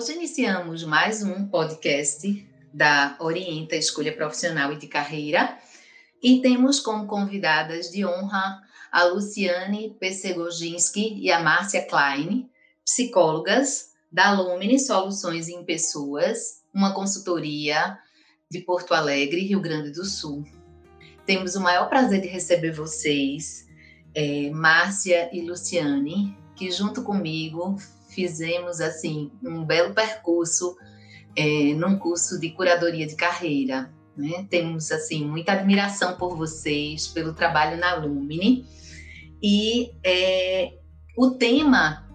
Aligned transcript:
Hoje 0.00 0.14
iniciamos 0.14 0.82
mais 0.82 1.22
um 1.22 1.46
podcast 1.46 2.48
da 2.72 3.18
Orienta 3.20 3.76
Escolha 3.76 4.16
Profissional 4.16 4.72
e 4.72 4.78
de 4.78 4.86
Carreira 4.86 5.58
e 6.22 6.40
temos 6.40 6.80
como 6.80 7.06
convidadas 7.06 7.90
de 7.90 8.06
honra 8.06 8.62
a 8.90 9.04
Luciane 9.04 9.94
Pessegoginski 10.00 11.18
e 11.20 11.30
a 11.30 11.40
Márcia 11.40 11.86
Klein, 11.86 12.48
psicólogas 12.82 13.90
da 14.10 14.32
Lumine 14.32 14.80
Soluções 14.80 15.50
em 15.50 15.62
Pessoas, 15.66 16.62
uma 16.72 16.94
consultoria 16.94 17.98
de 18.50 18.60
Porto 18.60 18.94
Alegre, 18.94 19.44
Rio 19.44 19.60
Grande 19.60 19.90
do 19.90 20.06
Sul. 20.06 20.46
Temos 21.26 21.56
o 21.56 21.60
maior 21.60 21.90
prazer 21.90 22.22
de 22.22 22.28
receber 22.28 22.72
vocês, 22.72 23.68
é, 24.14 24.48
Márcia 24.48 25.28
e 25.30 25.42
Luciane, 25.42 26.34
que 26.56 26.70
junto 26.70 27.02
comigo 27.02 27.76
fizemos 28.10 28.80
assim 28.80 29.30
um 29.42 29.64
belo 29.64 29.94
percurso 29.94 30.76
é, 31.36 31.74
num 31.74 31.98
curso 31.98 32.38
de 32.38 32.50
curadoria 32.50 33.06
de 33.06 33.14
carreira. 33.14 33.90
Né? 34.16 34.46
Temos 34.50 34.90
assim 34.92 35.24
muita 35.24 35.52
admiração 35.52 36.16
por 36.16 36.36
vocês, 36.36 37.08
pelo 37.08 37.32
trabalho 37.32 37.78
na 37.78 37.94
Lumine 37.94 38.66
e 39.42 39.92
é, 40.04 40.74
o 41.16 41.30
tema 41.30 42.06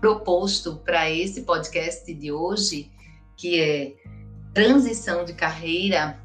proposto 0.00 0.76
para 0.76 1.10
esse 1.10 1.42
podcast 1.42 2.12
de 2.14 2.32
hoje, 2.32 2.90
que 3.36 3.60
é 3.60 3.96
transição 4.54 5.24
de 5.24 5.34
carreira, 5.34 6.18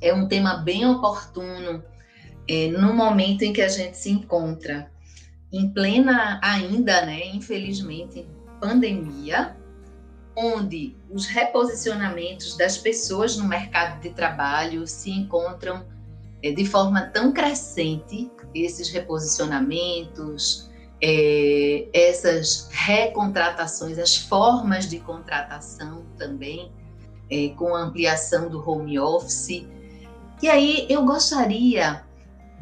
é 0.00 0.14
um 0.14 0.26
tema 0.28 0.56
bem 0.58 0.86
oportuno 0.86 1.82
é, 2.48 2.68
no 2.68 2.94
momento 2.94 3.42
em 3.42 3.52
que 3.52 3.60
a 3.60 3.68
gente 3.68 3.96
se 3.98 4.10
encontra 4.10 4.90
em 5.52 5.70
plena 5.70 6.38
ainda, 6.42 7.06
né, 7.06 7.26
infelizmente, 7.28 8.26
pandemia, 8.60 9.56
onde 10.36 10.96
os 11.10 11.26
reposicionamentos 11.26 12.56
das 12.56 12.78
pessoas 12.78 13.36
no 13.36 13.44
mercado 13.46 14.00
de 14.00 14.10
trabalho 14.10 14.86
se 14.86 15.10
encontram 15.10 15.84
é, 16.42 16.52
de 16.52 16.64
forma 16.64 17.02
tão 17.02 17.32
crescente, 17.32 18.30
esses 18.54 18.88
reposicionamentos, 18.90 20.70
é, 21.02 21.88
essas 21.92 22.68
recontratações, 22.70 23.98
as 23.98 24.16
formas 24.16 24.88
de 24.88 24.98
contratação 25.00 26.04
também, 26.16 26.72
é, 27.30 27.48
com 27.50 27.74
a 27.74 27.82
ampliação 27.82 28.48
do 28.48 28.68
home 28.68 28.98
office. 28.98 29.66
E 30.40 30.48
aí 30.48 30.86
eu 30.88 31.04
gostaria 31.04 32.04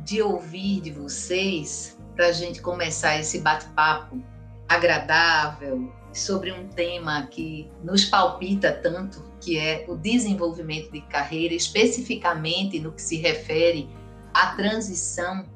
de 0.04 0.22
ouvir 0.22 0.80
de 0.80 0.90
vocês, 0.92 1.95
para 2.16 2.28
a 2.28 2.32
gente 2.32 2.62
começar 2.62 3.20
esse 3.20 3.38
bate-papo 3.40 4.20
agradável 4.66 5.92
sobre 6.12 6.50
um 6.50 6.66
tema 6.68 7.26
que 7.26 7.70
nos 7.84 8.06
palpita 8.06 8.72
tanto, 8.72 9.22
que 9.38 9.58
é 9.58 9.84
o 9.86 9.94
desenvolvimento 9.94 10.90
de 10.90 11.02
carreira, 11.02 11.54
especificamente 11.54 12.80
no 12.80 12.90
que 12.90 13.02
se 13.02 13.18
refere 13.18 13.88
à 14.32 14.46
transição 14.56 15.46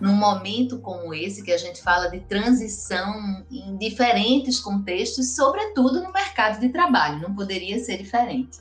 num 0.00 0.14
momento 0.14 0.78
como 0.78 1.14
esse, 1.14 1.42
que 1.42 1.52
a 1.52 1.58
gente 1.58 1.80
fala 1.80 2.08
de 2.08 2.20
transição 2.20 3.44
em 3.50 3.76
diferentes 3.76 4.58
contextos, 4.58 5.36
sobretudo 5.36 6.02
no 6.02 6.12
mercado 6.12 6.58
de 6.60 6.70
trabalho, 6.70 7.20
não 7.20 7.34
poderia 7.34 7.78
ser 7.78 7.98
diferente. 7.98 8.58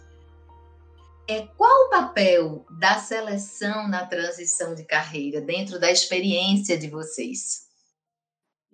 É, 1.28 1.48
qual 1.56 1.88
o 1.88 1.90
papel 1.90 2.66
da 2.80 2.96
seleção 2.96 3.88
na 3.88 4.06
transição 4.06 4.76
de 4.76 4.86
carreira 4.86 5.40
dentro 5.40 5.80
da 5.80 5.90
experiência 5.90 6.78
de 6.78 6.90
vocês? 6.90 7.64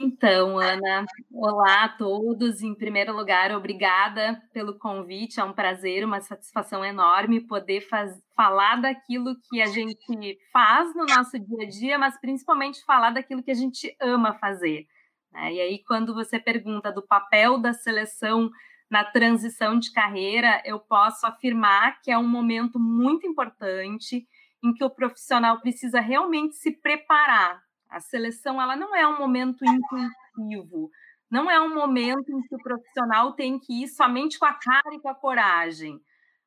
Então, 0.02 0.58
Ana, 0.58 1.06
olá 1.32 1.84
a 1.84 1.90
todos. 1.90 2.64
Em 2.64 2.74
primeiro 2.74 3.14
lugar, 3.16 3.52
obrigada 3.52 4.42
pelo 4.52 4.80
convite. 4.80 5.40
É 5.40 5.44
um 5.44 5.54
prazer, 5.54 6.04
uma 6.04 6.22
satisfação 6.22 6.84
enorme 6.84 7.42
poder 7.42 7.82
faz, 7.82 8.18
falar 8.36 8.78
daquilo 8.78 9.36
que 9.50 9.62
a 9.62 9.68
gente 9.68 10.40
faz 10.52 10.96
no 10.96 11.06
nosso 11.06 11.38
dia 11.38 11.68
a 11.68 11.70
dia, 11.70 12.00
mas 12.00 12.20
principalmente 12.20 12.84
falar 12.86 13.12
daquilo 13.12 13.44
que 13.44 13.52
a 13.52 13.56
gente 13.56 13.96
ama 14.02 14.34
fazer. 14.40 14.88
Né? 15.32 15.54
E 15.54 15.62
aí, 15.62 15.84
quando 15.84 16.16
você 16.16 16.40
pergunta 16.40 16.92
do 16.92 17.06
papel 17.06 17.60
da 17.60 17.74
seleção 17.74 18.50
na 18.90 19.04
transição 19.04 19.78
de 19.78 19.92
carreira, 19.92 20.62
eu 20.66 20.80
posso 20.80 21.26
afirmar 21.28 22.02
que 22.02 22.12
é 22.12 22.18
um 22.18 22.28
momento 22.28 22.80
muito 22.80 23.28
importante 23.28 24.28
em 24.64 24.74
que 24.74 24.84
o 24.84 24.90
profissional 24.90 25.60
precisa 25.62 26.00
realmente 26.00 26.56
se 26.56 26.72
preparar 26.72 27.62
a 27.90 28.00
seleção 28.00 28.62
ela 28.62 28.76
não 28.76 28.96
é 28.96 29.08
um 29.08 29.18
momento 29.18 29.66
intuitivo, 29.66 30.92
não 31.30 31.50
é 31.50 31.60
um 31.60 31.74
momento 31.74 32.30
em 32.32 32.42
que 32.44 32.56
o 32.56 32.62
profissional 32.62 33.34
tem 33.34 33.60
que 33.60 33.84
ir 33.84 33.88
somente 33.88 34.38
com 34.38 34.46
a 34.46 34.54
cara 34.54 34.94
e 34.94 35.00
com 35.00 35.10
a 35.10 35.16
coragem. 35.16 36.00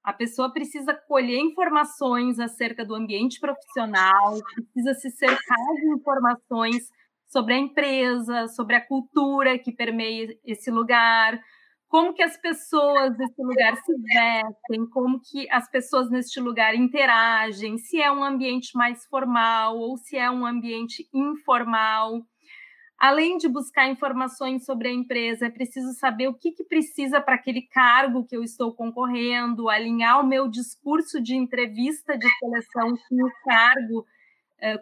A 0.05 0.13
pessoa 0.13 0.53
precisa 0.53 0.95
colher 0.95 1.39
informações 1.39 2.39
acerca 2.39 2.85
do 2.85 2.95
ambiente 2.95 3.39
profissional, 3.41 4.39
precisa 4.55 4.95
se 4.95 5.11
cercar 5.11 5.75
de 5.81 5.95
informações 5.95 6.89
sobre 7.29 7.55
a 7.55 7.59
empresa, 7.59 8.49
sobre 8.49 8.77
a 8.77 8.87
cultura 8.87 9.59
que 9.59 9.73
permeia 9.73 10.37
esse 10.45 10.71
lugar, 10.71 11.41
como 11.93 12.15
que 12.15 12.23
as 12.23 12.39
pessoas 12.39 13.15
desse 13.19 13.35
lugar 13.45 13.77
se 13.77 13.93
vestem, 13.93 14.87
como 14.91 15.21
que 15.21 15.47
as 15.51 15.71
pessoas 15.71 16.11
neste 16.11 16.41
lugar 16.41 16.75
interagem, 16.75 17.77
se 17.77 18.01
é 18.01 18.11
um 18.11 18.25
ambiente 18.25 18.75
mais 18.75 19.05
formal 19.05 19.77
ou 19.77 19.99
se 19.99 20.17
é 20.17 20.31
um 20.31 20.47
ambiente 20.47 21.07
informal. 21.13 22.23
Além 22.99 23.37
de 23.37 23.47
buscar 23.47 23.91
informações 23.91 24.65
sobre 24.65 24.89
a 24.89 24.93
empresa, 24.93 25.47
é 25.47 25.51
preciso 25.51 25.93
saber 25.93 26.29
o 26.29 26.35
que, 26.35 26.53
que 26.53 26.65
precisa 26.65 27.21
para 27.21 27.35
aquele 27.35 27.61
cargo 27.61 28.25
que 28.25 28.35
eu 28.35 28.43
estou 28.43 28.73
concorrendo, 28.73 29.69
alinhar 29.69 30.19
o 30.19 30.27
meu 30.27 30.49
discurso 30.49 31.21
de 31.21 31.35
entrevista 31.35 32.17
de 32.17 32.27
seleção 32.39 32.97
com 33.07 33.27
o 33.27 33.33
cargo 33.45 34.07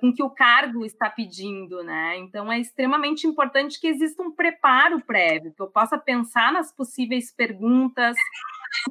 com 0.00 0.12
que 0.12 0.22
o 0.22 0.30
cargo 0.30 0.84
está 0.84 1.08
pedindo, 1.08 1.82
né? 1.82 2.18
Então 2.18 2.52
é 2.52 2.58
extremamente 2.58 3.26
importante 3.26 3.80
que 3.80 3.86
exista 3.86 4.22
um 4.22 4.30
preparo 4.30 5.00
prévio, 5.00 5.54
que 5.54 5.62
eu 5.62 5.70
possa 5.70 5.96
pensar 5.96 6.52
nas 6.52 6.74
possíveis 6.74 7.34
perguntas, 7.34 8.16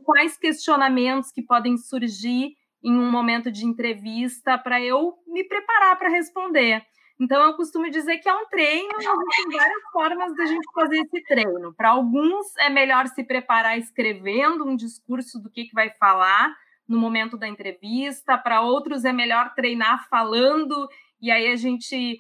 quais 0.04 0.38
questionamentos 0.38 1.32
que 1.32 1.42
podem 1.42 1.78
surgir 1.78 2.56
em 2.84 2.94
um 2.94 3.12
momento 3.12 3.52
de 3.52 3.66
entrevista 3.66 4.58
para 4.58 4.82
eu 4.82 5.14
me 5.28 5.44
preparar 5.44 5.98
para 5.98 6.10
responder. 6.10 6.82
Então, 7.20 7.44
eu 7.44 7.54
costumo 7.54 7.90
dizer 7.90 8.18
que 8.20 8.30
é 8.30 8.34
um 8.34 8.46
treino, 8.46 8.90
e 8.94 9.06
existem 9.06 9.58
várias 9.58 9.84
formas 9.92 10.36
da 10.38 10.46
gente 10.46 10.66
fazer 10.74 11.00
esse 11.00 11.22
treino. 11.24 11.74
Para 11.76 11.90
alguns, 11.90 12.56
é 12.58 12.70
melhor 12.70 13.08
se 13.08 13.26
preparar 13.26 13.78
escrevendo 13.78 14.66
um 14.66 14.74
discurso 14.74 15.38
do 15.38 15.50
que, 15.50 15.66
que 15.66 15.74
vai 15.74 15.90
falar, 16.00 16.56
no 16.90 16.98
momento 16.98 17.38
da 17.38 17.48
entrevista, 17.48 18.36
para 18.36 18.62
outros 18.62 19.06
é 19.06 19.14
melhor 19.14 19.54
treinar 19.54 20.10
falando, 20.10 20.90
e 21.22 21.30
aí 21.30 21.52
a 21.52 21.56
gente 21.56 22.18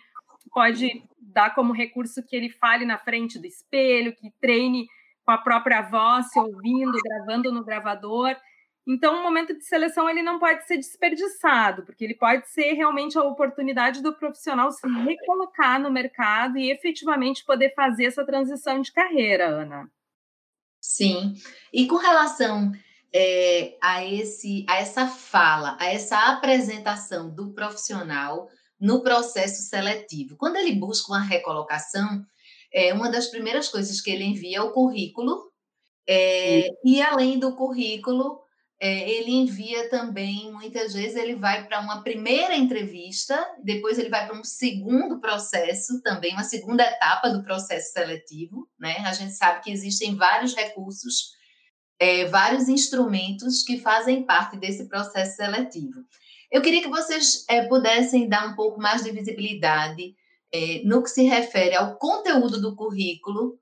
pode 0.53 1.03
dar 1.19 1.55
como 1.55 1.73
recurso 1.73 2.23
que 2.23 2.35
ele 2.35 2.49
fale 2.49 2.85
na 2.85 2.97
frente 2.97 3.39
do 3.39 3.47
espelho, 3.47 4.15
que 4.15 4.31
treine 4.39 4.87
com 5.25 5.31
a 5.31 5.37
própria 5.39 5.81
voz, 5.81 6.29
se 6.29 6.39
ouvindo, 6.39 6.97
gravando 7.03 7.51
no 7.51 7.63
gravador. 7.63 8.35
Então, 8.87 9.19
o 9.19 9.23
momento 9.23 9.55
de 9.55 9.63
seleção 9.65 10.09
ele 10.09 10.23
não 10.23 10.39
pode 10.39 10.65
ser 10.65 10.77
desperdiçado, 10.77 11.83
porque 11.83 12.03
ele 12.03 12.15
pode 12.15 12.47
ser 12.49 12.73
realmente 12.73 13.17
a 13.17 13.23
oportunidade 13.23 14.01
do 14.01 14.15
profissional 14.15 14.71
se 14.71 14.87
recolocar 14.87 15.79
no 15.79 15.91
mercado 15.91 16.57
e 16.57 16.71
efetivamente 16.71 17.43
poder 17.43 17.73
fazer 17.75 18.05
essa 18.05 18.25
transição 18.25 18.81
de 18.81 18.91
carreira, 18.91 19.47
Ana. 19.47 19.89
Sim. 20.81 21.33
E 21.73 21.87
com 21.87 21.97
relação 21.97 22.71
é, 23.13 23.77
a, 23.81 24.05
esse, 24.05 24.65
a 24.67 24.77
essa 24.77 25.07
fala, 25.07 25.77
a 25.79 25.85
essa 25.85 26.17
apresentação 26.31 27.29
do 27.29 27.51
profissional 27.53 28.47
no 28.79 29.01
processo 29.01 29.63
seletivo. 29.63 30.37
Quando 30.37 30.55
ele 30.55 30.73
busca 30.73 31.11
uma 31.11 31.21
recolocação, 31.21 32.23
é, 32.71 32.93
uma 32.93 33.09
das 33.09 33.27
primeiras 33.27 33.67
coisas 33.67 33.99
que 33.99 34.09
ele 34.09 34.23
envia 34.23 34.59
é 34.59 34.61
o 34.61 34.71
currículo, 34.71 35.49
é, 36.07 36.69
e 36.83 37.01
além 37.01 37.37
do 37.37 37.55
currículo, 37.55 38.39
é, 38.81 39.09
ele 39.09 39.31
envia 39.31 39.89
também, 39.89 40.51
muitas 40.53 40.93
vezes, 40.93 41.17
ele 41.17 41.35
vai 41.35 41.67
para 41.67 41.81
uma 41.81 42.01
primeira 42.01 42.55
entrevista, 42.55 43.37
depois 43.61 43.99
ele 43.99 44.09
vai 44.09 44.25
para 44.25 44.39
um 44.39 44.43
segundo 44.43 45.19
processo, 45.19 46.01
também 46.01 46.31
uma 46.31 46.45
segunda 46.45 46.83
etapa 46.83 47.29
do 47.29 47.43
processo 47.43 47.91
seletivo. 47.91 48.69
Né? 48.79 48.97
A 48.99 49.11
gente 49.11 49.33
sabe 49.33 49.61
que 49.61 49.71
existem 49.71 50.15
vários 50.15 50.55
recursos 50.55 51.37
é, 51.99 52.25
vários 52.25 52.69
instrumentos 52.69 53.61
que 53.63 53.77
fazem 53.77 54.23
parte 54.23 54.57
desse 54.57 54.87
processo 54.87 55.35
seletivo. 55.35 56.05
Eu 56.51 56.61
queria 56.61 56.81
que 56.81 56.89
vocês 56.89 57.45
é, 57.47 57.67
pudessem 57.67 58.27
dar 58.27 58.47
um 58.47 58.55
pouco 58.55 58.81
mais 58.81 59.03
de 59.03 59.11
visibilidade 59.11 60.15
é, 60.51 60.81
no 60.83 61.03
que 61.03 61.09
se 61.09 61.23
refere 61.23 61.75
ao 61.75 61.97
conteúdo 61.97 62.59
do 62.59 62.75
currículo 62.75 63.59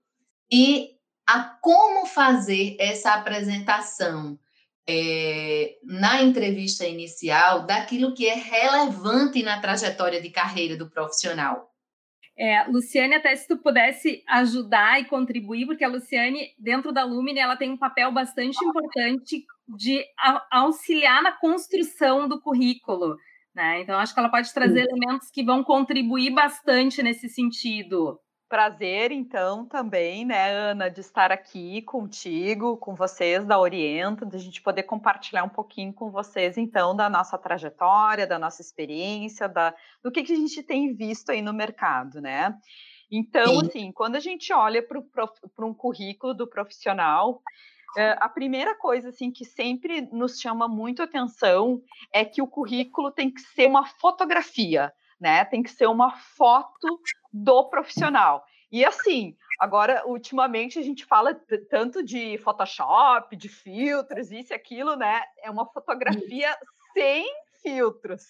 e 0.51 0.91
a 1.27 1.43
como 1.61 2.05
fazer 2.05 2.77
essa 2.79 3.13
apresentação 3.13 4.39
é, 4.87 5.75
na 5.83 6.23
entrevista 6.23 6.85
inicial 6.85 7.65
daquilo 7.65 8.13
que 8.13 8.25
é 8.25 8.35
relevante 8.35 9.43
na 9.43 9.59
trajetória 9.59 10.21
de 10.21 10.29
carreira 10.29 10.77
do 10.77 10.89
profissional. 10.89 11.66
É, 12.39 12.63
Luciane, 12.65 13.15
até 13.15 13.35
se 13.35 13.47
tu 13.47 13.57
pudesse 13.57 14.23
ajudar 14.27 15.01
e 15.01 15.05
contribuir, 15.05 15.65
porque 15.65 15.83
a 15.83 15.87
Luciane, 15.87 16.53
dentro 16.59 16.91
da 16.91 17.03
Lumine, 17.03 17.39
ela 17.39 17.57
tem 17.57 17.71
um 17.71 17.77
papel 17.77 18.11
bastante 18.11 18.63
importante 18.63 19.43
de 19.67 20.05
auxiliar 20.51 21.23
na 21.23 21.31
construção 21.31 22.27
do 22.27 22.39
currículo. 22.39 23.17
Né? 23.55 23.81
Então, 23.81 23.97
acho 23.97 24.13
que 24.13 24.19
ela 24.19 24.29
pode 24.29 24.53
trazer 24.53 24.83
Sim. 24.83 24.89
elementos 24.91 25.31
que 25.31 25.43
vão 25.43 25.63
contribuir 25.63 26.29
bastante 26.29 27.01
nesse 27.01 27.27
sentido. 27.27 28.19
Prazer, 28.49 29.11
então, 29.11 29.65
também, 29.65 30.23
né, 30.23 30.51
Ana, 30.51 30.89
de 30.89 31.01
estar 31.01 31.33
aqui 31.33 31.81
contigo, 31.81 32.77
com 32.77 32.95
vocês 32.95 33.43
da 33.43 33.59
Orienta, 33.59 34.25
de 34.25 34.37
a 34.37 34.39
gente 34.39 34.61
poder 34.61 34.83
compartilhar 34.83 35.43
um 35.43 35.49
pouquinho 35.49 35.91
com 35.91 36.09
vocês, 36.09 36.57
então, 36.57 36.95
da 36.95 37.09
nossa 37.09 37.37
trajetória, 37.37 38.25
da 38.25 38.39
nossa 38.39 38.61
experiência, 38.61 39.49
da, 39.49 39.75
do 40.01 40.09
que, 40.09 40.23
que 40.23 40.31
a 40.31 40.35
gente 40.37 40.63
tem 40.63 40.93
visto 40.93 41.29
aí 41.29 41.41
no 41.41 41.51
mercado, 41.51 42.21
né? 42.21 42.57
Então, 43.11 43.59
Sim. 43.59 43.67
assim, 43.67 43.91
quando 43.91 44.15
a 44.15 44.19
gente 44.21 44.53
olha 44.53 44.81
para 44.81 45.65
um 45.65 45.73
currículo 45.73 46.33
do 46.33 46.47
profissional, 46.47 47.41
é, 47.97 48.15
a 48.19 48.29
primeira 48.29 48.75
coisa 48.75 49.09
assim 49.09 49.31
que 49.31 49.43
sempre 49.43 50.07
nos 50.11 50.39
chama 50.39 50.67
muito 50.67 51.01
atenção 51.01 51.81
é 52.13 52.23
que 52.23 52.41
o 52.41 52.47
currículo 52.47 53.11
tem 53.11 53.29
que 53.29 53.41
ser 53.41 53.67
uma 53.67 53.85
fotografia, 53.85 54.93
né? 55.19 55.43
Tem 55.45 55.63
que 55.63 55.71
ser 55.71 55.87
uma 55.87 56.11
foto 56.11 56.99
do 57.43 57.65
profissional. 57.65 58.45
E 58.71 58.83
assim, 58.83 59.35
agora 59.59 60.03
ultimamente 60.05 60.77
a 60.77 60.81
gente 60.81 61.05
fala 61.05 61.33
tanto 61.69 62.03
de 62.03 62.37
Photoshop, 62.39 63.35
de 63.35 63.47
filtros, 63.47 64.31
isso 64.31 64.51
e 64.51 64.55
aquilo, 64.55 64.95
né? 64.95 65.21
É 65.41 65.49
uma 65.49 65.65
fotografia 65.65 66.55
sem 66.93 67.25
filtros. 67.61 68.23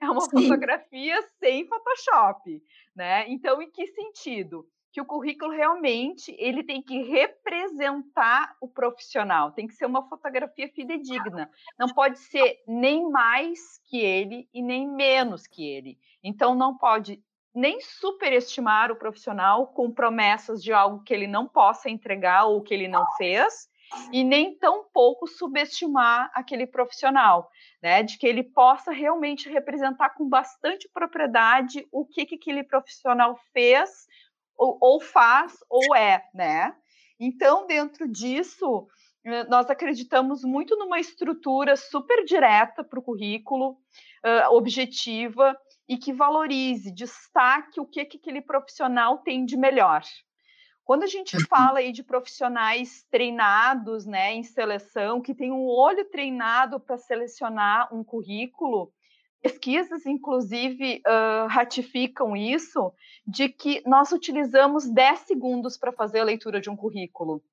É 0.00 0.08
uma 0.08 0.20
Sim. 0.20 0.30
fotografia 0.30 1.20
sem 1.38 1.66
Photoshop, 1.66 2.62
né? 2.94 3.28
Então, 3.28 3.60
em 3.60 3.70
que 3.70 3.86
sentido? 3.88 4.66
que 4.92 5.00
o 5.00 5.06
currículo 5.06 5.50
realmente 5.52 6.36
ele 6.38 6.62
tem 6.62 6.82
que 6.82 7.02
representar 7.02 8.54
o 8.60 8.68
profissional, 8.68 9.50
tem 9.50 9.66
que 9.66 9.74
ser 9.74 9.86
uma 9.86 10.06
fotografia 10.06 10.68
fidedigna, 10.68 11.50
não 11.78 11.88
pode 11.88 12.18
ser 12.18 12.62
nem 12.68 13.10
mais 13.10 13.78
que 13.86 13.98
ele 13.98 14.46
e 14.52 14.60
nem 14.60 14.86
menos 14.86 15.46
que 15.46 15.66
ele. 15.66 15.98
Então 16.22 16.54
não 16.54 16.76
pode 16.76 17.22
nem 17.54 17.80
superestimar 17.80 18.90
o 18.90 18.96
profissional 18.96 19.66
com 19.68 19.90
promessas 19.90 20.62
de 20.62 20.72
algo 20.72 21.02
que 21.02 21.12
ele 21.12 21.26
não 21.26 21.46
possa 21.46 21.90
entregar 21.90 22.46
ou 22.46 22.62
que 22.62 22.72
ele 22.72 22.88
não 22.88 23.04
fez, 23.16 23.70
e 24.10 24.24
nem 24.24 24.56
tão 24.56 24.84
pouco 24.92 25.26
subestimar 25.26 26.30
aquele 26.34 26.66
profissional, 26.66 27.50
né? 27.82 28.02
De 28.02 28.16
que 28.16 28.26
ele 28.26 28.42
possa 28.42 28.90
realmente 28.90 29.48
representar 29.48 30.10
com 30.10 30.28
bastante 30.28 30.88
propriedade 30.92 31.86
o 31.92 32.06
que, 32.06 32.24
que 32.24 32.36
aquele 32.36 32.64
profissional 32.64 33.38
fez 33.52 34.06
ou, 34.56 34.78
ou 34.80 35.00
faz 35.00 35.56
ou 35.68 35.94
é, 35.94 36.24
né? 36.34 36.74
Então, 37.20 37.66
dentro 37.66 38.08
disso, 38.08 38.88
eh, 39.24 39.44
nós 39.44 39.68
acreditamos 39.70 40.42
muito 40.42 40.76
numa 40.76 40.98
estrutura 40.98 41.76
super 41.76 42.24
direta 42.24 42.82
para 42.82 42.98
o 42.98 43.02
currículo, 43.02 43.72
uh, 44.24 44.54
objetiva 44.56 45.56
e 45.92 45.98
que 45.98 46.10
valorize, 46.10 46.90
destaque 46.90 47.78
o 47.78 47.84
que, 47.84 48.02
que 48.06 48.16
aquele 48.16 48.40
profissional 48.40 49.18
tem 49.18 49.44
de 49.44 49.58
melhor. 49.58 50.00
Quando 50.84 51.02
a 51.02 51.06
gente 51.06 51.36
uhum. 51.36 51.44
fala 51.50 51.80
aí 51.80 51.92
de 51.92 52.02
profissionais 52.02 53.04
treinados, 53.10 54.06
né, 54.06 54.32
em 54.32 54.42
seleção, 54.42 55.20
que 55.20 55.34
tem 55.34 55.52
um 55.52 55.66
olho 55.66 56.02
treinado 56.06 56.80
para 56.80 56.96
selecionar 56.96 57.94
um 57.94 58.02
currículo, 58.02 58.90
pesquisas, 59.42 60.06
inclusive, 60.06 61.02
uh, 61.06 61.46
ratificam 61.48 62.34
isso, 62.34 62.90
de 63.26 63.50
que 63.50 63.82
nós 63.86 64.12
utilizamos 64.12 64.88
10 64.88 65.18
segundos 65.20 65.76
para 65.76 65.92
fazer 65.92 66.20
a 66.20 66.24
leitura 66.24 66.58
de 66.58 66.70
um 66.70 66.76
currículo. 66.76 67.44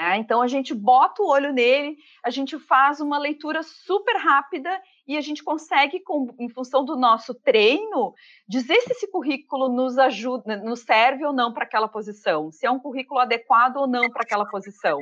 É, 0.00 0.16
então, 0.16 0.40
a 0.40 0.46
gente 0.46 0.72
bota 0.72 1.20
o 1.20 1.28
olho 1.28 1.52
nele, 1.52 1.96
a 2.22 2.30
gente 2.30 2.56
faz 2.56 3.00
uma 3.00 3.18
leitura 3.18 3.64
super 3.64 4.16
rápida 4.16 4.80
e 5.08 5.16
a 5.16 5.20
gente 5.20 5.42
consegue, 5.42 5.98
com, 5.98 6.32
em 6.38 6.48
função 6.48 6.84
do 6.84 6.94
nosso 6.94 7.34
treino, 7.34 8.14
dizer 8.46 8.80
se 8.82 8.92
esse 8.92 9.10
currículo 9.10 9.68
nos 9.68 9.98
ajuda, 9.98 10.56
nos 10.58 10.80
serve 10.80 11.26
ou 11.26 11.32
não 11.32 11.52
para 11.52 11.64
aquela 11.64 11.88
posição, 11.88 12.52
se 12.52 12.64
é 12.64 12.70
um 12.70 12.78
currículo 12.78 13.18
adequado 13.18 13.78
ou 13.78 13.88
não 13.88 14.08
para 14.08 14.22
aquela 14.22 14.46
posição. 14.46 15.00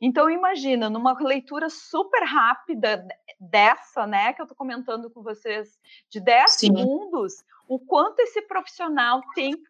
Então, 0.00 0.30
imagina, 0.30 0.88
numa 0.88 1.18
leitura 1.20 1.68
super 1.68 2.22
rápida 2.22 3.04
dessa, 3.40 4.06
né, 4.06 4.32
que 4.32 4.40
eu 4.40 4.44
estou 4.44 4.56
comentando 4.56 5.10
com 5.10 5.22
vocês, 5.22 5.78
de 6.08 6.20
10 6.20 6.50
Sim. 6.52 6.66
segundos, 6.66 7.44
o 7.68 7.78
quanto 7.78 8.20
esse 8.20 8.40
profissional 8.42 9.20
tem 9.34 9.52
que 9.52 9.62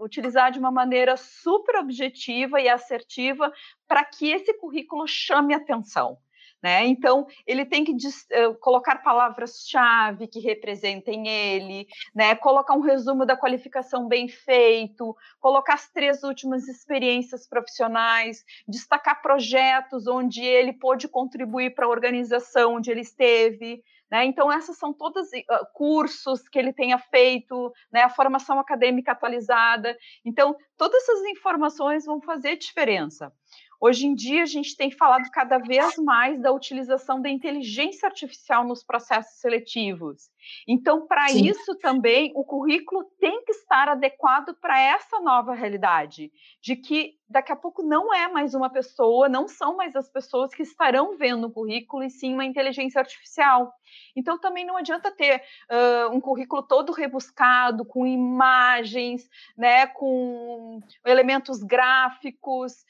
utilizar 0.00 0.50
de 0.50 0.58
uma 0.58 0.70
maneira 0.70 1.16
super 1.16 1.76
objetiva 1.76 2.60
e 2.60 2.68
assertiva 2.68 3.52
para 3.86 4.04
que 4.04 4.30
esse 4.30 4.52
currículo 4.54 5.06
chame 5.06 5.54
atenção. 5.54 6.18
Né? 6.60 6.86
Então, 6.86 7.24
ele 7.46 7.64
tem 7.64 7.84
que 7.84 7.92
uh, 7.92 8.54
colocar 8.58 8.96
palavras-chave 8.96 10.26
que 10.26 10.40
representem 10.40 11.28
ele, 11.28 11.86
né? 12.12 12.34
colocar 12.34 12.74
um 12.74 12.80
resumo 12.80 13.24
da 13.24 13.36
qualificação 13.36 14.08
bem 14.08 14.26
feito, 14.26 15.16
colocar 15.38 15.74
as 15.74 15.88
três 15.92 16.24
últimas 16.24 16.66
experiências 16.66 17.48
profissionais, 17.48 18.44
destacar 18.66 19.22
projetos 19.22 20.08
onde 20.08 20.42
ele 20.42 20.72
pôde 20.72 21.06
contribuir 21.06 21.76
para 21.76 21.86
a 21.86 21.90
organização 21.90 22.74
onde 22.74 22.90
ele 22.90 23.02
esteve. 23.02 23.80
Né? 24.10 24.24
Então, 24.24 24.50
essas 24.50 24.78
são 24.78 24.92
todos 24.92 25.28
uh, 25.28 25.66
cursos 25.74 26.48
que 26.48 26.58
ele 26.58 26.72
tenha 26.72 26.98
feito, 26.98 27.72
né? 27.92 28.02
a 28.02 28.08
formação 28.08 28.58
acadêmica 28.58 29.12
atualizada. 29.12 29.96
Então, 30.24 30.56
todas 30.76 31.02
essas 31.02 31.24
informações 31.26 32.04
vão 32.04 32.20
fazer 32.20 32.56
diferença. 32.56 33.32
Hoje 33.80 34.06
em 34.06 34.14
dia, 34.14 34.42
a 34.42 34.46
gente 34.46 34.76
tem 34.76 34.90
falado 34.90 35.30
cada 35.30 35.58
vez 35.58 35.96
mais 35.98 36.40
da 36.40 36.50
utilização 36.50 37.22
da 37.22 37.28
inteligência 37.28 38.08
artificial 38.08 38.66
nos 38.66 38.82
processos 38.82 39.40
seletivos. 39.40 40.30
Então, 40.66 41.06
para 41.06 41.30
isso 41.30 41.76
também, 41.76 42.32
o 42.34 42.44
currículo 42.44 43.04
tem 43.20 43.44
que 43.44 43.52
estar 43.52 43.88
adequado 43.88 44.54
para 44.60 44.80
essa 44.80 45.20
nova 45.20 45.54
realidade, 45.54 46.32
de 46.60 46.74
que 46.74 47.14
daqui 47.28 47.52
a 47.52 47.56
pouco 47.56 47.82
não 47.82 48.12
é 48.12 48.26
mais 48.26 48.54
uma 48.54 48.70
pessoa, 48.70 49.28
não 49.28 49.46
são 49.46 49.76
mais 49.76 49.94
as 49.94 50.08
pessoas 50.08 50.52
que 50.54 50.62
estarão 50.62 51.16
vendo 51.16 51.46
o 51.46 51.52
currículo, 51.52 52.02
e 52.02 52.10
sim 52.10 52.34
uma 52.34 52.44
inteligência 52.44 52.98
artificial. 52.98 53.72
Então, 54.16 54.38
também 54.38 54.64
não 54.64 54.76
adianta 54.76 55.10
ter 55.10 55.42
uh, 55.70 56.14
um 56.14 56.20
currículo 56.20 56.62
todo 56.62 56.92
rebuscado, 56.92 57.84
com 57.84 58.06
imagens, 58.06 59.28
né, 59.56 59.86
com 59.86 60.80
elementos 61.04 61.62
gráficos, 61.62 62.84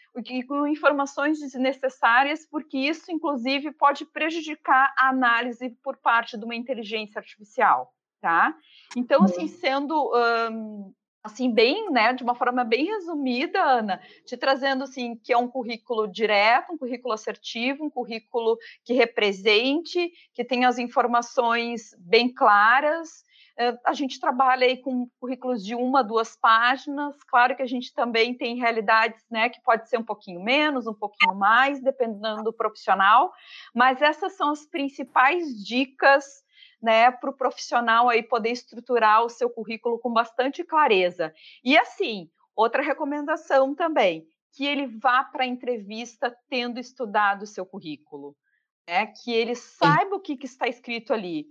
com 0.46 0.66
informações 0.66 1.38
desnecessárias, 1.40 2.46
porque 2.46 2.78
isso, 2.78 3.10
inclusive, 3.10 3.72
pode 3.72 4.04
prejudicar 4.04 4.92
a 4.98 5.08
análise 5.08 5.70
por 5.82 5.96
parte 5.96 6.36
de 6.36 6.44
uma 6.44 6.54
inteligência 6.54 7.18
artificial, 7.18 7.92
tá? 8.20 8.54
Então, 8.96 9.22
assim, 9.24 9.42
uhum. 9.42 9.48
sendo 9.48 10.12
um, 10.52 10.94
assim 11.22 11.52
bem, 11.52 11.90
né, 11.90 12.12
de 12.12 12.22
uma 12.22 12.34
forma 12.34 12.64
bem 12.64 12.86
resumida, 12.86 13.62
Ana, 13.62 14.00
te 14.24 14.36
trazendo 14.36 14.84
assim 14.84 15.16
que 15.16 15.32
é 15.32 15.36
um 15.36 15.48
currículo 15.48 16.08
direto, 16.08 16.72
um 16.72 16.78
currículo 16.78 17.14
assertivo, 17.14 17.84
um 17.84 17.90
currículo 17.90 18.58
que 18.84 18.94
represente, 18.94 20.10
que 20.32 20.44
tenha 20.44 20.68
as 20.68 20.78
informações 20.78 21.94
bem 21.98 22.32
claras. 22.32 23.24
A 23.84 23.92
gente 23.92 24.20
trabalha 24.20 24.66
aí 24.66 24.76
com 24.76 25.08
currículos 25.18 25.64
de 25.64 25.74
uma, 25.74 26.04
duas 26.04 26.36
páginas. 26.36 27.16
Claro 27.24 27.56
que 27.56 27.62
a 27.62 27.66
gente 27.66 27.92
também 27.92 28.32
tem 28.32 28.56
realidades, 28.56 29.24
né, 29.28 29.48
que 29.48 29.60
pode 29.62 29.88
ser 29.88 29.98
um 29.98 30.04
pouquinho 30.04 30.40
menos, 30.40 30.86
um 30.86 30.94
pouquinho 30.94 31.34
mais, 31.34 31.82
dependendo 31.82 32.44
do 32.44 32.52
profissional. 32.52 33.32
Mas 33.74 34.00
essas 34.00 34.34
são 34.34 34.50
as 34.50 34.64
principais 34.64 35.46
dicas 35.64 36.24
né, 36.80 37.10
para 37.10 37.30
o 37.30 37.36
profissional 37.36 38.08
aí 38.08 38.22
poder 38.22 38.50
estruturar 38.50 39.24
o 39.24 39.28
seu 39.28 39.50
currículo 39.50 39.98
com 39.98 40.12
bastante 40.12 40.62
clareza. 40.62 41.34
E 41.64 41.76
assim, 41.76 42.30
outra 42.54 42.82
recomendação 42.82 43.74
também, 43.74 44.26
que 44.52 44.64
ele 44.64 44.86
vá 44.86 45.24
para 45.24 45.44
a 45.44 45.46
entrevista 45.46 46.36
tendo 46.48 46.78
estudado 46.78 47.42
o 47.42 47.46
seu 47.46 47.66
currículo, 47.66 48.36
né, 48.88 49.06
que 49.06 49.32
ele 49.32 49.54
saiba 49.54 50.16
o 50.16 50.20
que, 50.20 50.36
que 50.36 50.46
está 50.46 50.68
escrito 50.68 51.12
ali, 51.12 51.46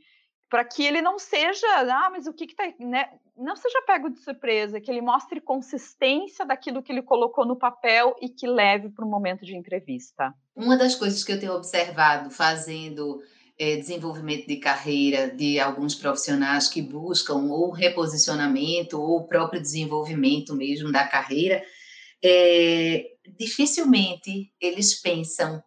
para 0.50 0.64
que 0.64 0.84
ele 0.84 1.02
não 1.02 1.20
seja, 1.20 1.68
ah, 1.68 2.10
mas 2.10 2.26
o 2.26 2.34
que 2.34 2.46
está, 2.46 2.64
né, 2.80 3.10
não 3.38 3.56
seja 3.56 3.82
pego 3.86 4.10
de 4.10 4.20
surpresa, 4.20 4.80
que 4.80 4.90
ele 4.90 5.02
mostre 5.02 5.42
consistência 5.42 6.46
daquilo 6.46 6.82
que 6.82 6.92
ele 6.92 7.02
colocou 7.02 7.46
no 7.46 7.56
papel 7.56 8.16
e 8.22 8.30
que 8.30 8.48
leve 8.48 8.90
para 8.90 9.06
o 9.06 9.10
momento 9.10 9.46
de 9.46 9.56
entrevista. 9.56 10.34
Uma 10.56 10.78
das 10.78 10.96
coisas 10.96 11.24
que 11.24 11.32
eu 11.32 11.40
tenho 11.40 11.54
observado 11.54 12.30
fazendo 12.32 13.22
é, 13.60 13.76
desenvolvimento 13.76 14.48
de 14.48 14.58
carreira 14.58 15.30
de 15.30 15.60
alguns 15.60 15.96
profissionais 15.96 16.70
que 16.70 16.82
buscam 16.82 17.36
ou 17.50 17.72
reposicionamento 17.72 19.02
ou 19.02 19.18
o 19.18 19.28
próprio 19.28 19.62
desenvolvimento 19.62 20.56
mesmo 20.56 20.92
da 20.92 21.06
carreira, 21.06 21.62
é, 22.24 23.06
dificilmente 23.38 24.52
eles 24.62 25.00
pensam 25.02 25.62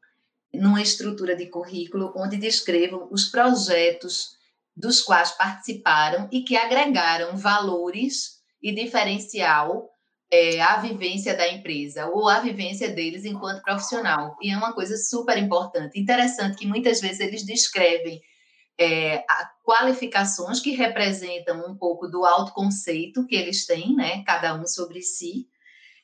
numa 0.53 0.83
estrutura 0.83 1.37
de 1.37 1.47
currículo 1.47 2.13
onde 2.17 2.37
descrevam 2.37 3.09
os 3.13 3.27
projetos 3.27 4.40
dos 4.81 5.03
quais 5.03 5.31
participaram 5.33 6.29
e 6.33 6.43
que 6.43 6.57
agregaram 6.57 7.37
valores 7.37 8.41
e 8.63 8.75
diferencial 8.75 9.89
é, 10.33 10.61
a 10.61 10.77
vivência 10.77 11.37
da 11.37 11.49
empresa 11.49 12.07
ou 12.07 12.29
a 12.29 12.41
vivência 12.41 12.89
deles 12.89 13.25
enquanto 13.25 13.63
profissional. 13.63 14.37
E 14.41 14.51
é 14.51 14.57
uma 14.57 14.73
coisa 14.73 14.97
super 14.97 15.37
importante. 15.37 15.99
Interessante 15.99 16.57
que 16.57 16.67
muitas 16.67 17.01
vezes 17.01 17.21
eles 17.21 17.45
descrevem 17.45 18.21
é, 18.79 19.25
qualificações 19.63 20.61
que 20.61 20.71
representam 20.71 21.69
um 21.69 21.77
pouco 21.77 22.09
do 22.09 22.25
autoconceito 22.25 23.27
que 23.27 23.35
eles 23.35 23.67
têm, 23.67 23.95
né, 23.95 24.23
cada 24.25 24.55
um 24.55 24.67
sobre 24.67 25.03
si. 25.03 25.47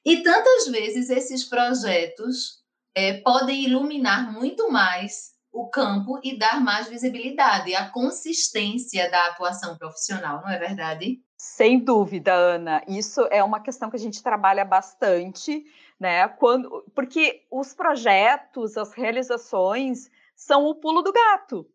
E 0.04 0.22
tantas 0.22 0.68
vezes 0.68 1.08
esses 1.08 1.44
projetos 1.44 2.64
é, 2.94 3.14
podem 3.14 3.64
iluminar 3.64 4.32
muito 4.32 4.70
mais 4.70 5.35
o 5.56 5.68
campo 5.68 6.20
e 6.22 6.38
dar 6.38 6.60
mais 6.60 6.86
visibilidade, 6.86 7.74
a 7.74 7.88
consistência 7.88 9.10
da 9.10 9.28
atuação 9.28 9.74
profissional, 9.78 10.42
não 10.42 10.50
é 10.50 10.58
verdade? 10.58 11.22
Sem 11.38 11.78
dúvida, 11.78 12.34
Ana. 12.34 12.82
Isso 12.86 13.22
é 13.30 13.42
uma 13.42 13.60
questão 13.60 13.88
que 13.88 13.96
a 13.96 13.98
gente 13.98 14.22
trabalha 14.22 14.66
bastante, 14.66 15.64
né? 15.98 16.28
Quando, 16.28 16.84
porque 16.94 17.46
os 17.50 17.72
projetos, 17.72 18.76
as 18.76 18.92
realizações 18.92 20.10
são 20.34 20.66
o 20.66 20.74
pulo 20.74 21.00
do 21.00 21.10
gato. 21.10 21.66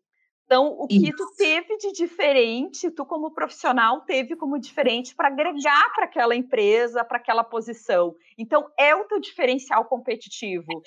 Então, 0.44 0.76
o 0.78 0.86
que 0.86 1.08
Isso. 1.08 1.16
tu 1.16 1.34
teve 1.36 1.76
de 1.78 1.92
diferente, 1.92 2.90
tu 2.90 3.06
como 3.06 3.30
profissional 3.30 4.02
teve 4.02 4.36
como 4.36 4.60
diferente 4.60 5.14
para 5.14 5.28
agregar 5.28 5.92
para 5.94 6.04
aquela 6.04 6.36
empresa, 6.36 7.02
para 7.02 7.16
aquela 7.16 7.42
posição. 7.42 8.14
Então, 8.36 8.70
é 8.78 8.94
o 8.94 9.04
teu 9.04 9.18
diferencial 9.18 9.86
competitivo, 9.86 10.82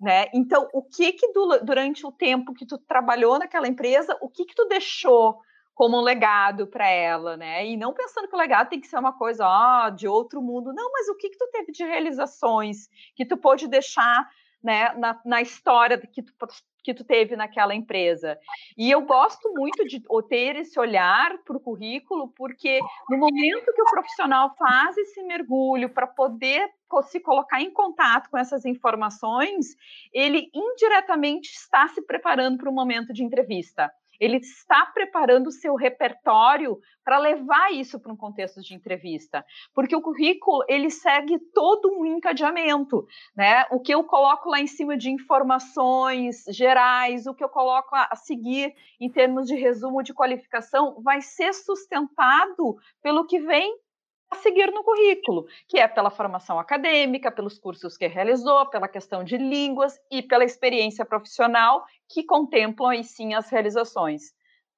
né? 0.00 0.26
Então, 0.32 0.68
o 0.72 0.82
que 0.82 1.12
que 1.12 1.32
du 1.32 1.60
durante 1.62 2.06
o 2.06 2.12
tempo 2.12 2.54
que 2.54 2.66
tu 2.66 2.78
trabalhou 2.78 3.38
naquela 3.38 3.68
empresa, 3.68 4.16
o 4.20 4.28
que 4.28 4.44
que 4.44 4.54
tu 4.54 4.66
deixou 4.66 5.38
como 5.74 5.98
um 5.98 6.02
legado 6.02 6.66
para 6.66 6.88
ela, 6.88 7.36
né? 7.36 7.66
E 7.66 7.76
não 7.76 7.94
pensando 7.94 8.28
que 8.28 8.34
o 8.34 8.38
legado 8.38 8.68
tem 8.68 8.80
que 8.80 8.86
ser 8.86 8.98
uma 8.98 9.16
coisa 9.16 9.46
ó, 9.46 9.90
de 9.90 10.06
outro 10.06 10.42
mundo, 10.42 10.72
não, 10.74 10.90
mas 10.92 11.08
o 11.08 11.16
que 11.16 11.30
que 11.30 11.38
tu 11.38 11.48
teve 11.50 11.72
de 11.72 11.84
realizações 11.84 12.88
que 13.14 13.24
tu 13.24 13.36
pôde 13.36 13.66
deixar 13.66 14.28
né, 14.62 14.92
na, 14.98 15.18
na 15.24 15.40
história 15.40 15.98
que 15.98 16.22
tu, 16.22 16.32
que 16.84 16.94
tu 16.94 17.04
teve 17.04 17.36
naquela 17.36 17.74
empresa. 17.74 18.38
E 18.76 18.90
eu 18.90 19.02
gosto 19.02 19.52
muito 19.54 19.86
de 19.86 20.02
ter 20.28 20.56
esse 20.56 20.78
olhar 20.78 21.38
para 21.44 21.56
o 21.56 21.60
currículo, 21.60 22.28
porque 22.36 22.78
no 23.08 23.18
momento 23.18 23.72
que 23.72 23.82
o 23.82 23.90
profissional 23.90 24.54
faz 24.58 24.96
esse 24.96 25.22
mergulho 25.22 25.88
para 25.88 26.06
poder 26.06 26.68
se 27.02 27.20
colocar 27.20 27.60
em 27.60 27.70
contato 27.70 28.28
com 28.30 28.38
essas 28.38 28.64
informações, 28.64 29.76
ele 30.12 30.50
indiretamente 30.54 31.50
está 31.50 31.88
se 31.88 32.02
preparando 32.02 32.58
para 32.58 32.70
o 32.70 32.74
momento 32.74 33.12
de 33.12 33.24
entrevista 33.24 33.90
ele 34.20 34.36
está 34.36 34.84
preparando 34.84 35.46
o 35.46 35.52
seu 35.52 35.74
repertório 35.74 36.78
para 37.02 37.18
levar 37.18 37.72
isso 37.72 37.98
para 37.98 38.12
um 38.12 38.16
contexto 38.16 38.60
de 38.60 38.74
entrevista, 38.74 39.44
porque 39.74 39.96
o 39.96 40.02
currículo 40.02 40.62
ele 40.68 40.90
segue 40.90 41.38
todo 41.54 41.90
um 41.90 42.04
encadeamento, 42.04 43.06
né? 43.34 43.64
O 43.70 43.80
que 43.80 43.92
eu 43.92 44.04
coloco 44.04 44.50
lá 44.50 44.60
em 44.60 44.66
cima 44.66 44.96
de 44.96 45.10
informações 45.10 46.44
gerais, 46.50 47.26
o 47.26 47.34
que 47.34 47.42
eu 47.42 47.48
coloco 47.48 47.96
a 47.96 48.14
seguir 48.14 48.74
em 49.00 49.10
termos 49.10 49.46
de 49.46 49.54
resumo 49.54 50.02
de 50.02 50.12
qualificação, 50.12 51.00
vai 51.02 51.22
ser 51.22 51.54
sustentado 51.54 52.76
pelo 53.02 53.26
que 53.26 53.40
vem 53.40 53.74
a 54.30 54.36
seguir 54.36 54.70
no 54.70 54.84
currículo, 54.84 55.46
que 55.68 55.78
é 55.78 55.88
pela 55.88 56.10
formação 56.10 56.58
acadêmica, 56.58 57.32
pelos 57.32 57.58
cursos 57.58 57.96
que 57.96 58.06
realizou, 58.06 58.66
pela 58.66 58.86
questão 58.86 59.24
de 59.24 59.36
línguas 59.36 59.98
e 60.10 60.22
pela 60.22 60.44
experiência 60.44 61.04
profissional 61.04 61.84
que 62.08 62.22
contemplam 62.22 62.90
aí 62.90 63.02
sim 63.02 63.34
as 63.34 63.50
realizações, 63.50 64.32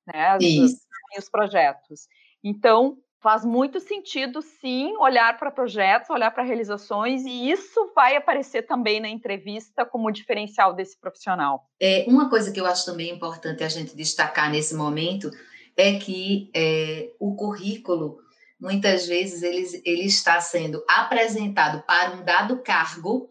né, 0.07 0.39
os, 0.39 0.73
os 1.19 1.29
projetos. 1.29 2.09
Então, 2.43 2.97
faz 3.23 3.45
muito 3.45 3.79
sentido 3.79 4.43
sim 4.43 4.97
olhar 4.97 5.39
para 5.39 5.51
projetos, 5.51 6.11
olhar 6.11 6.31
para 6.33 6.43
realizações 6.43 7.25
e 7.25 7.51
isso 7.51 7.93
vai 7.95 8.17
aparecer 8.17 8.63
também 8.63 9.01
na 9.01 9.09
entrevista 9.09 9.85
como 9.85 10.11
diferencial 10.11 10.75
desse 10.75 10.99
profissional. 10.99 11.69
É, 11.81 12.05
uma 12.09 12.29
coisa 12.29 12.51
que 12.51 12.61
eu 12.61 12.67
acho 12.67 12.85
também 12.85 13.11
importante 13.11 13.63
a 13.63 13.69
gente 13.69 13.95
destacar 13.95 14.51
nesse 14.51 14.75
momento 14.75 15.31
é 15.77 15.99
que 15.99 16.51
é, 16.55 17.13
o 17.21 17.37
currículo 17.37 18.19
muitas 18.63 19.09
vezes 19.09 19.43
ele, 19.43 19.83
ele 19.85 20.05
está 20.05 20.41
sendo 20.41 20.85
apresentado 20.89 21.83
para 21.83 22.13
um 22.13 22.25
dado 22.25 22.63
cargo 22.63 23.29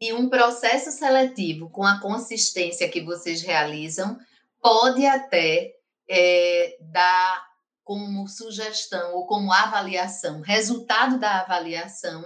e 0.00 0.14
um 0.14 0.30
processo 0.30 0.90
seletivo 0.90 1.68
com 1.68 1.84
a 1.84 2.00
consistência 2.00 2.88
que 2.88 3.02
vocês 3.02 3.42
realizam 3.42 4.18
pode 4.58 5.04
até 5.04 5.70
é, 6.08 6.78
dar 6.80 7.44
como 7.84 8.26
sugestão 8.26 9.16
ou 9.16 9.26
como 9.26 9.52
avaliação, 9.52 10.40
resultado 10.40 11.18
da 11.18 11.40
avaliação, 11.40 12.24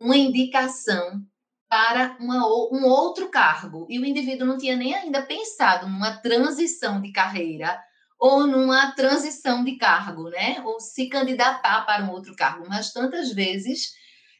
uma 0.00 0.16
indicação 0.16 1.22
para 1.68 2.16
uma, 2.18 2.48
um 2.72 2.84
outro 2.84 3.30
cargo. 3.30 3.86
E 3.88 4.00
o 4.00 4.04
indivíduo 4.04 4.46
não 4.46 4.58
tinha 4.58 4.74
nem 4.74 4.92
ainda 4.92 5.22
pensado 5.22 5.86
numa 5.86 6.16
transição 6.16 7.00
de 7.00 7.12
carreira 7.12 7.80
ou 8.18 8.46
numa 8.46 8.92
transição 8.92 9.62
de 9.64 9.76
cargo, 9.76 10.30
né? 10.30 10.62
Ou 10.64 10.80
se 10.80 11.08
candidatar 11.08 11.84
para 11.84 12.04
um 12.04 12.10
outro 12.10 12.34
cargo. 12.34 12.66
Mas 12.68 12.92
tantas 12.92 13.32
vezes, 13.32 13.92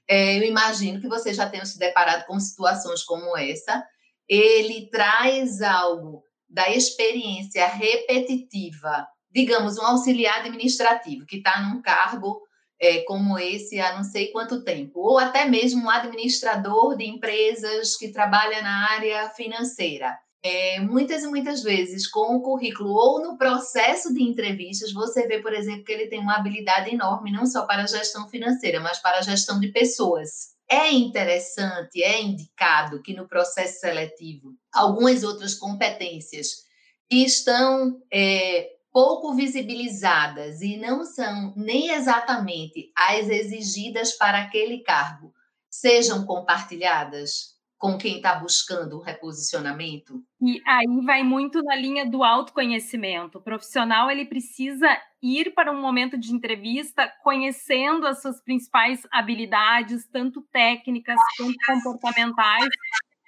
é, 0.08 0.38
eu 0.38 0.42
imagino 0.44 1.00
que 1.00 1.08
você 1.08 1.34
já 1.34 1.48
tenha 1.48 1.64
se 1.64 1.78
deparado 1.78 2.24
com 2.26 2.38
situações 2.40 3.02
como 3.02 3.36
essa. 3.36 3.84
Ele 4.28 4.88
traz 4.90 5.60
algo 5.60 6.22
da 6.48 6.70
experiência 6.70 7.66
repetitiva, 7.66 9.06
digamos, 9.30 9.78
um 9.78 9.82
auxiliar 9.82 10.40
administrativo 10.40 11.26
que 11.26 11.36
está 11.36 11.60
num 11.60 11.82
cargo 11.82 12.40
é, 12.80 13.02
como 13.02 13.38
esse 13.38 13.80
há 13.80 13.96
não 13.96 14.04
sei 14.04 14.28
quanto 14.28 14.62
tempo, 14.62 15.00
ou 15.00 15.18
até 15.18 15.44
mesmo 15.46 15.84
um 15.84 15.90
administrador 15.90 16.96
de 16.96 17.04
empresas 17.04 17.96
que 17.96 18.12
trabalha 18.12 18.60
na 18.62 18.90
área 18.90 19.30
financeira 19.30 20.16
é, 20.42 20.80
muitas 20.80 21.22
e 21.22 21.26
muitas 21.26 21.62
vezes 21.62 22.06
com 22.06 22.36
o 22.36 22.42
currículo 22.42 22.90
ou 22.90 23.20
no 23.22 23.36
processo 23.36 24.12
de 24.14 24.22
entrevistas, 24.22 24.92
você 24.92 25.26
vê, 25.26 25.40
por 25.40 25.52
exemplo, 25.52 25.84
que 25.84 25.92
ele 25.92 26.06
tem 26.06 26.20
uma 26.20 26.36
habilidade 26.36 26.94
enorme, 26.94 27.32
não 27.32 27.46
só 27.46 27.66
para 27.66 27.82
a 27.82 27.86
gestão 27.86 28.28
financeira, 28.28 28.80
mas 28.80 28.98
para 28.98 29.18
a 29.18 29.22
gestão 29.22 29.58
de 29.58 29.68
pessoas. 29.68 30.54
É 30.68 30.90
interessante, 30.90 32.02
é 32.02 32.20
indicado 32.20 33.02
que 33.02 33.14
no 33.14 33.28
processo 33.28 33.80
seletivo 33.80 34.54
algumas 34.72 35.22
outras 35.22 35.54
competências 35.54 36.64
que 37.08 37.24
estão 37.24 38.00
é, 38.12 38.70
pouco 38.92 39.34
visibilizadas 39.34 40.62
e 40.62 40.76
não 40.76 41.04
são 41.04 41.52
nem 41.56 41.90
exatamente 41.90 42.90
as 42.96 43.28
exigidas 43.28 44.12
para 44.12 44.38
aquele 44.38 44.78
cargo 44.78 45.32
sejam 45.70 46.24
compartilhadas 46.24 47.55
com 47.78 47.98
quem 47.98 48.16
está 48.16 48.34
buscando 48.36 48.98
um 48.98 49.02
reposicionamento? 49.02 50.22
E 50.40 50.62
aí 50.66 51.04
vai 51.04 51.22
muito 51.22 51.62
na 51.62 51.76
linha 51.76 52.08
do 52.08 52.24
autoconhecimento. 52.24 53.38
O 53.38 53.42
profissional 53.42 54.10
ele 54.10 54.24
precisa 54.24 54.88
ir 55.22 55.52
para 55.54 55.70
um 55.70 55.80
momento 55.80 56.16
de 56.18 56.32
entrevista 56.32 57.10
conhecendo 57.22 58.06
as 58.06 58.22
suas 58.22 58.42
principais 58.42 59.06
habilidades, 59.10 60.08
tanto 60.08 60.42
técnicas 60.52 61.16
quanto 61.36 61.56
comportamentais. 61.82 62.68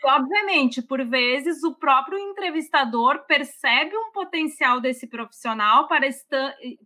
Obviamente, 0.05 0.81
por 0.81 1.05
vezes, 1.05 1.65
o 1.65 1.75
próprio 1.75 2.19
entrevistador 2.19 3.27
percebe 3.27 3.97
um 3.97 4.13
potencial 4.13 4.81
desse 4.81 5.09
profissional 5.09 5.89
para 5.89 6.09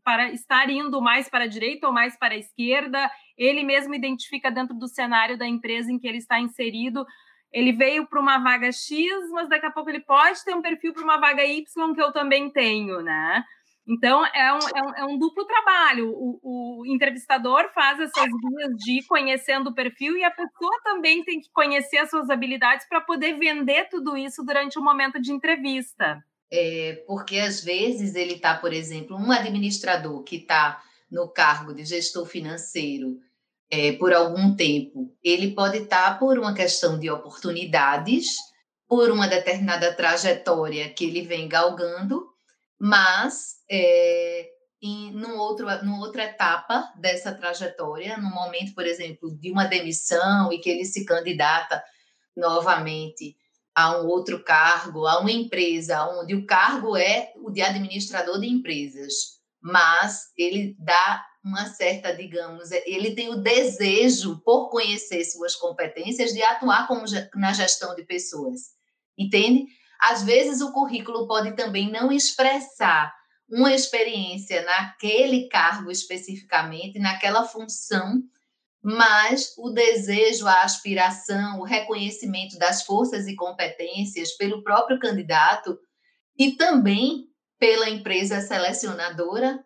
para 0.02 0.32
estar 0.32 0.70
indo 0.70 1.00
mais 1.00 1.28
para 1.28 1.44
a 1.44 1.46
direita 1.46 1.86
ou 1.86 1.92
mais 1.92 2.18
para 2.18 2.32
a 2.32 2.38
esquerda. 2.38 3.10
Ele 3.36 3.62
mesmo 3.62 3.94
identifica 3.94 4.50
dentro 4.50 4.74
do 4.74 4.88
cenário 4.88 5.36
da 5.36 5.46
empresa 5.46 5.92
em 5.92 5.98
que 5.98 6.08
ele 6.08 6.18
está 6.18 6.40
inserido 6.40 7.04
ele 7.52 7.72
veio 7.72 8.06
para 8.06 8.20
uma 8.20 8.38
vaga 8.38 8.72
X, 8.72 9.06
mas 9.30 9.48
daqui 9.48 9.66
a 9.66 9.70
pouco 9.70 9.90
ele 9.90 10.00
pode 10.00 10.42
ter 10.44 10.54
um 10.54 10.62
perfil 10.62 10.92
para 10.92 11.02
uma 11.02 11.18
vaga 11.18 11.44
Y 11.44 11.94
que 11.94 12.02
eu 12.02 12.12
também 12.12 12.50
tenho, 12.50 13.02
né? 13.02 13.44
Então, 13.86 14.24
é 14.24 14.52
um, 14.52 14.58
é 14.58 14.82
um, 14.82 14.94
é 14.94 15.04
um 15.04 15.18
duplo 15.18 15.44
trabalho. 15.44 16.10
O, 16.12 16.38
o, 16.42 16.86
entrevistador 16.86 17.68
faz 17.74 17.98
essas 17.98 18.24
vias 18.24 18.76
de 18.76 18.98
ir 18.98 19.06
conhecendo 19.06 19.70
o 19.70 19.74
perfil 19.74 20.16
e 20.16 20.24
a 20.24 20.30
pessoa 20.30 20.80
também 20.84 21.24
tem 21.24 21.40
que 21.40 21.50
conhecer 21.52 21.98
as 21.98 22.08
suas 22.08 22.30
habilidades 22.30 22.86
para 22.88 23.00
poder 23.00 23.38
vender 23.38 23.88
tudo 23.88 24.16
isso 24.16 24.44
durante 24.44 24.78
o 24.78 24.82
momento 24.82 25.20
de 25.20 25.32
entrevista. 25.32 26.22
É, 26.50 27.02
porque 27.06 27.38
às 27.38 27.62
vezes 27.64 28.14
ele 28.14 28.34
está, 28.34 28.54
por 28.56 28.72
exemplo, 28.72 29.16
um 29.16 29.32
administrador 29.32 30.22
que 30.22 30.36
está 30.36 30.80
no 31.10 31.28
cargo 31.28 31.74
de 31.74 31.84
gestor 31.84 32.26
financeiro 32.26 33.18
é, 33.72 33.92
por 33.92 34.12
algum 34.12 34.54
tempo, 34.54 35.16
ele 35.24 35.52
pode 35.52 35.78
estar 35.78 36.18
por 36.18 36.38
uma 36.38 36.52
questão 36.52 36.98
de 36.98 37.10
oportunidades, 37.10 38.26
por 38.86 39.10
uma 39.10 39.26
determinada 39.26 39.94
trajetória 39.94 40.92
que 40.92 41.06
ele 41.06 41.22
vem 41.22 41.48
galgando, 41.48 42.28
mas 42.78 43.54
é, 43.70 44.46
em 44.82 45.10
num 45.12 45.38
outro, 45.38 45.66
numa 45.82 46.00
outra 46.00 46.24
etapa 46.24 46.92
dessa 47.00 47.32
trajetória, 47.32 48.18
no 48.18 48.28
momento, 48.28 48.74
por 48.74 48.86
exemplo, 48.86 49.34
de 49.38 49.50
uma 49.50 49.64
demissão 49.64 50.52
e 50.52 50.58
que 50.58 50.68
ele 50.68 50.84
se 50.84 51.06
candidata 51.06 51.82
novamente 52.36 53.34
a 53.74 54.02
um 54.02 54.06
outro 54.06 54.44
cargo, 54.44 55.06
a 55.06 55.18
uma 55.18 55.32
empresa 55.32 56.06
onde 56.20 56.34
o 56.34 56.44
cargo 56.44 56.94
é 56.94 57.32
o 57.36 57.50
de 57.50 57.62
administrador 57.62 58.38
de 58.38 58.48
empresas, 58.48 59.14
mas 59.62 60.30
ele 60.36 60.76
dá 60.78 61.24
uma 61.44 61.66
certa, 61.66 62.14
digamos, 62.14 62.70
ele 62.70 63.14
tem 63.14 63.28
o 63.30 63.42
desejo 63.42 64.40
por 64.44 64.70
conhecer 64.70 65.24
suas 65.24 65.56
competências 65.56 66.32
de 66.32 66.42
atuar 66.42 66.86
como 66.86 67.04
na 67.34 67.52
gestão 67.52 67.94
de 67.94 68.04
pessoas. 68.04 68.60
Entende? 69.18 69.66
Às 70.00 70.22
vezes 70.22 70.60
o 70.60 70.72
currículo 70.72 71.26
pode 71.26 71.54
também 71.56 71.90
não 71.90 72.12
expressar 72.12 73.12
uma 73.48 73.72
experiência 73.72 74.64
naquele 74.64 75.48
cargo 75.48 75.90
especificamente, 75.90 76.98
naquela 76.98 77.44
função, 77.44 78.22
mas 78.82 79.54
o 79.58 79.70
desejo, 79.70 80.46
a 80.46 80.62
aspiração, 80.62 81.60
o 81.60 81.64
reconhecimento 81.64 82.58
das 82.58 82.82
forças 82.82 83.26
e 83.26 83.36
competências 83.36 84.32
pelo 84.32 84.62
próprio 84.62 84.98
candidato 84.98 85.78
e 86.36 86.52
também 86.52 87.26
pela 87.58 87.88
empresa 87.88 88.40
selecionadora 88.40 89.62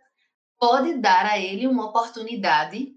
pode 0.58 0.94
dar 0.94 1.26
a 1.26 1.38
ele 1.38 1.66
uma 1.66 1.86
oportunidade 1.86 2.94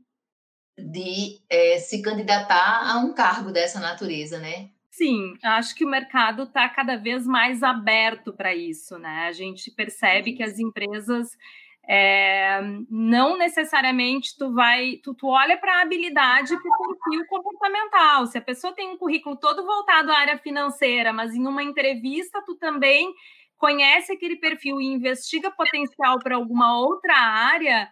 de 0.78 1.40
é, 1.50 1.78
se 1.78 2.02
candidatar 2.02 2.90
a 2.90 3.00
um 3.00 3.14
cargo 3.14 3.52
dessa 3.52 3.80
natureza, 3.80 4.40
né? 4.40 4.70
Sim, 4.90 5.38
acho 5.44 5.76
que 5.76 5.86
o 5.86 5.90
mercado 5.90 6.44
está 6.44 6.68
cada 6.68 6.98
vez 6.98 7.26
mais 7.26 7.64
aberto 7.64 8.34
para 8.34 8.56
isso, 8.56 8.98
né? 8.98 9.28
A 9.28 9.32
gente 9.32 9.72
percebe 9.72 10.34
que 10.34 10.44
as 10.44 10.60
empresas 10.60 11.38
é, 11.88 12.62
não 12.90 13.38
necessariamente 13.38 14.38
tu 14.38 14.54
vai, 14.54 14.98
tu, 15.04 15.14
tu 15.14 15.28
olha 15.28 15.58
para 15.58 15.80
a 15.80 15.82
habilidade 15.82 16.56
para 16.56 16.72
o 16.72 16.96
perfil 16.96 17.26
comportamental. 17.28 18.28
Se 18.28 18.38
a 18.38 18.42
pessoa 18.42 18.74
tem 18.74 18.90
um 18.90 18.98
currículo 18.98 19.36
todo 19.36 19.66
voltado 19.66 20.12
à 20.12 20.18
área 20.18 20.38
financeira, 20.38 21.12
mas 21.12 21.34
em 21.34 21.48
uma 21.48 21.64
entrevista 21.64 22.44
tu 22.46 22.56
também 22.56 23.12
conhece 23.60 24.12
aquele 24.12 24.38
perfil 24.38 24.82
e 24.82 24.86
investiga 24.86 25.52
potencial 25.52 26.18
para 26.18 26.36
alguma 26.36 26.80
outra 26.80 27.16
área, 27.16 27.88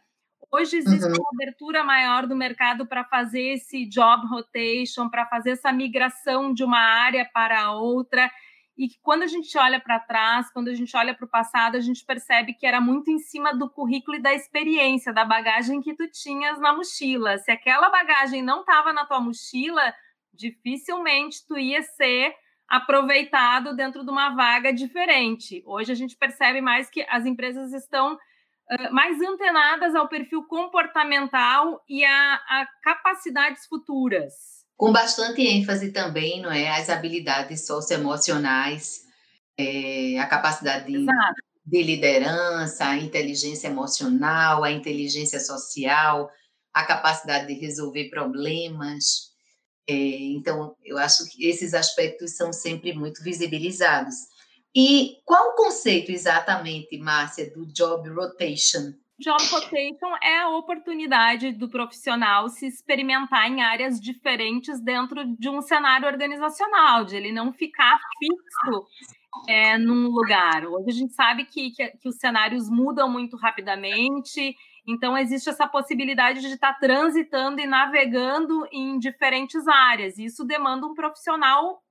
Hoje 0.50 0.77
existe 0.77 1.05
uhum. 1.05 1.13
uma 1.19 1.29
abertura 1.33 1.83
maior 1.83 2.25
do 2.25 2.36
mercado 2.36 2.88
para 2.88 3.03
fazer 3.03 3.55
esse 3.55 3.86
job 3.86 4.25
rotation, 4.27 5.09
para 5.09 5.25
fazer 5.25 5.51
essa 5.51 5.74
migração 5.74 6.53
de 6.53 6.63
uma 6.63 6.79
área 6.79 7.29
para 7.33 7.71
outra. 7.74 8.31
E 8.77 8.88
que 8.88 8.97
quando 9.01 9.24
a 9.24 9.27
gente 9.27 9.57
olha 9.57 9.79
para 9.79 10.00
trás, 10.00 10.50
quando 10.51 10.69
a 10.69 10.74
gente 10.74 10.95
olha 10.95 11.13
para 11.13 11.25
o 11.25 11.29
passado, 11.29 11.75
a 11.75 11.81
gente 11.81 12.05
percebe 12.05 12.53
que 12.53 12.65
era 12.65 12.79
muito 12.79 13.12
em 13.12 13.19
cima 13.19 13.53
do 13.53 13.69
currículo 13.69 14.17
e 14.17 14.21
da 14.21 14.33
experiência, 14.33 15.12
da 15.12 15.25
bagagem 15.25 15.81
que 15.81 15.95
tu 15.95 16.09
tinhas 16.09 16.59
na 16.59 16.74
mochila. 16.74 17.38
Se 17.39 17.51
aquela 17.51 17.89
bagagem 17.89 18.41
não 18.41 18.62
estava 18.62 18.93
na 18.93 19.05
tua 19.05 19.19
mochila, 19.19 19.93
dificilmente 20.33 21.45
tu 21.45 21.57
ia 21.57 21.81
ser 21.81 22.33
aproveitado 22.67 23.75
dentro 23.75 24.03
de 24.03 24.12
uma 24.12 24.36
vaga 24.36 24.74
diferente. 24.74 25.63
Hoje 25.65 25.91
a 25.91 25.95
gente 25.95 26.15
percebe 26.17 26.62
mais 26.62 26.89
que 26.89 27.05
as 27.09 27.25
empresas 27.25 27.71
estão 27.74 28.17
mais 28.91 29.19
antenadas 29.21 29.95
ao 29.95 30.09
perfil 30.09 30.43
comportamental 30.43 31.81
e 31.88 32.03
a, 32.03 32.33
a, 32.33 32.67
capacidades 32.83 33.65
futuras. 33.65 34.33
Com 34.75 34.91
bastante 34.91 35.41
ênfase 35.41 35.91
também, 35.91 36.41
não 36.41 36.51
é, 36.51 36.69
as 36.69 36.89
habilidades 36.89 37.65
socioemocionais, 37.65 39.05
é, 39.57 40.19
a 40.19 40.27
capacidade 40.27 40.86
de, 40.86 41.05
de, 41.65 41.83
liderança, 41.83 42.86
a 42.86 42.97
inteligência 42.97 43.67
emocional, 43.67 44.63
a 44.63 44.71
inteligência 44.71 45.39
social, 45.39 46.29
a 46.74 46.86
capacidade 46.86 47.47
de 47.47 47.53
resolver 47.53 48.09
problemas. 48.09 49.36
É, 49.89 49.94
então, 49.94 50.75
eu 50.84 50.98
acho 50.98 51.29
que 51.29 51.48
esses 51.48 51.74
aspectos 51.74 52.36
são 52.36 52.51
sempre 52.51 52.94
muito 52.94 53.24
visibilizados. 53.24 54.15
E 54.75 55.17
qual 55.25 55.50
o 55.50 55.56
conceito 55.56 56.12
exatamente, 56.12 56.98
Márcia, 56.98 57.50
do 57.51 57.65
job 57.65 58.10
rotation? 58.10 58.94
Job 59.20 59.44
rotation 59.50 60.15
é 60.22 60.41
a 60.41 60.50
oportunidade 60.50 61.51
do 61.51 61.67
profissional 61.67 62.50
se 62.50 62.67
experimentar 62.67 63.50
em 63.50 63.63
áreas 63.63 64.00
diferentes 64.00 64.79
dentro 64.79 65.25
de 65.39 65.50
um 65.50 65.60
cenário 65.62 66.08
organizacional, 66.08 67.04
de 67.04 67.15
ele 67.15 67.32
não 67.32 67.52
ficar 67.52 68.00
fixo 68.19 68.88
é, 69.47 69.78
num 69.78 70.10
lugar. 70.10 70.67
Hoje 70.67 70.89
a 70.89 70.93
gente 70.93 71.13
sabe 71.13 71.45
que, 71.45 71.71
que, 71.71 71.88
que, 71.97 72.08
os 72.08 72.17
cenários 72.17 72.69
mudam 72.69 73.10
muito 73.10 73.36
rapidamente, 73.38 74.56
então 74.88 75.17
existe 75.17 75.50
essa 75.50 75.67
possibilidade 75.67 76.39
de 76.39 76.47
estar 76.47 76.73
transitando 76.80 77.60
e 77.60 77.67
navegando 77.67 78.65
em 78.71 78.97
diferentes 78.97 79.67
áreas. 79.67 80.17
Isso 80.17 80.45
demanda 80.45 80.88
um 80.88 80.93
profissional 80.93 81.84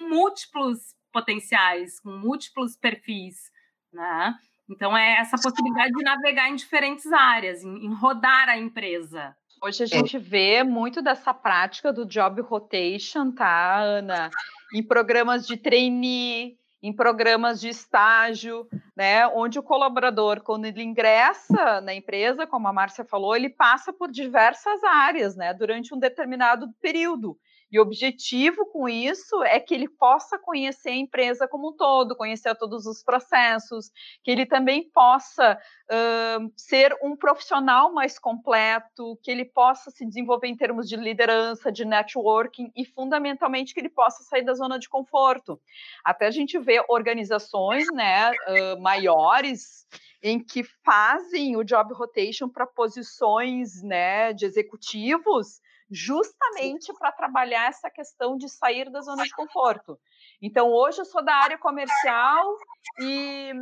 múltiplos 0.00 0.94
potenciais, 1.12 2.00
com 2.00 2.10
múltiplos 2.10 2.76
perfis, 2.76 3.50
né? 3.92 4.34
Então, 4.70 4.96
é 4.96 5.18
essa 5.18 5.36
possibilidade 5.36 5.92
de 5.92 6.02
navegar 6.02 6.48
em 6.48 6.54
diferentes 6.54 7.12
áreas, 7.12 7.62
em, 7.62 7.84
em 7.84 7.92
rodar 7.92 8.48
a 8.48 8.56
empresa. 8.56 9.36
Hoje 9.62 9.82
a 9.82 9.86
gente 9.86 10.18
vê 10.18 10.62
muito 10.62 11.02
dessa 11.02 11.34
prática 11.34 11.92
do 11.92 12.06
job 12.06 12.40
rotation, 12.40 13.30
tá, 13.30 13.80
Ana? 13.80 14.30
Em 14.74 14.82
programas 14.82 15.46
de 15.46 15.56
trainee, 15.56 16.58
em 16.82 16.92
programas 16.92 17.60
de 17.60 17.68
estágio, 17.68 18.66
né, 18.96 19.26
onde 19.28 19.58
o 19.58 19.62
colaborador, 19.62 20.40
quando 20.42 20.64
ele 20.64 20.82
ingressa 20.82 21.80
na 21.80 21.94
empresa, 21.94 22.46
como 22.46 22.66
a 22.66 22.72
Márcia 22.72 23.04
falou, 23.04 23.36
ele 23.36 23.48
passa 23.48 23.92
por 23.92 24.10
diversas 24.10 24.82
áreas, 24.82 25.36
né, 25.36 25.54
durante 25.54 25.94
um 25.94 25.98
determinado 25.98 26.72
período. 26.80 27.38
E 27.72 27.78
o 27.78 27.82
objetivo 27.82 28.66
com 28.66 28.86
isso 28.86 29.42
é 29.44 29.58
que 29.58 29.74
ele 29.74 29.88
possa 29.88 30.38
conhecer 30.38 30.90
a 30.90 30.96
empresa 30.96 31.48
como 31.48 31.70
um 31.70 31.72
todo, 31.72 32.14
conhecer 32.14 32.54
todos 32.54 32.84
os 32.84 33.02
processos, 33.02 33.90
que 34.22 34.30
ele 34.30 34.44
também 34.44 34.90
possa 34.90 35.58
uh, 35.90 36.52
ser 36.54 36.94
um 37.02 37.16
profissional 37.16 37.90
mais 37.90 38.18
completo, 38.18 39.18
que 39.22 39.30
ele 39.30 39.46
possa 39.46 39.90
se 39.90 40.04
desenvolver 40.04 40.48
em 40.48 40.56
termos 40.56 40.86
de 40.86 40.96
liderança, 40.96 41.72
de 41.72 41.86
networking 41.86 42.70
e, 42.76 42.84
fundamentalmente, 42.84 43.72
que 43.72 43.80
ele 43.80 43.88
possa 43.88 44.22
sair 44.22 44.44
da 44.44 44.52
zona 44.52 44.78
de 44.78 44.90
conforto. 44.90 45.58
Até 46.04 46.26
a 46.26 46.30
gente 46.30 46.58
vê 46.58 46.84
organizações 46.90 47.86
né, 47.94 48.32
uh, 48.32 48.82
maiores 48.82 49.86
em 50.22 50.38
que 50.38 50.62
fazem 50.84 51.56
o 51.56 51.64
job 51.64 51.94
rotation 51.94 52.50
para 52.50 52.66
posições 52.66 53.82
né, 53.82 54.34
de 54.34 54.44
executivos 54.44 55.61
justamente 55.92 56.92
para 56.94 57.12
trabalhar 57.12 57.68
essa 57.68 57.90
questão 57.90 58.36
de 58.36 58.48
sair 58.48 58.90
da 58.90 59.02
zona 59.02 59.24
de 59.24 59.34
conforto. 59.34 59.98
Então, 60.40 60.72
hoje 60.72 61.00
eu 61.00 61.04
sou 61.04 61.22
da 61.22 61.34
área 61.34 61.58
comercial 61.58 62.56
e, 62.98 63.52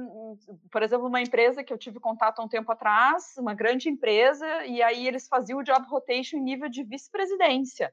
por 0.71 0.83
exemplo, 0.83 1.09
uma 1.09 1.21
empresa 1.21 1.65
que 1.65 1.73
eu 1.73 1.79
tive 1.79 1.99
contato 1.99 2.39
há 2.39 2.45
um 2.45 2.49
tempo 2.49 2.71
atrás, 2.71 3.35
uma 3.37 3.53
grande 3.53 3.89
empresa, 3.89 4.65
e 4.65 4.81
aí 4.81 5.07
eles 5.07 5.27
faziam 5.27 5.59
o 5.59 5.65
job 5.65 5.85
rotation 5.89 6.37
em 6.37 6.43
nível 6.43 6.69
de 6.69 6.85
vice-presidência. 6.85 7.93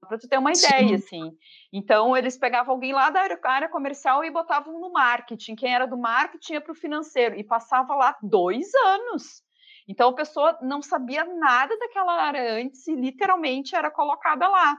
Para 0.00 0.18
tu 0.18 0.28
ter 0.28 0.38
uma 0.38 0.52
ideia, 0.52 0.88
Sim. 0.88 0.94
assim. 0.94 1.38
Então, 1.72 2.16
eles 2.16 2.36
pegavam 2.36 2.74
alguém 2.74 2.92
lá 2.92 3.08
da 3.10 3.22
área 3.44 3.68
comercial 3.68 4.24
e 4.24 4.30
botavam 4.30 4.78
no 4.78 4.92
marketing. 4.92 5.54
Quem 5.54 5.74
era 5.74 5.86
do 5.86 5.96
marketing 5.96 6.54
ia 6.54 6.60
para 6.60 6.72
o 6.72 6.76
financeiro. 6.76 7.34
E 7.36 7.42
passava 7.42 7.94
lá 7.94 8.16
dois 8.22 8.66
anos 8.84 9.45
então 9.88 10.10
a 10.10 10.14
pessoa 10.14 10.58
não 10.62 10.82
sabia 10.82 11.24
nada 11.24 11.76
daquela 11.78 12.22
área 12.22 12.54
antes 12.54 12.86
e 12.86 12.94
literalmente 12.94 13.74
era 13.74 13.90
colocada 13.90 14.48
lá. 14.48 14.78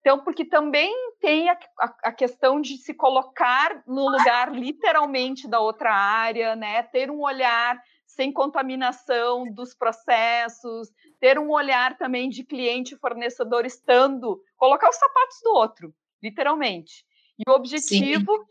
Então, 0.00 0.20
porque 0.20 0.44
também 0.44 0.92
tem 1.20 1.50
a, 1.50 1.58
a, 1.80 1.94
a, 2.04 2.12
questão 2.12 2.60
de 2.60 2.78
se 2.78 2.94
colocar 2.94 3.82
no 3.86 4.08
lugar 4.08 4.52
literalmente 4.52 5.48
da 5.48 5.60
outra 5.60 5.92
área, 5.92 6.54
né? 6.54 6.82
Ter 6.84 7.10
um 7.10 7.20
olhar 7.20 7.78
sem 8.06 8.32
contaminação 8.32 9.44
dos 9.52 9.74
processos, 9.74 10.88
ter 11.20 11.38
um 11.38 11.50
olhar 11.50 11.98
também 11.98 12.28
de 12.30 12.44
cliente 12.44 12.94
e 12.94 12.98
fornecedor 12.98 13.66
estando, 13.66 14.40
colocar 14.56 14.88
os 14.88 14.96
sapatos 14.96 15.38
do 15.42 15.50
outro, 15.50 15.94
literalmente. 16.22 17.04
E 17.38 17.48
o 17.48 17.54
objetivo 17.54 18.32
Sim. 18.32 18.44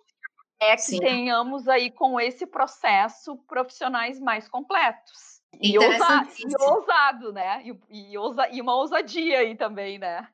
é 0.61 0.75
que 0.75 0.81
Sim. 0.81 0.99
tenhamos 0.99 1.67
aí 1.67 1.89
com 1.89 2.19
esse 2.19 2.45
processo 2.45 3.37
profissionais 3.47 4.19
mais 4.19 4.47
completos. 4.47 5.36
E, 5.59 5.77
ousa, 5.77 6.27
e 6.37 6.63
ousado, 6.63 7.33
né? 7.33 7.63
E, 7.63 8.11
e, 8.11 8.17
ousa, 8.17 8.47
e 8.49 8.61
uma 8.61 8.75
ousadia 8.75 9.39
aí 9.39 9.55
também, 9.55 9.97
né? 9.97 10.27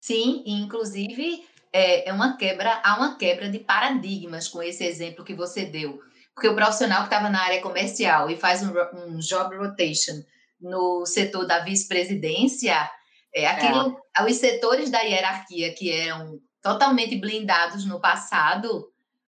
Sim, 0.00 0.42
inclusive 0.46 1.46
é, 1.72 2.08
é 2.08 2.12
uma 2.12 2.36
quebra, 2.36 2.80
há 2.84 2.96
uma 2.96 3.16
quebra 3.16 3.48
de 3.48 3.58
paradigmas 3.58 4.48
com 4.48 4.62
esse 4.62 4.84
exemplo 4.84 5.24
que 5.24 5.34
você 5.34 5.64
deu. 5.66 6.00
Porque 6.34 6.48
o 6.48 6.54
profissional 6.54 7.00
que 7.00 7.06
estava 7.06 7.30
na 7.30 7.42
área 7.42 7.62
comercial 7.62 8.28
e 8.28 8.36
faz 8.36 8.62
um, 8.62 8.72
um 9.06 9.18
job 9.18 9.56
rotation 9.56 10.22
no 10.60 11.06
setor 11.06 11.46
da 11.46 11.60
vice-presidência, 11.60 12.90
é, 13.34 13.46
aquilo, 13.46 13.96
é. 14.18 14.24
os 14.24 14.36
setores 14.36 14.90
da 14.90 15.00
hierarquia 15.00 15.74
que 15.74 15.90
eram 15.90 16.40
totalmente 16.62 17.16
blindados 17.16 17.84
no 17.84 18.00
passado, 18.00 18.90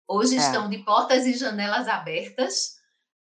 hoje 0.07 0.35
é. 0.35 0.39
estão 0.39 0.69
de 0.69 0.79
portas 0.79 1.25
e 1.25 1.33
janelas 1.33 1.87
abertas 1.87 2.78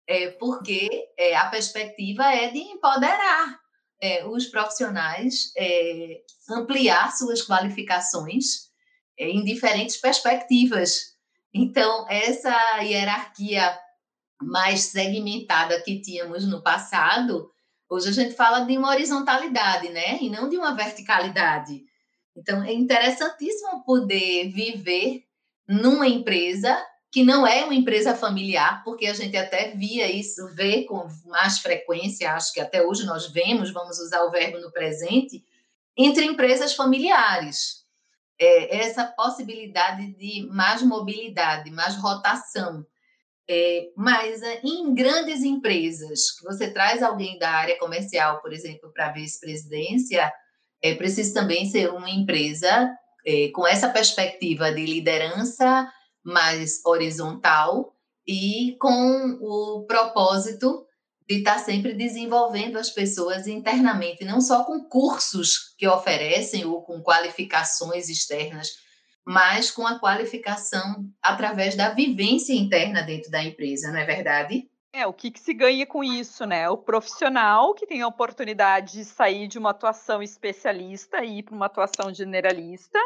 é, 0.09 0.31
porque 0.31 0.89
é, 1.17 1.37
a 1.37 1.47
perspectiva 1.47 2.25
é 2.33 2.51
de 2.51 2.59
empoderar 2.59 3.61
é, 4.01 4.27
os 4.27 4.47
profissionais, 4.47 5.53
é, 5.57 6.23
ampliar 6.51 7.13
suas 7.13 7.47
qualificações 7.47 8.71
é, 9.19 9.29
em 9.29 9.45
diferentes 9.45 9.97
perspectivas. 9.97 11.17
Então, 11.53 12.07
essa 12.09 12.79
hierarquia 12.81 13.79
mais 14.41 14.85
segmentada 14.85 15.81
que 15.83 16.01
tínhamos 16.01 16.47
no 16.47 16.63
passado, 16.63 17.51
Hoje 17.91 18.11
a 18.11 18.13
gente 18.13 18.35
fala 18.35 18.61
de 18.61 18.77
uma 18.77 18.91
horizontalidade, 18.91 19.89
né? 19.89 20.19
E 20.21 20.29
não 20.29 20.49
de 20.49 20.59
uma 20.59 20.75
verticalidade. 20.75 21.83
Então, 22.37 22.63
é 22.63 22.73
interessantíssimo 22.73 23.83
poder 23.83 24.51
viver 24.51 25.25
numa 25.67 26.07
empresa 26.07 26.77
que 27.11 27.25
não 27.25 27.47
é 27.47 27.65
uma 27.65 27.75
empresa 27.75 28.15
familiar, 28.15 28.83
porque 28.85 29.07
a 29.07 29.15
gente 29.15 29.37
até 29.37 29.71
via 29.71 30.11
isso, 30.11 30.55
vê 30.55 30.85
com 30.85 31.09
mais 31.25 31.59
frequência, 31.59 32.33
acho 32.33 32.53
que 32.53 32.61
até 32.61 32.83
hoje 32.83 33.07
nós 33.07 33.31
vemos, 33.33 33.73
vamos 33.73 33.99
usar 33.99 34.23
o 34.25 34.31
verbo 34.31 34.59
no 34.59 34.71
presente, 34.71 35.43
entre 35.97 36.25
empresas 36.25 36.75
familiares. 36.75 37.87
É, 38.41 38.77
essa 38.77 39.05
possibilidade 39.05 40.15
de 40.15 40.47
mais 40.51 40.83
mobilidade, 40.83 41.71
mais 41.71 41.97
rotação. 41.97 42.87
É, 43.51 43.89
mas 43.97 44.43
é, 44.43 44.61
em 44.63 44.95
grandes 44.95 45.43
empresas, 45.43 46.31
que 46.33 46.45
você 46.45 46.71
traz 46.71 47.03
alguém 47.03 47.39
da 47.39 47.51
área 47.51 47.79
comercial, 47.79 48.41
por 48.41 48.53
exemplo, 48.53 48.93
para 48.93 49.07
a 49.07 49.13
vice-presidência, 49.13 50.31
é 50.83 50.95
preciso 50.95 51.35
também 51.35 51.67
ser 51.67 51.91
uma 51.91 52.11
empresa 52.11 52.95
é, 53.27 53.49
com 53.49 53.67
essa 53.67 53.89
perspectiva 53.89 54.71
de 54.71 54.85
liderança 54.85 55.91
mais 56.29 56.85
horizontal 56.85 57.95
e 58.27 58.77
com 58.79 59.39
o 59.41 59.87
propósito 59.87 60.87
de 61.27 61.37
estar 61.39 61.59
sempre 61.59 61.95
desenvolvendo 61.95 62.79
as 62.79 62.91
pessoas 62.91 63.47
internamente, 63.47 64.25
não 64.25 64.41
só 64.41 64.65
com 64.65 64.85
cursos 64.85 65.75
que 65.77 65.87
oferecem 65.87 66.65
ou 66.65 66.83
com 66.83 67.03
qualificações 67.03 68.09
externas, 68.09 68.69
mas 69.25 69.71
com 69.71 69.87
a 69.87 69.99
qualificação 69.99 71.07
através 71.23 71.77
da 71.77 71.91
vivência 71.91 72.55
interna 72.55 73.03
dentro 73.03 73.31
da 73.31 73.43
empresa, 73.43 73.91
não 73.91 73.99
é 73.99 74.05
verdade? 74.05 74.69
É, 74.93 75.07
o 75.07 75.13
que, 75.13 75.31
que, 75.31 75.39
se 75.39 75.53
ganha 75.53 75.87
com 75.87 76.03
isso, 76.03 76.47
né? 76.47 76.69
O 76.71 76.79
profissional 76.79 77.75
que 77.75 77.87
tem 77.87 78.01
a 78.01 78.09
oportunidade 78.09 78.95
de 78.95 79.05
sair 79.05 79.47
de 79.47 79.59
uma 79.59 79.71
atuação 79.71 80.23
especialista 80.23 81.23
e 81.23 81.41
ir 81.41 81.43
para 81.43 81.55
uma 81.55 81.67
atuação 81.67 82.13
generalista, 82.13 82.99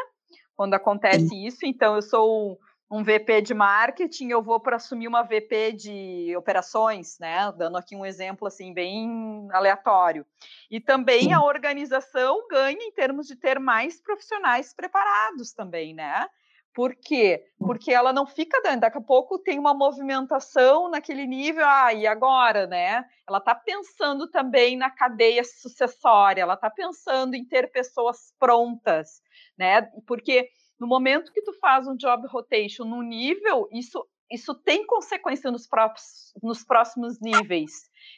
quando 0.55 0.75
acontece 0.75 1.45
isso. 1.45 1.65
Então, 1.65 1.95
eu 1.95 2.01
sou 2.01 2.57
um 2.89 3.03
VP 3.03 3.41
de 3.41 3.53
marketing, 3.53 4.29
eu 4.29 4.41
vou 4.41 4.59
para 4.59 4.75
assumir 4.75 5.07
uma 5.07 5.23
VP 5.23 5.73
de 5.73 6.35
operações, 6.37 7.17
né? 7.19 7.51
Dando 7.57 7.77
aqui 7.77 7.95
um 7.95 8.05
exemplo 8.05 8.47
assim 8.47 8.73
bem 8.73 9.47
aleatório. 9.51 10.25
E 10.69 10.79
também 10.79 11.33
a 11.33 11.43
organização 11.43 12.47
ganha 12.47 12.77
em 12.81 12.91
termos 12.91 13.27
de 13.27 13.35
ter 13.35 13.59
mais 13.59 13.99
profissionais 13.99 14.73
preparados 14.73 15.53
também, 15.53 15.93
né? 15.93 16.27
Por 16.73 16.95
quê? 16.95 17.45
Porque 17.59 17.91
ela 17.93 18.11
não 18.11 18.25
fica 18.25 18.59
dando, 18.63 18.81
daqui 18.81 18.97
a 18.97 19.01
pouco 19.01 19.37
tem 19.37 19.59
uma 19.59 19.75
movimentação 19.75 20.89
naquele 20.89 21.27
nível, 21.27 21.63
ah, 21.67 21.93
e 21.93 22.07
agora, 22.07 22.65
né? 22.65 23.05
Ela 23.27 23.37
está 23.37 23.53
pensando 23.53 24.27
também 24.29 24.75
na 24.75 24.89
cadeia 24.89 25.43
sucessória, 25.43 26.41
ela 26.41 26.55
está 26.55 26.71
pensando 26.71 27.35
em 27.35 27.45
ter 27.45 27.71
pessoas 27.71 28.33
prontas, 28.39 29.21
né? 29.55 29.83
Porque 30.07 30.49
no 30.79 30.87
momento 30.87 31.31
que 31.31 31.41
tu 31.41 31.53
faz 31.53 31.87
um 31.87 31.95
job 31.95 32.27
rotation 32.27 32.85
no 32.85 33.01
nível, 33.01 33.67
isso, 33.71 34.05
isso 34.31 34.53
tem 34.55 34.85
consequência 34.85 35.51
nos, 35.51 35.67
próprios, 35.67 36.33
nos 36.41 36.63
próximos 36.63 37.19
níveis. 37.21 37.71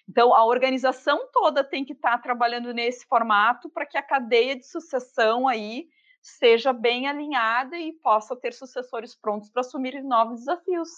Então, 0.10 0.34
a 0.34 0.46
organização 0.46 1.30
toda 1.32 1.64
tem 1.64 1.84
que 1.84 1.94
estar 1.94 2.18
tá 2.18 2.18
trabalhando 2.18 2.74
nesse 2.74 3.06
formato 3.06 3.70
para 3.70 3.86
que 3.86 3.98
a 3.98 4.04
cadeia 4.04 4.56
de 4.56 4.66
sucessão 4.66 5.48
aí 5.48 5.88
seja 6.26 6.74
bem 6.74 7.08
alinhada 7.08 7.78
e 7.78 7.94
possa 7.94 8.36
ter 8.36 8.52
sucessores 8.52 9.16
prontos 9.16 9.52
para 9.52 9.62
assumir 9.62 10.04
novos 10.04 10.40
desafios. 10.40 10.90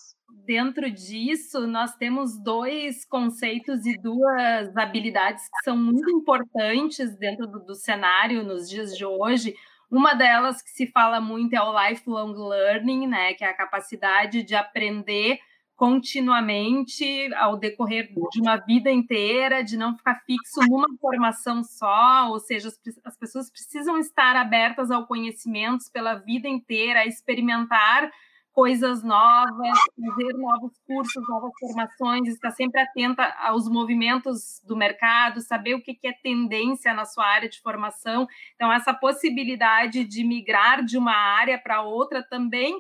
Dentro 0.46 0.90
disso, 0.90 1.68
nós 1.68 1.94
temos 1.96 2.42
dois 2.42 3.04
conceitos 3.04 3.86
e 3.86 3.98
duas 3.98 4.76
habilidades 4.78 5.44
que 5.44 5.64
são 5.66 5.76
muito 5.76 6.10
importantes 6.10 7.18
dentro 7.18 7.46
do, 7.46 7.60
do 7.60 7.76
cenário 7.76 8.42
nos 8.42 8.70
dias 8.70 8.96
de 8.96 9.04
hoje. 9.04 9.54
Uma 9.90 10.14
delas 10.14 10.62
que 10.62 10.70
se 10.70 10.88
fala 10.88 11.22
muito 11.22 11.54
é 11.54 11.62
o 11.62 11.90
lifelong 11.90 12.34
learning, 12.34 13.08
né, 13.08 13.34
que 13.34 13.44
é 13.44 13.48
a 13.50 13.56
capacidade 13.56 14.44
de 14.44 14.54
aprender 14.54 15.40
continuamente 15.78 17.32
ao 17.36 17.56
decorrer 17.56 18.10
de 18.32 18.42
uma 18.42 18.58
vida 18.58 18.90
inteira, 18.92 19.64
de 19.64 19.78
não 19.78 19.96
ficar 19.96 20.16
fixo 20.26 20.60
numa 20.68 20.88
formação 21.00 21.64
só, 21.64 22.30
ou 22.30 22.40
seja, 22.40 22.68
as, 22.68 22.80
as 23.06 23.16
pessoas 23.16 23.52
precisam 23.52 24.00
estar 24.00 24.36
abertas 24.36 24.90
ao 24.90 25.06
conhecimento 25.06 25.86
pela 25.94 26.16
vida 26.16 26.48
inteira, 26.48 27.02
a 27.02 27.06
experimentar 27.06 28.12
coisas 28.58 29.04
novas, 29.04 29.78
fazer 29.96 30.34
novos 30.34 30.72
cursos, 30.88 31.24
novas 31.30 31.52
formações, 31.60 32.28
estar 32.28 32.50
sempre 32.50 32.82
atenta 32.82 33.24
aos 33.38 33.70
movimentos 33.70 34.60
do 34.66 34.76
mercado, 34.76 35.42
saber 35.42 35.76
o 35.76 35.82
que 35.84 35.96
é 36.04 36.12
tendência 36.24 36.92
na 36.92 37.06
sua 37.06 37.24
área 37.24 37.48
de 37.48 37.62
formação. 37.62 38.26
Então, 38.56 38.74
essa 38.74 38.96
possibilidade 38.96 40.04
de 40.06 40.24
migrar 40.24 40.84
de 40.84 40.98
uma 40.98 41.16
área 41.16 41.60
para 41.60 41.84
outra 41.84 42.24
também 42.24 42.76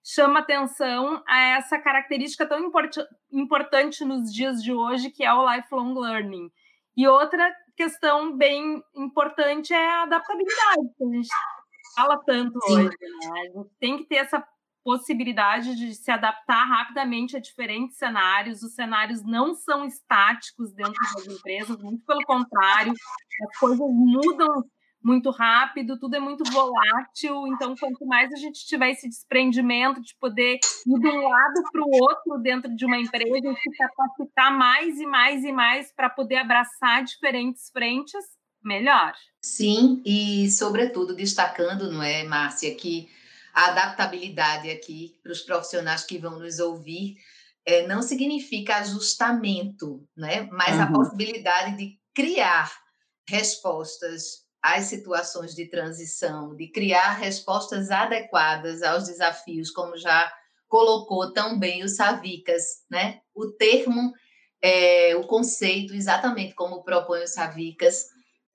chama 0.00 0.38
atenção 0.38 1.20
a 1.26 1.40
essa 1.56 1.76
característica 1.76 2.46
tão 2.46 2.60
import 2.60 2.96
importante 3.32 4.04
nos 4.04 4.32
dias 4.32 4.62
de 4.62 4.72
hoje, 4.72 5.10
que 5.10 5.24
é 5.24 5.34
o 5.34 5.52
lifelong 5.52 5.98
learning. 5.98 6.48
E 6.96 7.08
outra 7.08 7.52
questão 7.76 8.36
bem 8.36 8.80
importante 8.94 9.74
é 9.74 9.88
a 9.88 10.02
adaptabilidade, 10.04 10.88
que 10.96 11.04
a 11.04 11.16
gente 11.16 11.28
fala 11.96 12.16
tanto 12.24 12.60
Sim. 12.60 12.74
hoje. 12.74 12.96
Né? 13.00 13.40
A 13.40 13.58
gente 13.58 13.70
tem 13.80 13.96
que 13.98 14.04
ter 14.04 14.16
essa 14.18 14.46
possibilidade 14.86 15.74
de 15.74 15.96
se 15.96 16.12
adaptar 16.12 16.64
rapidamente 16.64 17.36
a 17.36 17.40
diferentes 17.40 17.96
cenários. 17.96 18.62
Os 18.62 18.72
cenários 18.72 19.24
não 19.24 19.52
são 19.52 19.84
estáticos 19.84 20.72
dentro 20.72 20.94
das 21.12 21.26
empresas, 21.26 21.76
muito 21.82 22.04
pelo 22.06 22.22
contrário, 22.22 22.92
as 22.92 23.58
coisas 23.58 23.80
mudam 23.80 24.64
muito 25.02 25.30
rápido, 25.30 25.98
tudo 25.98 26.14
é 26.14 26.20
muito 26.20 26.44
volátil. 26.52 27.48
Então, 27.48 27.74
quanto 27.74 28.06
mais 28.06 28.32
a 28.32 28.36
gente 28.36 28.64
tiver 28.64 28.90
esse 28.90 29.08
desprendimento 29.08 30.00
de 30.00 30.14
poder 30.20 30.54
ir 30.54 31.00
de 31.00 31.08
um 31.08 31.28
lado 31.28 31.62
para 31.72 31.82
o 31.82 31.90
outro 32.02 32.38
dentro 32.40 32.72
de 32.72 32.86
uma 32.86 32.96
empresa 32.96 33.38
e 33.38 33.56
se 33.56 33.70
capacitar 33.76 34.56
mais 34.56 35.00
e 35.00 35.06
mais 35.06 35.42
e 35.42 35.50
mais 35.50 35.92
para 35.92 36.08
poder 36.08 36.36
abraçar 36.36 37.02
diferentes 37.02 37.70
frentes, 37.72 38.24
melhor. 38.62 39.14
Sim, 39.42 40.00
e 40.06 40.48
sobretudo 40.48 41.12
destacando, 41.12 41.90
não 41.90 42.04
é, 42.04 42.22
Márcia, 42.22 42.72
que 42.72 43.08
a 43.56 43.70
adaptabilidade 43.70 44.70
aqui 44.70 45.18
para 45.22 45.32
os 45.32 45.40
profissionais 45.40 46.04
que 46.04 46.18
vão 46.18 46.38
nos 46.38 46.58
ouvir 46.58 47.16
é, 47.64 47.86
não 47.86 48.02
significa 48.02 48.76
ajustamento, 48.76 50.06
né? 50.14 50.46
mas 50.52 50.76
uhum. 50.76 50.82
a 50.82 50.92
possibilidade 50.92 51.74
de 51.78 51.98
criar 52.14 52.70
respostas 53.26 54.44
às 54.62 54.84
situações 54.84 55.54
de 55.54 55.66
transição, 55.70 56.54
de 56.54 56.68
criar 56.68 57.14
respostas 57.14 57.90
adequadas 57.90 58.82
aos 58.82 59.06
desafios, 59.06 59.70
como 59.70 59.96
já 59.96 60.30
colocou 60.68 61.32
tão 61.32 61.58
bem 61.58 61.82
o 61.82 61.88
Savicas, 61.88 62.62
né? 62.90 63.20
O 63.34 63.52
termo, 63.52 64.12
é, 64.60 65.14
o 65.16 65.24
conceito, 65.26 65.94
exatamente 65.94 66.54
como 66.54 66.82
propõe 66.82 67.22
o 67.22 67.28
Savicas, 67.28 68.06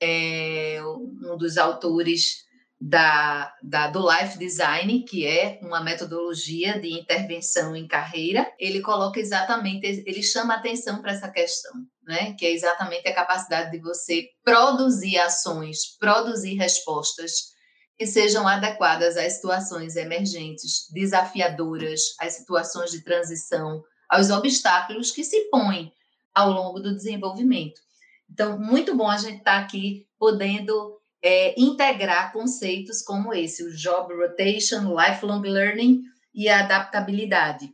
é, 0.01 0.79
um 0.83 1.37
dos 1.37 1.57
autores 1.57 2.45
da, 2.83 3.53
da, 3.61 3.87
do 3.87 4.03
Life 4.11 4.39
Design, 4.39 5.05
que 5.05 5.23
é 5.23 5.59
uma 5.61 5.83
metodologia 5.83 6.79
de 6.79 6.91
intervenção 6.99 7.75
em 7.75 7.87
carreira, 7.87 8.51
ele 8.57 8.81
coloca 8.81 9.19
exatamente, 9.19 9.85
ele 9.85 10.23
chama 10.23 10.55
atenção 10.55 10.99
para 10.99 11.11
essa 11.11 11.29
questão, 11.29 11.73
né? 12.03 12.33
que 12.33 12.43
é 12.43 12.51
exatamente 12.51 13.07
a 13.07 13.13
capacidade 13.13 13.69
de 13.69 13.77
você 13.77 14.27
produzir 14.43 15.19
ações, 15.19 15.95
produzir 15.99 16.55
respostas 16.55 17.51
que 17.99 18.07
sejam 18.07 18.47
adequadas 18.47 19.15
às 19.15 19.33
situações 19.33 19.95
emergentes, 19.95 20.87
desafiadoras, 20.91 22.01
às 22.19 22.33
situações 22.33 22.89
de 22.89 23.03
transição, 23.03 23.83
aos 24.09 24.31
obstáculos 24.31 25.11
que 25.11 25.23
se 25.23 25.51
põem 25.51 25.93
ao 26.33 26.49
longo 26.49 26.79
do 26.79 26.95
desenvolvimento. 26.95 27.79
Então, 28.27 28.57
muito 28.57 28.95
bom 28.95 29.07
a 29.07 29.17
gente 29.17 29.37
estar 29.37 29.59
tá 29.59 29.63
aqui 29.63 30.07
podendo 30.17 31.00
é, 31.23 31.59
integrar 31.59 32.33
conceitos 32.33 33.01
como 33.01 33.33
esse, 33.33 33.63
o 33.63 33.75
job 33.75 34.13
rotation, 34.13 34.95
lifelong 34.95 35.41
learning 35.41 36.01
e 36.33 36.49
a 36.49 36.61
adaptabilidade. 36.61 37.71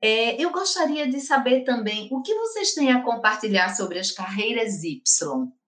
É, 0.00 0.42
eu 0.42 0.50
gostaria 0.50 1.08
de 1.08 1.20
saber 1.20 1.62
também 1.62 2.08
o 2.10 2.20
que 2.22 2.34
vocês 2.34 2.74
têm 2.74 2.90
a 2.90 3.02
compartilhar 3.02 3.74
sobre 3.74 3.98
as 3.98 4.10
carreiras 4.10 4.82
Y, 4.82 5.00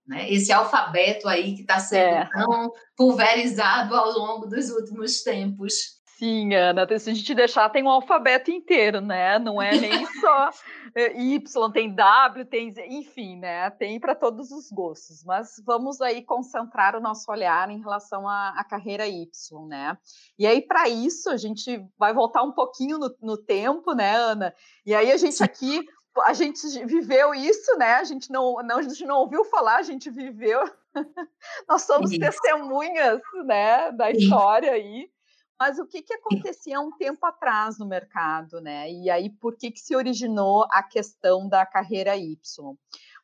né? 0.05 0.31
Esse 0.31 0.51
alfabeto 0.51 1.27
aí 1.27 1.55
que 1.55 1.61
está 1.61 1.79
sendo 1.79 2.15
é. 2.15 2.29
tão 2.31 2.71
pulverizado 2.95 3.95
ao 3.95 4.11
longo 4.11 4.45
dos 4.45 4.69
últimos 4.69 5.23
tempos. 5.23 5.94
Sim, 6.17 6.53
Ana, 6.53 6.87
se 6.97 7.09
a 7.09 7.13
gente 7.13 7.35
deixar, 7.35 7.69
tem 7.69 7.83
um 7.83 7.89
alfabeto 7.89 8.49
inteiro, 8.49 9.01
né? 9.01 9.37
Não 9.37 9.61
é 9.61 9.75
nem 9.77 9.91
só 10.21 10.49
eh, 10.95 11.21
Y, 11.21 11.71
tem 11.73 11.93
W, 11.93 12.45
tem 12.45 12.71
Z, 12.71 12.85
enfim, 12.87 13.35
né? 13.37 13.69
Tem 13.71 13.99
para 13.99 14.15
todos 14.15 14.49
os 14.49 14.71
gostos. 14.71 15.25
Mas 15.25 15.61
vamos 15.65 15.99
aí 15.99 16.23
concentrar 16.23 16.95
o 16.95 17.01
nosso 17.01 17.29
olhar 17.29 17.69
em 17.69 17.81
relação 17.81 18.29
à, 18.29 18.53
à 18.57 18.63
carreira 18.63 19.05
Y, 19.05 19.27
né? 19.67 19.97
E 20.39 20.47
aí, 20.47 20.61
para 20.61 20.87
isso, 20.87 21.29
a 21.29 21.35
gente 21.35 21.85
vai 21.97 22.13
voltar 22.13 22.43
um 22.43 22.53
pouquinho 22.53 22.97
no, 22.97 23.13
no, 23.21 23.37
tempo, 23.37 23.93
né, 23.93 24.15
Ana? 24.15 24.55
E 24.85 24.95
aí 24.95 25.11
a 25.11 25.17
gente 25.17 25.43
aqui 25.43 25.85
a 26.25 26.31
gente 26.31 26.65
viveu 26.85 27.35
isso, 27.35 27.77
né? 27.77 27.95
A 27.95 28.05
gente 28.05 28.31
não, 28.31 28.55
não, 28.63 28.77
a 28.77 28.81
gente 28.81 29.05
não 29.05 29.17
ouviu 29.17 29.43
falar, 29.43 29.79
a 29.79 29.83
gente 29.83 30.09
viveu. 30.09 30.63
Nós 31.67 31.81
somos 31.81 32.09
isso. 32.09 32.21
testemunhas, 32.21 33.19
né, 33.43 33.91
da 33.91 34.09
história 34.11 34.71
aí. 34.71 35.09
Mas 35.59 35.79
o 35.79 35.85
que, 35.85 36.01
que 36.01 36.13
acontecia 36.13 36.79
um 36.81 36.91
tempo 36.91 37.25
atrás 37.25 37.79
no 37.79 37.85
mercado, 37.85 38.59
né? 38.59 38.91
E 38.91 39.09
aí, 39.09 39.29
por 39.29 39.55
que, 39.55 39.71
que 39.71 39.79
se 39.79 39.95
originou 39.95 40.65
a 40.69 40.83
questão 40.83 41.47
da 41.47 41.65
carreira 41.65 42.15
Y? 42.17 42.35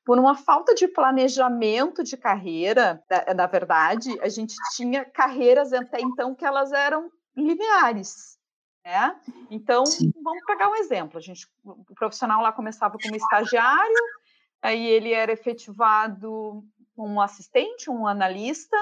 Por 0.03 0.17
uma 0.17 0.35
falta 0.35 0.73
de 0.73 0.87
planejamento 0.87 2.03
de 2.03 2.17
carreira, 2.17 3.03
na 3.35 3.45
verdade, 3.47 4.17
a 4.21 4.29
gente 4.29 4.55
tinha 4.75 5.05
carreiras 5.05 5.73
até 5.73 6.01
então 6.01 6.33
que 6.33 6.45
elas 6.45 6.71
eram 6.71 7.11
lineares. 7.35 8.39
Né? 8.83 9.15
Então, 9.49 9.85
Sim. 9.85 10.11
vamos 10.23 10.43
pegar 10.45 10.69
um 10.69 10.75
exemplo. 10.75 11.17
A 11.17 11.21
gente, 11.21 11.47
o 11.63 11.93
profissional 11.93 12.41
lá 12.41 12.51
começava 12.51 12.97
como 13.01 13.15
estagiário, 13.15 14.03
aí 14.61 14.83
ele 14.87 15.13
era 15.13 15.31
efetivado 15.31 16.63
como 16.95 17.15
um 17.15 17.21
assistente, 17.21 17.89
um 17.89 18.07
analista. 18.07 18.77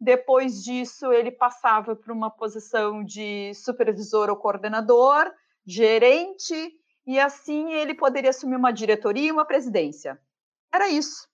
Depois 0.00 0.62
disso, 0.62 1.12
ele 1.12 1.30
passava 1.30 1.96
para 1.96 2.12
uma 2.12 2.30
posição 2.30 3.02
de 3.02 3.52
supervisor 3.54 4.28
ou 4.28 4.36
coordenador, 4.36 5.32
gerente, 5.66 6.72
e 7.06 7.18
assim 7.18 7.72
ele 7.72 7.94
poderia 7.94 8.30
assumir 8.30 8.56
uma 8.56 8.72
diretoria 8.72 9.28
e 9.28 9.32
uma 9.32 9.44
presidência. 9.44 10.20
Era 10.72 10.88
isso. 10.88 11.26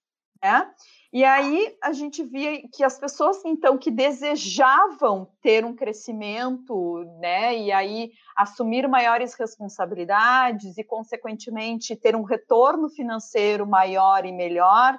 Né? 0.42 0.70
E 1.12 1.24
aí 1.24 1.76
a 1.82 1.92
gente 1.92 2.24
via 2.24 2.62
que 2.72 2.82
as 2.82 2.98
pessoas 2.98 3.44
então 3.44 3.76
que 3.76 3.90
desejavam 3.90 5.28
ter 5.42 5.62
um 5.62 5.74
crescimento, 5.74 7.04
né, 7.20 7.56
e 7.56 7.70
aí 7.70 8.12
assumir 8.34 8.88
maiores 8.88 9.34
responsabilidades 9.34 10.78
e 10.78 10.82
consequentemente 10.82 11.94
ter 11.94 12.16
um 12.16 12.22
retorno 12.22 12.88
financeiro 12.88 13.66
maior 13.66 14.24
e 14.24 14.32
melhor, 14.32 14.98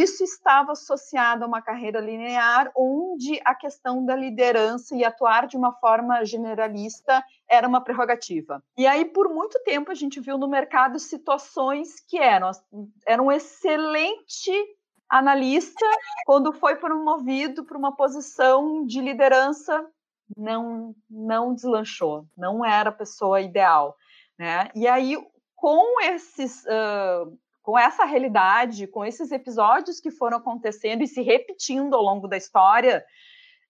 isso 0.00 0.24
estava 0.24 0.72
associado 0.72 1.44
a 1.44 1.46
uma 1.46 1.62
carreira 1.62 2.00
linear 2.00 2.70
onde 2.76 3.40
a 3.44 3.54
questão 3.54 4.04
da 4.04 4.16
liderança 4.16 4.96
e 4.96 5.04
atuar 5.04 5.46
de 5.46 5.56
uma 5.56 5.72
forma 5.72 6.24
generalista 6.24 7.24
era 7.48 7.68
uma 7.68 7.80
prerrogativa. 7.82 8.62
E 8.76 8.86
aí 8.86 9.04
por 9.04 9.28
muito 9.28 9.58
tempo 9.64 9.90
a 9.90 9.94
gente 9.94 10.20
viu 10.20 10.38
no 10.38 10.48
mercado 10.48 10.98
situações 10.98 12.00
que 12.08 12.18
eram 12.18 12.50
eram 13.06 13.30
excelente 13.30 14.52
analista, 15.08 15.86
quando 16.26 16.52
foi 16.52 16.76
promovido 16.76 17.64
para 17.64 17.78
uma 17.78 17.94
posição 17.94 18.84
de 18.84 19.00
liderança, 19.00 19.86
não, 20.36 20.94
não 21.08 21.54
deslanchou, 21.54 22.26
não 22.36 22.64
era 22.64 22.90
a 22.90 22.94
pessoa 22.94 23.40
ideal. 23.40 23.96
Né? 24.38 24.70
E 24.74 24.86
aí, 24.86 25.16
com 25.54 26.00
esses. 26.02 26.64
Uh, 26.64 27.38
com 27.64 27.78
essa 27.78 28.04
realidade, 28.04 28.86
com 28.86 29.02
esses 29.02 29.32
episódios 29.32 29.98
que 29.98 30.10
foram 30.10 30.36
acontecendo 30.36 31.02
e 31.02 31.08
se 31.08 31.22
repetindo 31.22 31.94
ao 31.94 32.02
longo 32.02 32.28
da 32.28 32.36
história, 32.36 33.02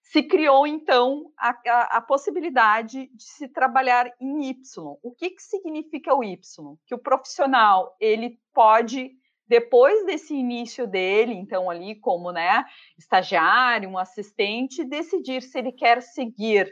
se 0.03 0.21
criou 0.21 0.67
então 0.67 1.31
a, 1.37 1.49
a, 1.65 1.97
a, 1.97 2.01
possibilidade 2.01 3.07
de 3.07 3.23
se 3.23 3.47
trabalhar 3.47 4.11
em 4.19 4.49
Y. 4.49 4.97
O 5.01 5.15
que, 5.15 5.29
que 5.29 5.41
significa 5.41 6.13
o 6.13 6.21
Y? 6.25 6.75
Que 6.85 6.93
o 6.93 6.99
profissional 6.99 7.95
ele 7.97 8.37
pode 8.53 9.11
depois 9.47 10.05
desse 10.05 10.35
início 10.35 10.85
dele, 10.85 11.33
então 11.33 11.69
ali 11.69 11.95
como 11.95 12.33
né, 12.33 12.65
estagiário, 12.97 13.89
um 13.89 13.97
assistente, 13.97 14.83
decidir 14.83 15.41
se 15.41 15.57
ele 15.57 15.71
quer 15.71 16.01
seguir 16.01 16.69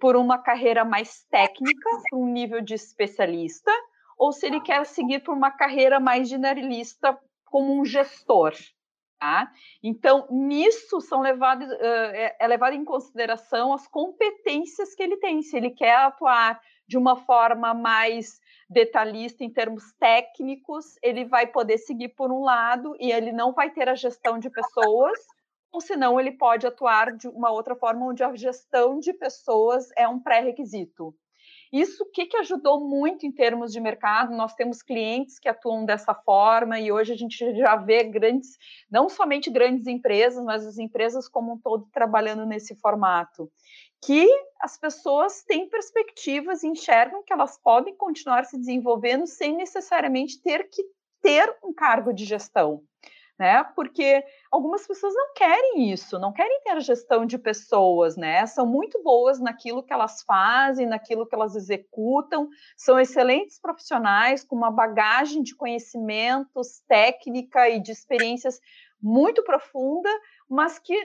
por 0.00 0.16
uma 0.16 0.38
carreira 0.38 0.84
mais 0.84 1.24
técnica, 1.30 1.90
um 2.14 2.26
nível 2.26 2.62
de 2.62 2.74
especialista, 2.74 3.70
ou 4.16 4.32
se 4.32 4.46
ele 4.46 4.60
quer 4.60 4.84
seguir 4.86 5.20
por 5.20 5.34
uma 5.34 5.50
carreira 5.50 6.00
mais 6.00 6.28
generalista 6.28 7.18
como 7.44 7.78
um 7.78 7.84
gestor. 7.84 8.52
Tá? 9.18 9.50
Então, 9.82 10.26
nisso 10.30 11.00
são 11.00 11.22
levados, 11.22 11.66
uh, 11.66 12.34
é 12.38 12.46
levado 12.46 12.74
em 12.74 12.84
consideração 12.84 13.72
as 13.72 13.88
competências 13.88 14.94
que 14.94 15.02
ele 15.02 15.16
tem. 15.16 15.40
Se 15.40 15.56
ele 15.56 15.70
quer 15.70 15.96
atuar 15.96 16.60
de 16.86 16.98
uma 16.98 17.16
forma 17.16 17.72
mais 17.72 18.38
detalhista 18.68 19.42
em 19.42 19.50
termos 19.50 19.92
técnicos, 19.98 20.96
ele 21.02 21.24
vai 21.24 21.46
poder 21.46 21.78
seguir 21.78 22.08
por 22.10 22.30
um 22.30 22.42
lado 22.42 22.94
e 23.00 23.10
ele 23.10 23.32
não 23.32 23.52
vai 23.52 23.70
ter 23.70 23.88
a 23.88 23.94
gestão 23.94 24.38
de 24.38 24.50
pessoas, 24.50 25.18
ou 25.72 25.80
senão 25.80 26.20
ele 26.20 26.32
pode 26.32 26.66
atuar 26.66 27.16
de 27.16 27.26
uma 27.28 27.50
outra 27.50 27.74
forma 27.74 28.06
onde 28.06 28.22
a 28.22 28.34
gestão 28.34 28.98
de 28.98 29.12
pessoas 29.12 29.88
é 29.96 30.06
um 30.06 30.20
pré-requisito. 30.20 31.14
Isso 31.72 32.04
o 32.04 32.10
que, 32.10 32.26
que 32.26 32.36
ajudou 32.36 32.80
muito 32.80 33.26
em 33.26 33.32
termos 33.32 33.72
de 33.72 33.80
mercado? 33.80 34.36
Nós 34.36 34.54
temos 34.54 34.82
clientes 34.82 35.38
que 35.38 35.48
atuam 35.48 35.84
dessa 35.84 36.14
forma 36.14 36.78
e 36.78 36.92
hoje 36.92 37.12
a 37.12 37.16
gente 37.16 37.36
já 37.56 37.76
vê 37.76 38.04
grandes, 38.04 38.56
não 38.90 39.08
somente 39.08 39.50
grandes 39.50 39.86
empresas, 39.86 40.44
mas 40.44 40.66
as 40.66 40.78
empresas 40.78 41.28
como 41.28 41.54
um 41.54 41.58
todo 41.58 41.88
trabalhando 41.92 42.46
nesse 42.46 42.74
formato 42.76 43.50
que 44.04 44.28
as 44.60 44.78
pessoas 44.78 45.42
têm 45.44 45.68
perspectivas 45.68 46.62
e 46.62 46.68
enxergam 46.68 47.22
que 47.22 47.32
elas 47.32 47.58
podem 47.58 47.96
continuar 47.96 48.44
se 48.44 48.58
desenvolvendo 48.58 49.26
sem 49.26 49.56
necessariamente 49.56 50.40
ter 50.40 50.68
que 50.70 50.82
ter 51.20 51.56
um 51.64 51.72
cargo 51.72 52.12
de 52.12 52.24
gestão. 52.24 52.82
Né? 53.38 53.62
Porque 53.74 54.24
algumas 54.50 54.86
pessoas 54.86 55.12
não 55.12 55.34
querem 55.34 55.92
isso, 55.92 56.18
não 56.18 56.32
querem 56.32 56.58
ter 56.62 56.70
a 56.70 56.80
gestão 56.80 57.26
de 57.26 57.36
pessoas, 57.36 58.16
né? 58.16 58.46
São 58.46 58.66
muito 58.66 59.02
boas 59.02 59.38
naquilo 59.38 59.82
que 59.82 59.92
elas 59.92 60.22
fazem, 60.22 60.86
naquilo 60.86 61.26
que 61.26 61.34
elas 61.34 61.54
executam, 61.54 62.48
são 62.78 62.98
excelentes 62.98 63.60
profissionais 63.60 64.42
com 64.42 64.56
uma 64.56 64.70
bagagem 64.70 65.42
de 65.42 65.54
conhecimentos, 65.54 66.80
técnica 66.88 67.68
e 67.68 67.78
de 67.78 67.92
experiências 67.92 68.58
muito 69.02 69.42
profunda, 69.44 70.08
mas 70.48 70.78
que 70.78 70.96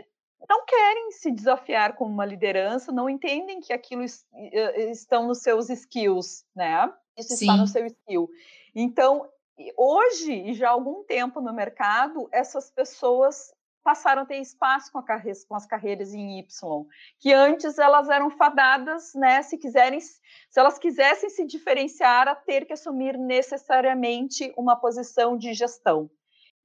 não 0.49 0.65
querem 0.65 1.11
se 1.11 1.31
desafiar 1.31 1.95
como 1.95 2.11
uma 2.11 2.25
liderança, 2.25 2.91
não 2.91 3.09
entendem 3.09 3.59
que 3.59 3.73
aquilo 3.73 4.03
estão 4.03 5.27
nos 5.27 5.39
seus 5.39 5.69
skills, 5.69 6.45
né? 6.55 6.91
Isso 7.17 7.35
Sim. 7.35 7.45
está 7.45 7.57
no 7.57 7.67
seu 7.67 7.85
skill. 7.85 8.29
Então, 8.73 9.29
hoje, 9.77 10.33
e 10.33 10.53
já 10.53 10.69
há 10.69 10.71
algum 10.71 11.03
tempo 11.03 11.41
no 11.41 11.53
mercado, 11.53 12.27
essas 12.31 12.69
pessoas 12.69 13.53
passaram 13.83 14.21
a 14.21 14.25
ter 14.25 14.37
espaço 14.37 14.91
com, 14.91 15.01
com, 15.01 15.55
as 15.55 15.65
carreiras 15.65 16.13
em 16.13 16.39
Y, 16.39 16.85
que 17.19 17.33
antes 17.33 17.77
elas 17.77 18.09
eram 18.09 18.29
fadadas, 18.29 19.13
né, 19.15 19.41
se 19.41 19.57
quiserem, 19.57 19.99
se 19.99 20.21
elas 20.55 20.77
quisessem 20.77 21.29
se 21.29 21.45
diferenciar, 21.45 22.27
a 22.27 22.35
ter 22.35 22.65
que 22.65 22.73
assumir 22.73 23.17
necessariamente 23.17 24.53
uma 24.55 24.75
posição 24.75 25.37
de 25.37 25.53
gestão. 25.53 26.09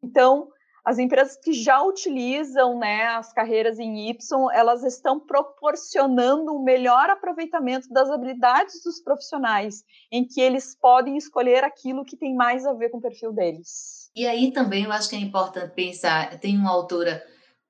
Então, 0.03 0.51
as 0.87 1.01
empresas 1.01 1.37
que 1.37 1.53
já 1.53 1.83
utilizam 1.83 2.79
né, 2.79 3.07
as 3.09 3.33
carreiras 3.33 3.77
em 3.81 4.09
Y, 4.09 4.53
elas 4.55 4.85
estão 4.85 5.19
proporcionando 5.19 6.55
um 6.55 6.63
melhor 6.63 7.11
aproveitamento 7.11 7.89
das 7.91 8.09
habilidades 8.09 8.85
dos 8.85 9.03
profissionais, 9.03 9.83
em 10.13 10.25
que 10.25 10.41
eles 10.41 10.77
podem 10.81 11.17
escolher 11.17 11.65
aquilo 11.65 12.05
que 12.05 12.17
tem 12.17 12.37
mais 12.37 12.65
a 12.65 12.73
ver 12.73 12.91
com 12.91 12.99
o 12.99 13.03
perfil 13.03 13.33
deles. 13.33 14.13
E 14.15 14.29
aí 14.29 14.53
também 14.53 14.85
eu 14.85 14.93
acho 14.93 15.11
que 15.11 15.17
é 15.17 15.19
importante 15.19 15.75
pensar, 15.75 16.39
tem 16.39 16.57
uma 16.57 16.71
autora 16.71 17.21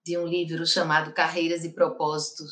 de 0.05 0.19
um 0.19 0.27
livro 0.27 0.67
chamado 0.67 1.15
Carreiras 1.15 1.65
e 1.65 1.73
Propósitos, 1.73 2.51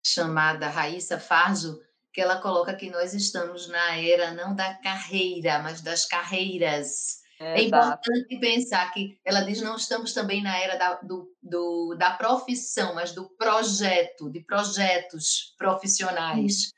chamada 0.00 0.68
Raíssa 0.68 1.18
Farjo, 1.18 1.76
que 2.12 2.20
ela 2.20 2.40
coloca 2.40 2.72
que 2.76 2.88
nós 2.88 3.14
estamos 3.14 3.68
na 3.68 3.96
era 3.96 4.32
não 4.32 4.54
da 4.54 4.74
carreira, 4.74 5.58
mas 5.58 5.80
das 5.80 6.06
carreiras 6.06 7.23
é, 7.44 7.60
é 7.60 7.62
importante 7.64 8.38
pensar 8.40 8.90
que 8.92 9.18
ela 9.22 9.42
diz 9.42 9.60
não 9.60 9.76
estamos 9.76 10.14
também 10.14 10.42
na 10.42 10.58
era 10.58 10.76
da, 10.76 10.94
do, 10.94 11.30
do, 11.42 11.94
da 11.98 12.12
profissão, 12.12 12.94
mas 12.94 13.12
do 13.12 13.28
projeto, 13.36 14.30
de 14.30 14.40
projetos 14.40 15.54
profissionais. 15.58 16.72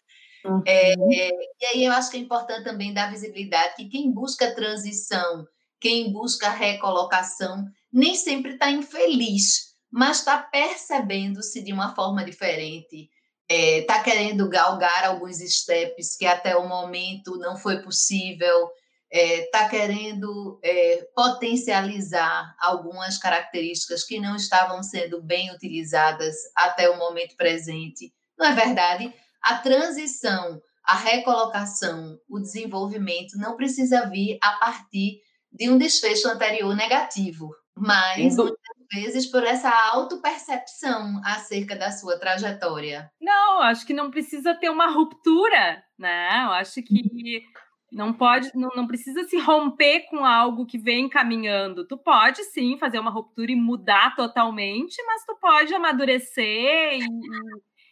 Uhum. 0.44 0.62
É, 0.66 0.92
é, 0.92 1.30
e 1.60 1.66
aí 1.66 1.84
eu 1.84 1.92
acho 1.92 2.10
que 2.10 2.16
é 2.16 2.20
importante 2.20 2.64
também 2.64 2.92
dar 2.92 3.12
visibilidade 3.12 3.76
que 3.76 3.88
quem 3.88 4.10
busca 4.10 4.54
transição, 4.54 5.46
quem 5.80 6.12
busca 6.12 6.50
recolocação, 6.50 7.64
nem 7.92 8.16
sempre 8.16 8.54
está 8.54 8.68
infeliz, 8.68 9.76
mas 9.88 10.18
está 10.18 10.38
percebendo-se 10.38 11.62
de 11.62 11.72
uma 11.72 11.94
forma 11.94 12.24
diferente. 12.24 13.08
Está 13.48 13.98
é, 13.98 14.02
querendo 14.02 14.48
galgar 14.48 15.04
alguns 15.04 15.38
steps 15.38 16.16
que 16.16 16.26
até 16.26 16.56
o 16.56 16.68
momento 16.68 17.36
não 17.36 17.56
foi 17.56 17.80
possível 17.80 18.68
está 19.10 19.18
é, 19.18 19.50
tá 19.50 19.68
querendo 19.68 20.58
é, 20.62 21.08
potencializar 21.14 22.54
algumas 22.60 23.18
características 23.18 24.04
que 24.04 24.18
não 24.18 24.36
estavam 24.36 24.82
sendo 24.82 25.22
bem 25.22 25.50
utilizadas 25.52 26.34
até 26.54 26.90
o 26.90 26.98
momento 26.98 27.36
presente. 27.36 28.12
Não 28.38 28.46
é 28.46 28.54
verdade? 28.54 29.12
A 29.42 29.58
transição, 29.58 30.60
a 30.84 30.96
recolocação, 30.96 32.18
o 32.28 32.38
desenvolvimento 32.38 33.38
não 33.38 33.56
precisa 33.56 34.08
vir 34.08 34.38
a 34.42 34.52
partir 34.52 35.20
de 35.52 35.70
um 35.70 35.78
desfecho 35.78 36.28
anterior 36.28 36.74
negativo, 36.74 37.50
mas 37.74 38.36
muitas 38.36 38.56
vezes 38.92 39.26
por 39.26 39.44
essa 39.44 39.70
autopercepção 39.92 41.20
acerca 41.24 41.76
da 41.76 41.90
sua 41.90 42.18
trajetória. 42.18 43.10
Não, 43.20 43.62
acho 43.62 43.86
que 43.86 43.94
não 43.94 44.10
precisa 44.10 44.54
ter 44.54 44.70
uma 44.70 44.90
ruptura, 44.90 45.82
né? 45.98 46.44
Eu 46.44 46.52
acho 46.52 46.82
que 46.82 47.42
Não 47.92 48.12
pode, 48.12 48.50
não, 48.54 48.70
não 48.74 48.86
precisa 48.86 49.24
se 49.24 49.38
romper 49.38 50.06
com 50.10 50.24
algo 50.24 50.66
que 50.66 50.76
vem 50.76 51.08
caminhando. 51.08 51.86
Tu 51.86 51.96
pode 51.96 52.42
sim 52.44 52.76
fazer 52.78 52.98
uma 52.98 53.10
ruptura 53.10 53.52
e 53.52 53.56
mudar 53.56 54.14
totalmente, 54.16 55.00
mas 55.06 55.24
tu 55.24 55.36
pode 55.40 55.72
amadurecer 55.72 56.98
e, 56.98 57.06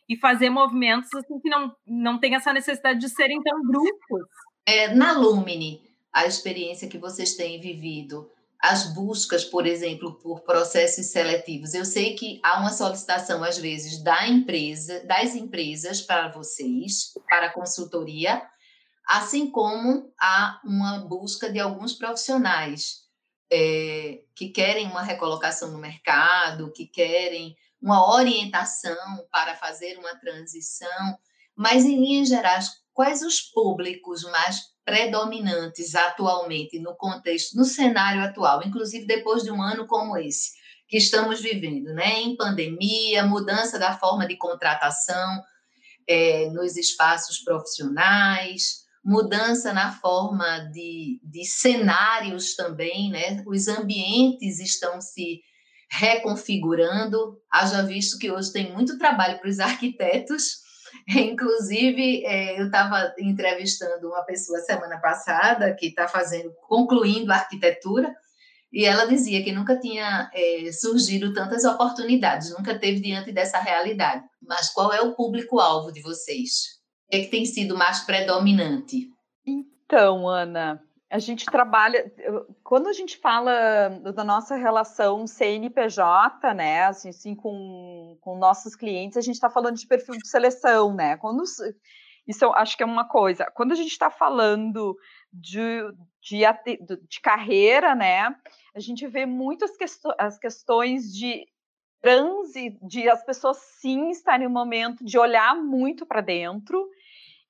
e 0.09 0.17
fazer 0.17 0.51
movimentos 0.51 1.09
assim 1.15 1.39
que 1.41 1.49
não, 1.49 1.75
não 1.87 2.19
tem 2.19 2.35
essa 2.35 2.53
necessidade 2.53 2.99
de 2.99 3.09
serem 3.09 3.41
tão 3.43 3.63
bruscos. 3.63 4.27
É, 4.67 4.93
na 4.95 5.13
Lumine, 5.13 5.81
a 6.13 6.27
experiência 6.27 6.89
que 6.89 6.99
vocês 6.99 7.35
têm 7.35 7.61
vivido, 7.61 8.31
as 8.65 8.95
buscas, 8.95 9.45
por 9.45 9.67
exemplo, 9.67 10.15
por 10.15 10.41
processos 10.41 11.07
seletivos. 11.07 11.75
Eu 11.75 11.85
sei 11.85 12.15
que 12.15 12.41
há 12.43 12.59
uma 12.61 12.73
solicitação, 12.73 13.45
às 13.45 13.59
vezes, 13.59 14.03
da 14.03 14.27
empresa, 14.27 15.05
das 15.05 15.35
empresas 15.35 16.01
para 16.01 16.29
vocês, 16.29 17.13
para 17.29 17.47
a 17.47 17.53
consultoria, 17.53 18.43
assim 19.07 19.51
como 19.51 20.12
há 20.21 20.61
uma 20.64 21.01
busca 21.01 21.51
de 21.51 21.61
alguns 21.61 21.93
profissionais 21.95 23.05
é, 23.53 24.23
que 24.35 24.49
querem 24.49 24.87
uma 24.87 25.03
recolocação 25.03 25.71
no 25.71 25.79
mercado, 25.79 26.73
que 26.73 26.87
querem 26.87 27.57
uma 27.81 28.14
orientação 28.14 28.97
para 29.31 29.55
fazer 29.55 29.99
uma 29.99 30.17
transição, 30.17 31.19
mas, 31.55 31.85
em 31.85 32.01
linhas 32.01 32.29
gerais, 32.29 32.71
quais 32.93 33.23
os 33.23 33.40
públicos 33.40 34.25
mais 34.25 34.73
predominantes 34.85 35.95
atualmente 35.95 36.79
no 36.79 36.95
contexto, 36.97 37.57
no 37.57 37.64
cenário 37.64 38.23
atual, 38.23 38.62
inclusive 38.62 39.07
depois 39.07 39.43
de 39.43 39.51
um 39.51 39.62
ano 39.62 39.87
como 39.87 40.17
esse 40.17 40.53
que 40.88 40.99
estamos 40.99 41.40
vivendo, 41.40 41.95
né? 41.95 42.21
Em 42.21 42.37
pandemia, 42.37 43.25
mudança 43.25 43.79
da 43.79 43.99
forma 43.99 44.27
de 44.27 44.37
contratação 44.37 45.43
é, 46.07 46.51
nos 46.51 46.77
espaços 46.77 47.38
profissionais, 47.38 48.84
mudança 49.05 49.73
na 49.73 49.93
forma 49.93 50.61
de, 50.73 51.21
de 51.23 51.45
cenários 51.45 52.55
também, 52.55 53.11
né? 53.11 53.43
Os 53.47 53.69
ambientes 53.69 54.61
estão 54.61 55.01
se 55.01 55.40
reconfigurando. 55.90 57.38
Haja 57.53 57.83
visto 57.83 58.19
que 58.19 58.31
hoje 58.31 58.53
tem 58.53 58.73
muito 58.73 58.99
trabalho 58.99 59.38
para 59.38 59.51
os 59.51 59.61
arquitetos 59.61 60.64
Inclusive, 61.09 62.25
é, 62.25 62.61
eu 62.61 62.67
estava 62.67 63.14
entrevistando 63.19 64.09
uma 64.09 64.23
pessoa 64.23 64.61
semana 64.61 64.99
passada 64.99 65.75
que 65.75 65.87
está 65.87 66.09
fazendo, 66.09 66.53
concluindo 66.69 67.33
a 67.33 67.37
arquitetura, 67.37 68.14
e 68.73 68.85
ela 68.85 69.07
dizia 69.07 69.43
que 69.45 69.53
nunca 69.53 69.79
tinha 69.79 70.31
é, 70.35 70.73
surgido 70.73 71.33
tantas 71.33 71.64
oportunidades, 71.64 72.51
nunca 72.51 72.77
teve 72.77 73.01
diante 73.01 73.33
dessa 73.33 73.59
realidade. 73.59 74.25
Mas 74.43 74.71
qual 74.71 74.93
é 74.93 75.01
o 75.01 75.14
público-alvo 75.14 75.93
de 75.93 76.03
vocês? 76.03 76.83
Que, 77.11 77.17
é 77.17 77.21
que 77.21 77.31
tem 77.31 77.45
sido 77.45 77.77
mais 77.77 78.01
predominante? 78.01 79.11
Então, 79.47 80.29
Ana, 80.29 80.83
a 81.11 81.19
gente 81.19 81.45
trabalha 81.47 82.12
quando 82.64 82.88
a 82.88 82.93
gente 82.93 83.17
fala 83.19 83.88
da 84.14 84.25
nossa 84.25 84.57
relação 84.57 85.27
CNPJ, 85.27 86.53
né, 86.55 86.87
assim, 86.87 87.11
assim 87.11 87.35
com, 87.35 88.19
com 88.21 88.37
nossos 88.37 88.75
clientes, 88.75 89.17
a 89.17 89.21
gente 89.21 89.37
está 89.37 89.49
falando 89.49 89.77
de 89.77 89.87
perfil 89.87 90.17
de 90.17 90.29
seleção, 90.29 90.93
né? 90.93 91.17
Quando 91.17 91.45
isso 92.27 92.45
eu 92.45 92.53
acho 92.55 92.77
que 92.77 92.83
é 92.83 92.87
uma 92.87 93.07
coisa. 93.07 93.47
Quando 93.55 93.73
a 93.73 93.77
gente 93.77 93.90
está 93.90 94.11
falando 94.11 94.97
de, 95.33 95.83
de, 96.21 96.40
de, 97.09 97.21
carreira, 97.21 97.95
né, 97.95 98.35
a 98.75 98.81
gente 98.81 99.07
vê 99.07 99.27
muitas 99.27 99.77
questões, 99.77 100.17
as 100.19 100.38
questões 100.38 101.12
de 101.12 101.47
transe, 102.05 102.79
de 102.83 103.09
as 103.09 103.25
pessoas 103.25 103.57
sim 103.81 104.11
estarem 104.11 104.47
no 104.47 104.53
momento 104.53 105.03
de 105.03 105.19
olhar 105.19 105.57
muito 105.57 106.05
para 106.05 106.21
dentro 106.21 106.87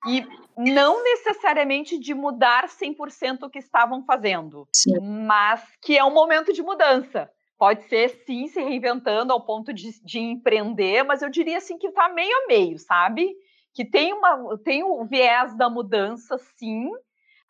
e 0.07 0.25
não 0.57 1.03
necessariamente 1.03 1.99
de 1.99 2.15
mudar 2.15 2.69
100% 2.69 3.43
o 3.43 3.51
que 3.51 3.59
estavam 3.59 4.05
fazendo, 4.05 4.69
sim. 4.73 4.93
mas 5.27 5.61
que 5.83 5.99
é 5.99 6.05
um 6.05 6.15
momento 6.15 6.53
de 6.53 6.63
mudança. 6.63 7.29
Pode 7.59 7.83
ser, 7.89 8.11
sim, 8.25 8.47
se 8.47 8.61
reinventando 8.63 9.33
ao 9.33 9.45
ponto 9.45 9.73
de, 9.73 9.91
de 10.05 10.21
empreender, 10.21 11.03
mas 11.03 11.21
eu 11.21 11.31
diria 11.31 11.59
assim 11.59 11.77
que 11.77 11.89
está 11.89 12.09
meio 12.11 12.31
a 12.45 12.47
meio, 12.47 12.79
sabe? 12.79 13.35
Que 13.75 13.85
tem, 13.85 14.13
uma, 14.13 14.57
tem 14.59 14.85
o 14.85 15.05
viés 15.05 15.57
da 15.57 15.69
mudança, 15.69 16.39
sim, 16.57 16.91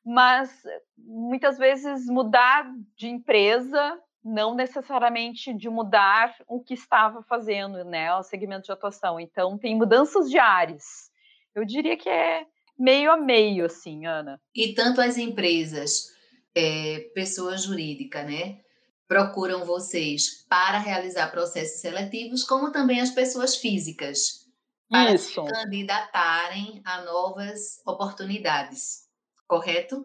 mas 0.03 0.51
muitas 0.97 1.59
vezes 1.59 2.07
mudar 2.07 2.67
de 2.97 3.09
empresa 3.09 4.01
não 4.25 4.55
necessariamente 4.55 5.53
de 5.53 5.69
mudar 5.69 6.35
o 6.49 6.63
que 6.63 6.75
estava 6.75 7.23
fazendo, 7.23 7.85
né, 7.85 8.15
o 8.15 8.23
segmento 8.23 8.67
de 8.67 8.73
atuação. 8.73 9.21
Então, 9.21 9.59
tem 9.59 9.77
mudanças 9.77 10.31
de 10.31 10.39
áreas 10.39 11.13
eu 11.55 11.65
diria 11.65 11.97
que 11.97 12.09
é 12.09 12.47
meio 12.79 13.13
a 13.13 13.17
meio, 13.17 13.67
assim, 13.67 14.07
Ana. 14.07 14.41
E 14.55 14.75
tanto 14.75 15.01
as 15.01 15.17
empresas, 15.17 16.13
é, 16.55 17.11
pessoa 17.15 17.57
jurídica, 17.57 18.25
né, 18.25 18.61
procuram 19.07 19.65
vocês 19.65 20.45
para 20.49 20.79
realizar 20.79 21.31
processos 21.31 21.81
seletivos, 21.81 22.43
como 22.43 22.73
também 22.73 23.01
as 23.01 23.11
pessoas 23.11 23.57
físicas, 23.57 24.45
para 24.89 25.15
Isso. 25.15 25.45
se 25.45 25.53
candidatarem 25.53 26.83
a 26.85 27.03
novas 27.03 27.81
oportunidades, 27.87 29.09
correto? 29.47 30.05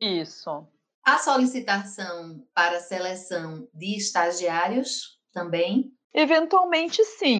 Isso. 0.00 0.66
A 1.04 1.18
solicitação 1.18 2.46
para 2.54 2.80
seleção 2.80 3.68
de 3.74 3.96
estagiários 3.96 5.18
também? 5.32 5.92
Eventualmente, 6.14 7.04
sim. 7.04 7.38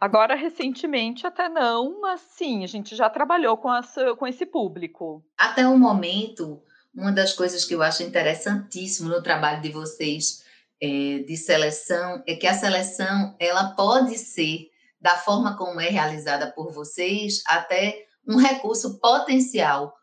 Agora, 0.00 0.34
recentemente, 0.34 1.26
até 1.26 1.48
não, 1.48 2.00
mas 2.00 2.20
sim, 2.20 2.64
a 2.64 2.66
gente 2.66 2.96
já 2.96 3.08
trabalhou 3.10 3.56
com, 3.56 3.72
essa, 3.72 4.16
com 4.16 4.26
esse 4.26 4.46
público. 4.46 5.24
Até 5.36 5.66
o 5.66 5.78
momento, 5.78 6.62
uma 6.94 7.12
das 7.12 7.32
coisas 7.32 7.64
que 7.64 7.74
eu 7.74 7.82
acho 7.82 8.02
interessantíssimo 8.02 9.08
no 9.08 9.22
trabalho 9.22 9.62
de 9.62 9.70
vocês 9.70 10.42
é, 10.80 11.18
de 11.20 11.36
seleção 11.36 12.22
é 12.26 12.34
que 12.34 12.46
a 12.46 12.54
seleção 12.54 13.36
ela 13.38 13.70
pode 13.76 14.18
ser, 14.18 14.70
da 15.00 15.16
forma 15.16 15.56
como 15.56 15.80
é 15.80 15.88
realizada 15.88 16.50
por 16.50 16.72
vocês, 16.72 17.42
até 17.46 18.06
um 18.26 18.36
recurso 18.36 18.98
potencial 18.98 19.94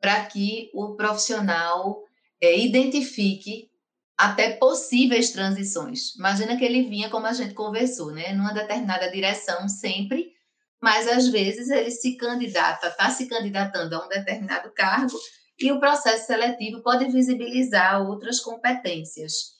para 0.00 0.24
que 0.26 0.70
o 0.74 0.96
profissional 0.96 2.02
é, 2.44 2.58
identifique 2.58 3.70
até 4.16 4.50
possíveis 4.50 5.30
transições. 5.30 6.14
Imagina 6.16 6.56
que 6.56 6.64
ele 6.64 6.84
vinha, 6.84 7.10
como 7.10 7.26
a 7.26 7.32
gente 7.32 7.54
conversou, 7.54 8.12
né, 8.12 8.32
numa 8.32 8.52
determinada 8.52 9.10
direção 9.10 9.68
sempre, 9.68 10.32
mas 10.80 11.08
às 11.08 11.28
vezes 11.28 11.70
ele 11.70 11.90
se 11.90 12.16
candidata, 12.16 12.88
está 12.88 13.10
se 13.10 13.26
candidatando 13.26 13.96
a 13.96 14.04
um 14.04 14.08
determinado 14.08 14.70
cargo 14.72 15.16
e 15.58 15.72
o 15.72 15.80
processo 15.80 16.26
seletivo 16.26 16.82
pode 16.82 17.06
visibilizar 17.06 18.06
outras 18.06 18.40
competências, 18.40 19.54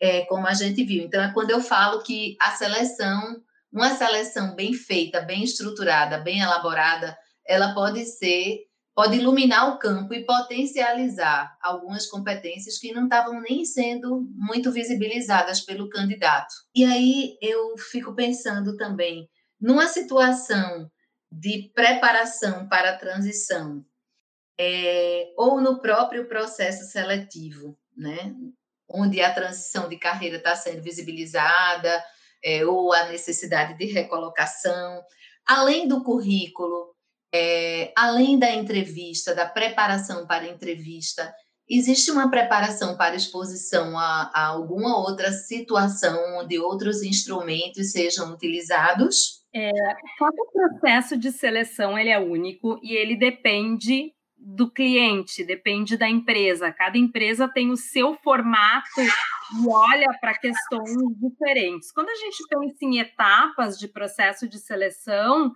é, 0.00 0.22
como 0.22 0.46
a 0.46 0.54
gente 0.54 0.82
viu. 0.84 1.04
Então, 1.04 1.22
é 1.22 1.32
quando 1.32 1.50
eu 1.50 1.60
falo 1.60 2.02
que 2.02 2.36
a 2.40 2.52
seleção, 2.52 3.42
uma 3.72 3.94
seleção 3.94 4.54
bem 4.54 4.72
feita, 4.72 5.20
bem 5.20 5.44
estruturada, 5.44 6.18
bem 6.18 6.40
elaborada, 6.40 7.16
ela 7.46 7.74
pode 7.74 8.04
ser 8.06 8.69
pode 9.00 9.16
iluminar 9.16 9.70
o 9.70 9.78
campo 9.78 10.12
e 10.12 10.26
potencializar 10.26 11.56
algumas 11.62 12.06
competências 12.06 12.76
que 12.76 12.92
não 12.92 13.04
estavam 13.04 13.40
nem 13.40 13.64
sendo 13.64 14.28
muito 14.36 14.70
visibilizadas 14.70 15.62
pelo 15.62 15.88
candidato. 15.88 16.52
E 16.74 16.84
aí 16.84 17.38
eu 17.40 17.78
fico 17.78 18.14
pensando 18.14 18.76
também 18.76 19.26
numa 19.58 19.88
situação 19.88 20.90
de 21.32 21.70
preparação 21.74 22.68
para 22.68 22.90
a 22.90 22.98
transição, 22.98 23.82
é, 24.58 25.32
ou 25.34 25.62
no 25.62 25.80
próprio 25.80 26.28
processo 26.28 26.84
seletivo, 26.84 27.78
né? 27.96 28.34
onde 28.86 29.22
a 29.22 29.32
transição 29.32 29.88
de 29.88 29.96
carreira 29.96 30.36
está 30.36 30.54
sendo 30.54 30.82
visibilizada, 30.82 32.04
é, 32.44 32.66
ou 32.66 32.92
a 32.92 33.06
necessidade 33.06 33.78
de 33.78 33.86
recolocação, 33.86 35.02
além 35.46 35.88
do 35.88 36.04
currículo, 36.04 36.94
é, 37.32 37.92
além 37.96 38.38
da 38.38 38.52
entrevista, 38.52 39.34
da 39.34 39.46
preparação 39.46 40.26
para 40.26 40.44
a 40.44 40.48
entrevista, 40.48 41.32
existe 41.68 42.10
uma 42.10 42.30
preparação 42.30 42.96
para 42.96 43.14
exposição 43.14 43.96
a, 43.96 44.30
a 44.34 44.46
alguma 44.46 44.98
outra 44.98 45.30
situação 45.30 46.40
onde 46.40 46.58
outros 46.58 47.02
instrumentos 47.02 47.92
sejam 47.92 48.32
utilizados? 48.32 49.40
É, 49.54 49.70
cada 50.18 50.44
processo 50.52 51.16
de 51.16 51.30
seleção 51.30 51.98
ele 51.98 52.10
é 52.10 52.18
único 52.18 52.78
e 52.82 52.94
ele 52.94 53.16
depende 53.16 54.12
do 54.36 54.70
cliente, 54.70 55.44
depende 55.44 55.96
da 55.96 56.08
empresa. 56.08 56.72
Cada 56.72 56.96
empresa 56.96 57.46
tem 57.46 57.70
o 57.70 57.76
seu 57.76 58.14
formato 58.14 59.00
e 59.00 59.68
olha 59.68 60.08
para 60.20 60.38
questões 60.38 60.96
diferentes. 61.20 61.92
Quando 61.92 62.08
a 62.08 62.14
gente 62.14 62.42
pensa 62.48 62.76
em 62.82 62.98
etapas 62.98 63.78
de 63.78 63.86
processo 63.86 64.48
de 64.48 64.58
seleção, 64.58 65.52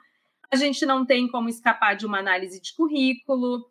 a 0.51 0.57
gente 0.57 0.85
não 0.87 1.05
tem 1.05 1.29
como 1.29 1.49
escapar 1.49 1.97
de 1.97 2.07
uma 2.07 2.19
análise 2.19 2.61
de 2.61 2.75
currículo. 2.75 3.65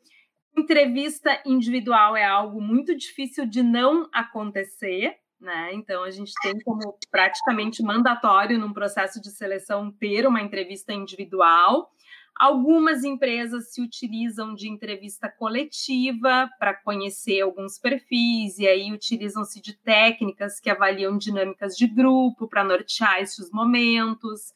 Entrevista 0.56 1.42
individual 1.46 2.16
é 2.16 2.26
algo 2.26 2.62
muito 2.62 2.96
difícil 2.96 3.46
de 3.46 3.64
não 3.64 4.08
acontecer, 4.14 5.16
né? 5.40 5.74
Então 5.74 6.04
a 6.04 6.12
gente 6.12 6.32
tem 6.42 6.60
como 6.62 6.98
praticamente 7.12 7.82
mandatório 7.82 8.60
num 8.60 8.72
processo 8.72 9.22
de 9.22 9.32
seleção 9.32 9.92
ter 9.92 10.28
uma 10.28 10.42
entrevista 10.42 10.94
individual. 10.94 11.90
Algumas 12.36 13.04
empresas 13.04 13.72
se 13.72 13.82
utilizam 13.82 14.56
de 14.56 14.68
entrevista 14.68 15.30
coletiva 15.30 16.50
para 16.58 16.74
conhecer 16.74 17.42
alguns 17.42 17.78
perfis, 17.78 18.58
e 18.58 18.68
aí 18.68 18.92
utilizam-se 18.92 19.62
de 19.62 19.74
técnicas 19.74 20.60
que 20.60 20.70
avaliam 20.70 21.16
dinâmicas 21.16 21.76
de 21.76 21.86
grupo 21.86 22.48
para 22.48 22.64
nortear 22.64 23.22
esses 23.22 23.52
momentos. 23.52 24.52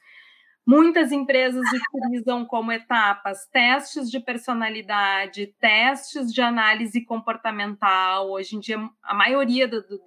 Muitas 0.67 1.13
empresas 1.13 1.63
utilizam 1.71 2.43
como 2.45 2.73
etapas 2.73 3.47
testes 3.47 4.11
de 4.11 4.19
personalidade, 4.19 5.55
testes 5.61 6.33
de 6.33 6.41
análise 6.41 7.05
comportamental. 7.05 8.29
Hoje 8.31 8.57
em 8.57 8.59
dia, 8.59 8.77
a 9.01 9.13
maioria 9.13 9.65
do, 9.65 9.81
do, 9.81 10.01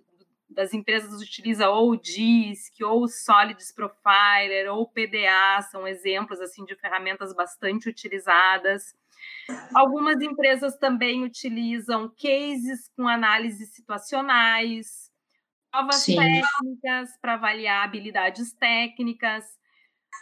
das 0.50 0.74
empresas 0.74 1.18
utiliza 1.22 1.70
ou 1.70 1.92
o 1.92 1.96
DISC, 1.96 2.84
ou 2.84 3.04
o 3.04 3.08
Solids 3.08 3.72
Profiler, 3.72 4.70
ou 4.70 4.82
o 4.82 4.86
PDA, 4.86 5.62
são 5.70 5.88
exemplos 5.88 6.38
assim 6.42 6.62
de 6.66 6.76
ferramentas 6.76 7.34
bastante 7.34 7.88
utilizadas. 7.88 8.94
Algumas 9.74 10.20
empresas 10.20 10.76
também 10.76 11.24
utilizam 11.24 12.06
cases 12.10 12.86
com 12.94 13.08
análises 13.08 13.72
situacionais, 13.72 15.10
provas 15.70 15.96
Sim. 15.96 16.16
técnicas 16.16 17.16
para 17.18 17.32
avaliar 17.32 17.82
habilidades 17.82 18.52
técnicas. 18.52 19.58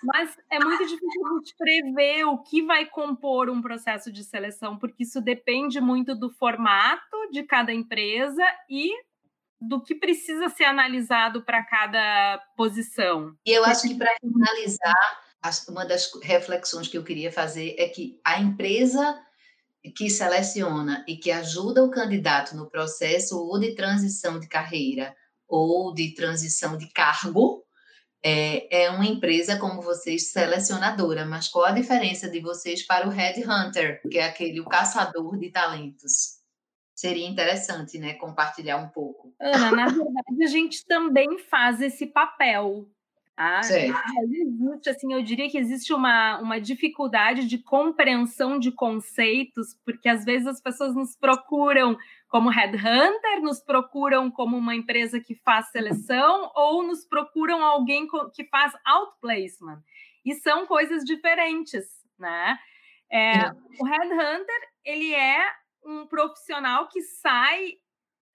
Mas 0.03 0.37
é 0.51 0.59
muito 0.59 0.87
difícil 0.87 1.27
a 1.27 1.39
gente 1.39 1.57
prever 1.57 2.25
o 2.25 2.39
que 2.39 2.63
vai 2.63 2.87
compor 2.87 3.51
um 3.51 3.61
processo 3.61 4.13
de 4.13 4.23
seleção, 4.23 4.79
porque 4.79 5.03
isso 5.03 5.21
depende 5.21 5.81
muito 5.81 6.15
do 6.15 6.31
formato 6.31 7.31
de 7.33 7.43
cada 7.43 7.73
empresa 7.73 8.45
e 8.71 8.91
do 9.61 9.83
que 9.83 9.95
precisa 9.95 10.49
ser 10.49 10.65
analisado 10.65 11.43
para 11.43 11.65
cada 11.65 12.39
posição. 12.57 13.35
E 13.45 13.51
eu 13.51 13.65
acho 13.65 13.89
que 13.89 13.97
para 13.97 14.15
finalizar, 14.21 14.95
uma 15.69 15.85
das 15.85 16.11
reflexões 16.23 16.87
que 16.87 16.97
eu 16.97 17.03
queria 17.03 17.33
fazer 17.33 17.75
é 17.77 17.89
que 17.89 18.21
a 18.25 18.41
empresa 18.41 19.21
que 19.97 20.11
seleciona 20.11 21.05
e 21.09 21.17
que 21.17 21.31
ajuda 21.31 21.83
o 21.83 21.91
candidato 21.91 22.55
no 22.57 22.69
processo 22.69 23.39
ou 23.39 23.59
de 23.59 23.75
transição 23.75 24.39
de 24.39 24.49
carreira 24.49 25.15
ou 25.49 25.95
de 25.95 26.15
transição 26.15 26.77
de 26.77 26.89
cargo 26.93 27.58
é, 28.25 28.85
é 28.85 28.91
uma 28.91 29.07
empresa 29.07 29.59
como 29.59 29.83
vocês 29.83 30.33
selecionadora, 30.33 31.25
mas 31.25 31.49
qual 31.49 31.67
a 31.67 31.73
diferença 31.73 32.29
de 32.29 32.41
vocês 32.41 32.85
para 32.85 33.07
o 33.07 33.11
headhunter, 33.11 34.01
que 34.11 34.19
é 34.19 34.25
aquele 34.25 34.61
o 34.61 34.65
caçador 34.65 35.39
de 35.39 35.51
talentos? 35.51 36.39
seria 36.99 37.29
interessante, 37.29 37.97
né, 37.97 38.15
compartilhar 38.15 38.77
um 38.77 38.89
pouco. 38.89 39.33
Ana, 39.39 39.71
na 39.71 39.87
verdade, 39.87 40.43
a 40.43 40.47
gente 40.49 40.85
também 40.85 41.39
faz 41.39 41.81
esse 41.81 42.07
papel. 42.07 42.89
Tá? 43.39 43.61
Existe, 44.25 44.91
assim, 44.91 45.13
eu 45.13 45.23
diria 45.23 45.49
que 45.49 45.57
existe 45.57 45.93
uma, 45.93 46.41
uma 46.41 46.61
dificuldade 46.61 47.47
de 47.47 47.57
compreensão 47.57 48.59
de 48.59 48.73
conceitos, 48.73 49.79
porque 49.85 50.09
às 50.09 50.25
vezes 50.25 50.49
as 50.49 50.61
pessoas 50.61 50.93
nos 50.93 51.15
procuram 51.15 51.97
como 52.27 52.51
headhunter, 52.51 53.41
nos 53.41 53.61
procuram 53.61 54.29
como 54.29 54.57
uma 54.57 54.75
empresa 54.75 55.21
que 55.21 55.37
faz 55.37 55.71
seleção, 55.71 56.51
ou 56.57 56.83
nos 56.83 57.07
procuram 57.07 57.63
alguém 57.63 58.09
que 58.35 58.45
faz 58.47 58.73
outplacement. 58.85 59.85
E 60.25 60.35
são 60.35 60.67
coisas 60.67 61.05
diferentes, 61.05 61.87
né? 62.19 62.59
É, 63.09 63.53
o 63.79 63.85
headhunter, 63.85 64.61
ele 64.85 65.15
é 65.15 65.45
um 65.87 66.09
profissional 66.09 66.89
que 66.89 67.01
sai 67.03 67.75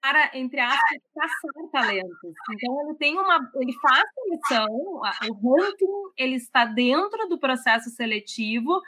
para, 0.04 0.30
entre 0.34 0.60
aspas, 0.60 1.00
caçar 1.14 1.70
talentos. 1.72 2.34
Então, 2.52 2.80
ele 2.82 2.94
tem 2.98 3.18
uma. 3.18 3.50
Ele 3.56 3.72
faz 3.80 4.04
seleção, 4.12 5.00
o 5.30 5.54
hunting 5.54 6.12
ele 6.18 6.34
está 6.34 6.66
dentro 6.66 7.26
do 7.26 7.38
processo 7.38 7.88
seletivo, 7.88 8.82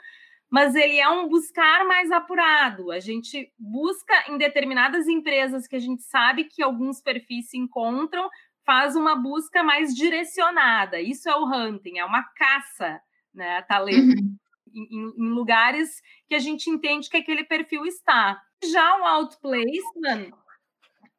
mas 0.47 0.75
ele 0.75 0.99
é 0.99 1.09
um 1.09 1.27
buscar 1.27 1.85
mais 1.87 2.11
apurado. 2.11 2.91
A 2.91 2.99
gente 2.99 3.51
busca 3.57 4.31
em 4.31 4.37
determinadas 4.37 5.07
empresas 5.07 5.65
que 5.67 5.75
a 5.75 5.79
gente 5.79 6.03
sabe 6.03 6.43
que 6.43 6.61
alguns 6.61 7.01
perfis 7.01 7.49
se 7.49 7.57
encontram, 7.57 8.29
faz 8.63 8.95
uma 8.95 9.15
busca 9.15 9.63
mais 9.63 9.95
direcionada. 9.95 11.01
Isso 11.01 11.27
é 11.27 11.35
o 11.35 11.45
hunting, 11.45 11.97
é 11.97 12.05
uma 12.05 12.21
caça, 12.35 13.01
né, 13.33 13.63
talento. 13.63 14.21
Uhum. 14.21 14.37
Em, 14.75 15.13
em 15.17 15.29
lugares 15.29 15.99
que 16.27 16.35
a 16.35 16.39
gente 16.39 16.69
entende 16.69 17.09
que 17.09 17.17
aquele 17.17 17.43
perfil 17.43 17.83
está. 17.87 18.39
Já 18.63 18.99
o 18.99 19.05
outplacement, 19.05 20.31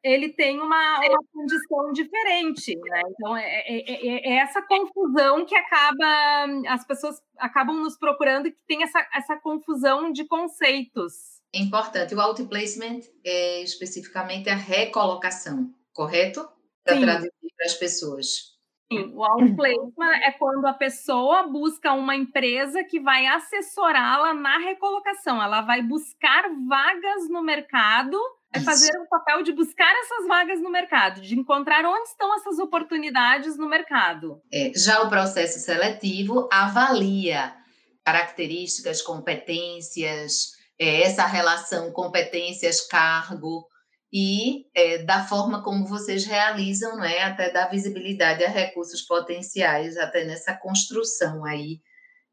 ele 0.03 0.29
tem 0.29 0.59
uma, 0.59 0.99
uma 0.99 1.19
condição 1.33 1.91
diferente, 1.91 2.75
né? 2.75 3.01
Então 3.09 3.35
é, 3.35 3.43
é, 3.43 3.91
é, 3.91 4.29
é, 4.29 4.37
essa 4.37 4.61
confusão 4.61 5.45
que 5.45 5.55
acaba 5.55 6.45
as 6.67 6.85
pessoas 6.85 7.21
acabam 7.37 7.75
nos 7.77 7.97
procurando 7.97 8.47
e 8.47 8.51
que 8.51 8.59
tem 8.67 8.83
essa, 8.83 9.05
essa 9.13 9.37
confusão 9.37 10.11
de 10.11 10.25
conceitos. 10.25 11.39
É 11.53 11.59
importante. 11.59 12.13
O 12.13 12.21
outplacement 12.21 13.01
é 13.25 13.61
especificamente 13.63 14.49
a 14.49 14.55
recolocação, 14.55 15.73
correto? 15.93 16.47
Para 16.83 16.99
traduzir 16.99 17.31
para 17.57 17.65
as 17.65 17.73
pessoas. 17.73 18.59
Sim, 18.91 19.11
o 19.13 19.23
outplacement 19.23 20.15
é 20.23 20.31
quando 20.31 20.65
a 20.65 20.73
pessoa 20.73 21.43
busca 21.43 21.93
uma 21.93 22.15
empresa 22.15 22.83
que 22.83 22.99
vai 22.99 23.27
assessorá-la 23.27 24.33
na 24.33 24.57
recolocação. 24.57 25.41
Ela 25.41 25.61
vai 25.61 25.83
buscar 25.83 26.49
vagas 26.67 27.29
no 27.29 27.43
mercado, 27.43 28.17
vai 28.53 28.63
fazer 28.63 28.91
o 28.97 29.07
papel 29.07 29.43
de 29.43 29.51
buscar 29.51 29.93
essas 30.01 30.27
vagas 30.27 30.59
no 30.61 30.69
mercado, 30.69 31.21
de 31.21 31.37
encontrar 31.37 31.85
onde 31.85 32.09
estão 32.09 32.35
essas 32.35 32.57
oportunidades 32.59 33.57
no 33.57 33.69
mercado. 33.69 34.41
É, 34.51 34.71
já 34.75 35.01
o 35.01 35.09
processo 35.09 35.59
seletivo 35.59 36.49
avalia 36.51 37.55
características, 38.03 39.01
competências, 39.01 40.53
é, 40.79 41.03
essa 41.03 41.25
relação 41.25 41.91
competências-cargo 41.91 43.67
e 44.11 44.65
é, 44.73 44.99
da 44.99 45.23
forma 45.23 45.61
como 45.61 45.85
vocês 45.85 46.25
realizam, 46.25 46.97
né, 46.97 47.21
até 47.23 47.51
da 47.51 47.67
visibilidade 47.67 48.43
a 48.43 48.49
recursos 48.49 49.03
potenciais, 49.03 49.97
até 49.97 50.25
nessa 50.25 50.55
construção 50.55 51.45
aí 51.45 51.79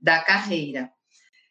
da 0.01 0.21
carreira. 0.21 0.91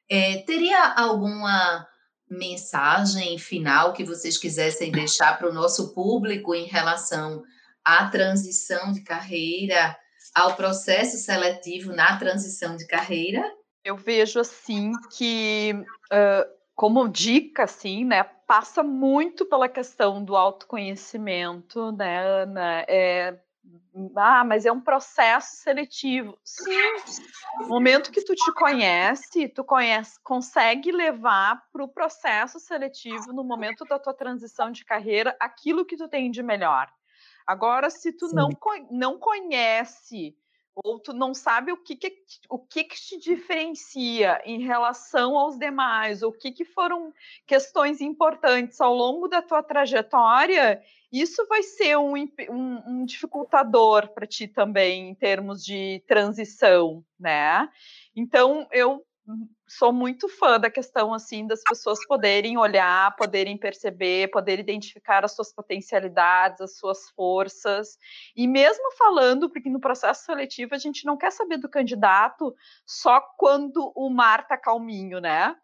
É, 0.10 0.38
teria 0.44 0.94
alguma 0.94 1.86
mensagem 2.30 3.38
final 3.38 3.94
que 3.94 4.04
vocês 4.04 4.38
quisessem 4.38 4.92
deixar 4.92 5.38
para 5.38 5.50
o 5.50 5.54
nosso 5.54 5.94
público 5.94 6.56
em 6.56 6.66
relação 6.66 7.44
à 7.84 8.08
transição 8.10 8.92
de 8.92 9.02
carreira, 9.02 9.96
ao 10.34 10.56
processo 10.56 11.18
seletivo 11.18 11.94
na 11.94 12.18
transição 12.18 12.76
de 12.76 12.88
carreira? 12.88 13.44
Eu 13.84 13.96
vejo 13.96 14.40
assim 14.40 14.92
que 15.16 15.74
uh, 16.12 16.56
como 16.76 17.08
dica, 17.08 17.64
assim, 17.64 18.04
né, 18.04 18.24
passa 18.24 18.84
muito 18.84 19.46
pela 19.46 19.70
questão 19.70 20.24
do 20.24 20.36
autoconhecimento, 20.36 21.92
né, 21.94 22.44
Ana? 22.44 22.86
É, 22.88 23.40
ah, 24.16 24.44
mas 24.44 24.66
é 24.66 24.72
um 24.72 24.82
processo 24.82 25.58
seletivo. 25.58 26.38
Sim, 26.44 26.72
no 27.62 27.68
momento 27.68 28.12
que 28.12 28.24
tu 28.24 28.36
te 28.36 28.52
conhece, 28.54 29.48
tu 29.50 29.64
conhece, 29.64 30.20
consegue 30.24 30.92
levar 30.92 31.64
para 31.72 31.84
o 31.84 31.88
processo 31.88 32.60
seletivo, 32.60 33.32
no 33.34 33.44
momento 33.44 33.86
da 33.86 33.98
tua 33.98 34.14
transição 34.14 34.72
de 34.72 34.84
carreira, 34.84 35.36
aquilo 35.40 35.86
que 35.86 35.98
tu 35.98 36.08
tem 36.08 36.30
de 36.30 36.44
melhor. 36.44 36.92
Agora, 37.48 37.90
se 37.90 38.12
tu 38.12 38.28
não, 38.34 38.50
não 38.90 39.20
conhece 39.20 40.36
ou 40.84 41.00
tu 41.00 41.14
não 41.14 41.34
sabe 41.34 41.72
o 41.72 41.78
que, 41.78 41.96
que 41.96 42.14
o 42.50 42.60
que, 42.60 42.84
que 42.84 42.96
te 42.96 43.18
diferencia 43.18 44.42
em 44.46 44.62
relação 44.62 45.38
aos 45.38 45.58
demais, 45.58 46.22
o 46.22 46.32
que, 46.32 46.52
que 46.52 46.66
foram 46.66 47.14
questões 47.46 48.02
importantes 48.02 48.82
ao 48.82 48.94
longo 48.94 49.28
da 49.28 49.42
tua 49.42 49.64
trajetória, 49.64 50.82
isso 51.12 51.46
vai 51.48 51.64
ser 51.64 51.98
um, 51.98 52.16
um, 52.16 52.84
um 52.88 53.06
dificultador 53.06 54.10
para 54.10 54.28
ti 54.28 54.48
também 54.48 55.10
em 55.10 55.16
termos 55.16 55.64
de 55.64 56.04
transição, 56.08 57.06
né? 57.18 57.70
Então 58.16 58.68
eu 58.72 59.05
sou 59.68 59.92
muito 59.92 60.30
fã 60.30 60.60
da 60.60 60.70
questão 60.70 61.14
assim 61.14 61.48
das 61.48 61.62
pessoas 61.68 62.00
poderem 62.06 62.58
olhar, 62.58 63.16
poderem 63.16 63.58
perceber, 63.58 64.30
poder 64.30 64.60
identificar 64.60 65.26
as 65.26 65.34
suas 65.36 65.54
potencialidades, 65.54 66.62
as 66.62 66.78
suas 66.78 67.10
forças. 67.10 67.98
E 68.36 68.48
mesmo 68.48 68.92
falando, 68.98 69.50
porque 69.50 69.70
no 69.70 69.80
processo 69.80 70.26
seletivo 70.26 70.76
a 70.76 70.78
gente 70.78 71.06
não 71.06 71.18
quer 71.18 71.32
saber 71.32 71.58
do 71.58 71.70
candidato 71.70 72.56
só 72.86 73.20
quando 73.38 73.92
o 73.96 74.10
mar 74.10 74.42
está 74.42 74.58
calminho, 74.58 75.20
né? 75.20 75.56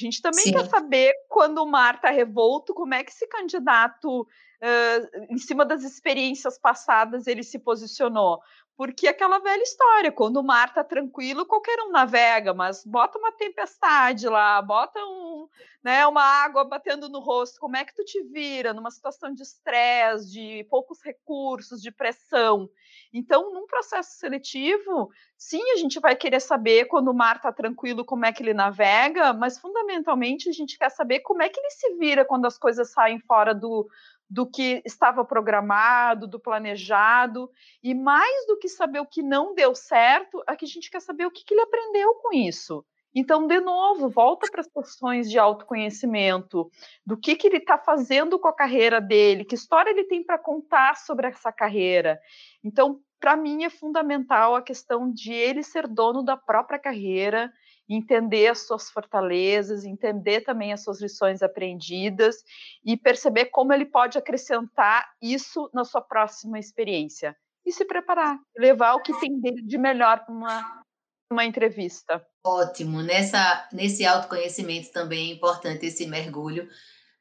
A 0.00 0.04
gente 0.04 0.22
também 0.22 0.44
Sim. 0.44 0.52
quer 0.52 0.66
saber 0.66 1.12
quando 1.28 1.58
o 1.58 1.66
mar 1.66 1.96
está 1.96 2.10
revolto, 2.10 2.72
como 2.72 2.94
é 2.94 3.02
que 3.02 3.10
esse 3.10 3.26
candidato 3.26 4.26
uh, 4.62 5.26
em 5.30 5.38
cima 5.38 5.64
das 5.64 5.82
experiências 5.82 6.58
passadas 6.58 7.26
ele 7.26 7.42
se 7.42 7.58
posicionou? 7.58 8.40
Porque 8.78 9.08
aquela 9.08 9.40
velha 9.40 9.60
história, 9.60 10.12
quando 10.12 10.36
o 10.36 10.42
mar 10.42 10.68
está 10.68 10.84
tranquilo, 10.84 11.44
qualquer 11.44 11.80
um 11.80 11.90
navega, 11.90 12.54
mas 12.54 12.84
bota 12.84 13.18
uma 13.18 13.32
tempestade 13.32 14.28
lá, 14.28 14.62
bota 14.62 15.00
um, 15.00 15.48
né, 15.82 16.06
uma 16.06 16.22
água 16.22 16.62
batendo 16.62 17.08
no 17.08 17.18
rosto, 17.18 17.58
como 17.58 17.76
é 17.76 17.84
que 17.84 17.92
tu 17.92 18.04
te 18.04 18.22
vira 18.22 18.72
numa 18.72 18.92
situação 18.92 19.34
de 19.34 19.42
estresse, 19.42 20.30
de 20.30 20.64
poucos 20.70 21.02
recursos, 21.02 21.82
de 21.82 21.90
pressão? 21.90 22.70
Então, 23.12 23.52
num 23.52 23.66
processo 23.66 24.16
seletivo, 24.16 25.10
sim, 25.36 25.72
a 25.72 25.76
gente 25.76 25.98
vai 25.98 26.14
querer 26.14 26.40
saber 26.40 26.84
quando 26.84 27.08
o 27.08 27.14
mar 27.14 27.34
está 27.34 27.50
tranquilo 27.50 28.04
como 28.04 28.26
é 28.26 28.32
que 28.32 28.44
ele 28.44 28.54
navega, 28.54 29.32
mas 29.32 29.58
fundamentalmente 29.58 30.48
a 30.48 30.52
gente 30.52 30.78
quer 30.78 30.90
saber 30.90 31.18
como 31.20 31.42
é 31.42 31.48
que 31.48 31.58
ele 31.58 31.70
se 31.70 31.96
vira 31.96 32.24
quando 32.24 32.46
as 32.46 32.56
coisas 32.56 32.92
saem 32.92 33.18
fora 33.18 33.52
do, 33.52 33.88
do 34.28 34.46
que 34.46 34.82
estava 34.84 35.24
programado, 35.24 36.26
do 36.26 36.38
planejado, 36.38 37.50
e 37.82 37.94
mais 37.94 38.46
do 38.46 38.58
que 38.58 38.68
saber 38.68 39.00
o 39.00 39.06
que 39.06 39.22
não 39.22 39.54
deu 39.54 39.74
certo, 39.74 40.42
aqui 40.46 40.64
a 40.64 40.68
gente 40.68 40.90
quer 40.90 41.00
saber 41.00 41.26
o 41.26 41.30
que, 41.30 41.44
que 41.44 41.54
ele 41.54 41.62
aprendeu 41.62 42.14
com 42.16 42.34
isso. 42.34 42.84
Então, 43.14 43.46
de 43.46 43.58
novo, 43.60 44.08
volta 44.08 44.46
para 44.50 44.60
as 44.60 44.68
questões 44.68 45.30
de 45.30 45.38
autoconhecimento, 45.38 46.70
do 47.06 47.16
que, 47.16 47.34
que 47.36 47.46
ele 47.46 47.56
está 47.56 47.78
fazendo 47.78 48.38
com 48.38 48.48
a 48.48 48.54
carreira 48.54 49.00
dele, 49.00 49.44
que 49.44 49.54
história 49.54 49.90
ele 49.90 50.04
tem 50.04 50.22
para 50.22 50.38
contar 50.38 50.96
sobre 50.96 51.26
essa 51.26 51.50
carreira. 51.50 52.20
Então, 52.62 53.00
para 53.18 53.36
mim, 53.36 53.64
é 53.64 53.70
fundamental 53.70 54.54
a 54.54 54.62
questão 54.62 55.10
de 55.10 55.32
ele 55.32 55.62
ser 55.62 55.88
dono 55.88 56.22
da 56.22 56.36
própria 56.36 56.78
carreira 56.78 57.52
entender 57.88 58.48
as 58.48 58.66
suas 58.66 58.90
fortalezas, 58.90 59.84
entender 59.84 60.42
também 60.42 60.72
as 60.72 60.82
suas 60.82 61.00
lições 61.00 61.42
aprendidas 61.42 62.36
e 62.84 62.96
perceber 62.96 63.46
como 63.46 63.72
ele 63.72 63.86
pode 63.86 64.18
acrescentar 64.18 65.08
isso 65.22 65.70
na 65.72 65.84
sua 65.84 66.02
próxima 66.02 66.58
experiência. 66.58 67.36
E 67.64 67.72
se 67.72 67.84
preparar, 67.84 68.38
levar 68.56 68.94
o 68.94 69.02
que 69.02 69.18
tem 69.20 69.40
dele 69.40 69.62
de 69.62 69.78
melhor 69.78 70.24
para 70.24 70.34
uma, 70.34 70.82
uma 71.30 71.44
entrevista. 71.44 72.24
Ótimo. 72.44 73.02
Nessa, 73.02 73.68
nesse 73.72 74.04
autoconhecimento 74.06 74.90
também 74.92 75.30
é 75.30 75.34
importante 75.34 75.86
esse 75.86 76.06
mergulho 76.06 76.68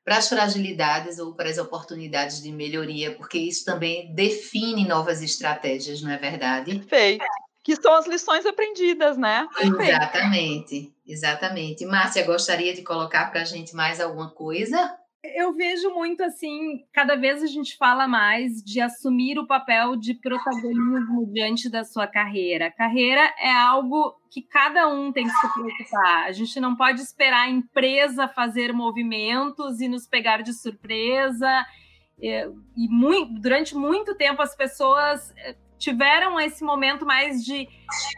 para 0.04 0.18
as 0.18 0.30
fragilidades 0.30 1.20
ou 1.20 1.36
para 1.36 1.50
as 1.50 1.58
oportunidades 1.58 2.42
de 2.42 2.50
melhoria, 2.50 3.14
porque 3.16 3.38
isso 3.38 3.66
também 3.66 4.14
define 4.14 4.88
novas 4.88 5.22
estratégias, 5.22 6.02
não 6.02 6.12
é 6.12 6.18
verdade? 6.18 6.80
Perfeito 6.80 7.26
que 7.68 7.76
são 7.76 7.94
as 7.96 8.08
lições 8.08 8.46
aprendidas, 8.46 9.18
né? 9.18 9.46
Exatamente, 9.60 10.96
exatamente. 11.06 11.86
Márcia, 11.86 12.26
gostaria 12.26 12.74
de 12.74 12.82
colocar 12.82 13.30
para 13.30 13.42
a 13.42 13.44
gente 13.44 13.76
mais 13.76 14.00
alguma 14.00 14.30
coisa? 14.30 14.98
Eu 15.22 15.54
vejo 15.54 15.90
muito 15.90 16.24
assim, 16.24 16.86
cada 16.94 17.18
vez 17.18 17.44
a 17.44 17.46
gente 17.46 17.76
fala 17.76 18.08
mais 18.08 18.64
de 18.64 18.80
assumir 18.80 19.38
o 19.38 19.46
papel 19.46 19.98
de 19.98 20.14
protagonismo 20.14 21.30
diante 21.30 21.70
da 21.70 21.84
sua 21.84 22.08
carreira. 22.08 22.72
Carreira 22.72 23.34
é 23.38 23.52
algo 23.52 24.16
que 24.32 24.44
cada 24.44 24.88
um 24.88 25.12
tem 25.12 25.26
que 25.26 25.32
se 25.32 25.54
preocupar. 25.54 26.24
A 26.24 26.32
gente 26.32 26.58
não 26.62 26.74
pode 26.74 27.02
esperar 27.02 27.48
a 27.48 27.50
empresa 27.50 28.30
fazer 28.30 28.72
movimentos 28.72 29.82
e 29.82 29.90
nos 29.90 30.08
pegar 30.08 30.42
de 30.42 30.54
surpresa. 30.54 31.66
E 32.18 32.48
muito, 32.90 33.42
durante 33.42 33.76
muito 33.76 34.16
tempo 34.16 34.42
as 34.42 34.56
pessoas 34.56 35.34
eh, 35.36 35.58
tiveram 35.78 36.40
esse 36.40 36.64
momento 36.64 37.06
mais 37.06 37.44
de 37.44 37.68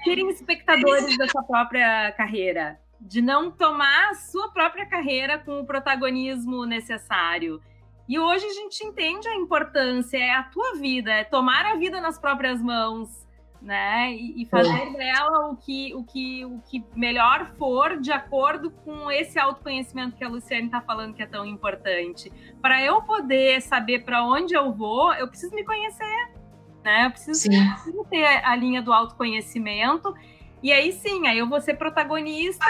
serem 0.03 0.29
espectadores 0.29 1.17
da 1.17 1.27
sua 1.27 1.43
própria 1.43 2.11
carreira, 2.13 2.79
de 2.99 3.21
não 3.21 3.51
tomar 3.51 4.09
a 4.09 4.15
sua 4.15 4.51
própria 4.51 4.85
carreira 4.85 5.37
com 5.39 5.59
o 5.59 5.65
protagonismo 5.65 6.65
necessário. 6.65 7.61
E 8.07 8.17
hoje 8.17 8.45
a 8.45 8.53
gente 8.53 8.83
entende 8.83 9.27
a 9.27 9.35
importância, 9.35 10.17
é 10.17 10.31
a 10.31 10.43
tua 10.43 10.75
vida, 10.75 11.11
é 11.11 11.23
tomar 11.23 11.65
a 11.65 11.75
vida 11.75 12.01
nas 12.01 12.17
próprias 12.17 12.59
mãos, 12.59 13.27
né? 13.61 14.11
E, 14.13 14.45
fazer 14.45 14.93
dela 14.93 15.49
o 15.49 15.57
que, 15.57 15.93
o, 15.93 16.03
que, 16.03 16.45
o 16.45 16.59
que 16.61 16.83
melhor 16.95 17.51
for 17.57 17.99
de 17.99 18.11
acordo 18.11 18.71
com 18.71 19.11
esse 19.11 19.37
autoconhecimento 19.37 20.15
que 20.15 20.23
a 20.23 20.29
Luciane 20.29 20.65
está 20.65 20.81
falando 20.81 21.13
que 21.13 21.21
é 21.21 21.27
tão 21.27 21.45
importante. 21.45 22.31
Para 22.61 22.81
eu 22.81 23.01
poder 23.01 23.61
saber 23.61 24.05
para 24.05 24.23
onde 24.23 24.55
eu 24.55 24.71
vou, 24.71 25.13
eu 25.13 25.27
preciso 25.27 25.53
me 25.53 25.63
conhecer 25.63 26.38
né? 26.83 27.05
Eu 27.05 27.11
preciso, 27.11 27.49
preciso 27.49 28.05
ter 28.09 28.25
a 28.25 28.55
linha 28.55 28.81
do 28.81 28.93
autoconhecimento. 28.93 30.13
E 30.61 30.73
aí 30.73 30.91
sim, 30.91 31.25
aí 31.27 31.37
eu 31.37 31.47
vou 31.47 31.61
ser 31.61 31.75
protagonista 31.75 32.65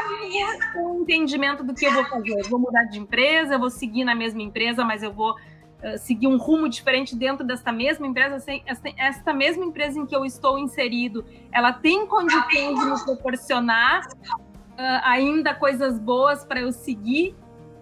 com 0.74 0.97
o 0.97 1.01
entendimento 1.01 1.64
do 1.64 1.74
que 1.74 1.86
eu 1.86 1.93
vou 1.93 2.05
fazer. 2.05 2.39
Eu 2.39 2.49
vou 2.49 2.60
mudar 2.60 2.84
de 2.84 2.99
empresa, 2.99 3.55
eu 3.55 3.60
vou 3.60 3.70
seguir 3.70 4.03
na 4.03 4.14
mesma 4.14 4.41
empresa, 4.41 4.86
mas 4.86 5.01
eu 5.01 5.12
vou 5.12 5.32
uh, 5.32 5.97
seguir 5.97 6.28
um 6.28 6.38
rumo 6.38 6.70
diferente 6.70 7.16
dentro 7.16 7.45
desta 7.45 7.72
mesma 7.72 8.05
empresa. 8.05 8.36
Assim, 8.36 8.62
esta, 8.66 8.89
esta 8.95 9.34
mesma 9.34 9.66
empresa 9.66 9.99
em 9.99 10.05
que 10.05 10.16
eu 10.16 10.24
estou 10.24 10.60
inserido, 10.60 11.26
ela 11.51 11.74
tem 11.74 12.05
condições 12.05 12.80
de 12.80 12.86
me 12.86 13.03
proporcionar 13.03 14.07
uh, 14.07 15.01
ainda 15.03 15.55
coisas 15.55 15.97
boas 15.97 16.45
para 16.45 16.62
eu 16.62 16.72
seguir 16.72 17.36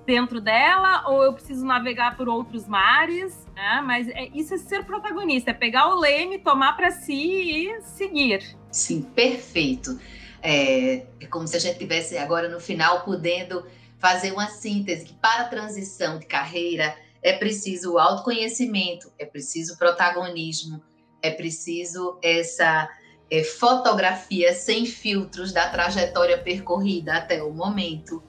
dentro 0.08 0.39
dela 0.39 1.03
ou 1.10 1.22
eu 1.22 1.34
preciso 1.34 1.66
navegar 1.66 2.16
por 2.16 2.30
outros 2.30 2.66
mares, 2.66 3.45
né? 3.53 3.84
Mas 3.86 4.08
é, 4.08 4.30
isso 4.34 4.53
é 4.53 4.58
ser 4.58 4.86
protagonista, 4.86 5.51
é 5.51 5.53
pegar 5.53 5.89
o 5.89 5.99
leme, 5.99 6.39
tomar 6.39 6.78
para 6.78 6.89
si 6.91 7.14
e 7.14 7.82
seguir. 7.82 8.58
Sim, 8.72 9.01
perfeito. 9.01 9.99
É, 10.41 11.05
é 11.20 11.26
como 11.30 11.45
se 11.45 11.58
a 11.58 11.60
gente 11.60 11.78
tivesse 11.78 12.18
agora 12.18 12.47
no 12.47 12.60
final 12.60 13.03
podendo 13.03 13.66
fazer 13.99 14.32
uma 14.32 14.47
síntese 14.47 15.05
que 15.05 15.14
para 15.16 15.41
a 15.41 15.49
transição 15.49 16.18
de 16.18 16.26
carreira 16.26 16.95
é 17.22 17.34
preciso 17.34 17.97
autoconhecimento, 17.97 19.12
é 19.20 19.26
preciso 19.26 19.78
protagonismo, 19.78 20.82
é 21.22 21.32
preciso 21.32 22.18
essa 22.24 22.89
é, 23.30 23.43
fotografia 23.43 24.53
sem 24.53 24.86
filtros 24.86 25.51
da 25.51 25.68
trajetória 25.68 26.38
percorrida 26.38 27.16
até 27.16 27.43
o 27.43 27.51
momento 27.51 28.24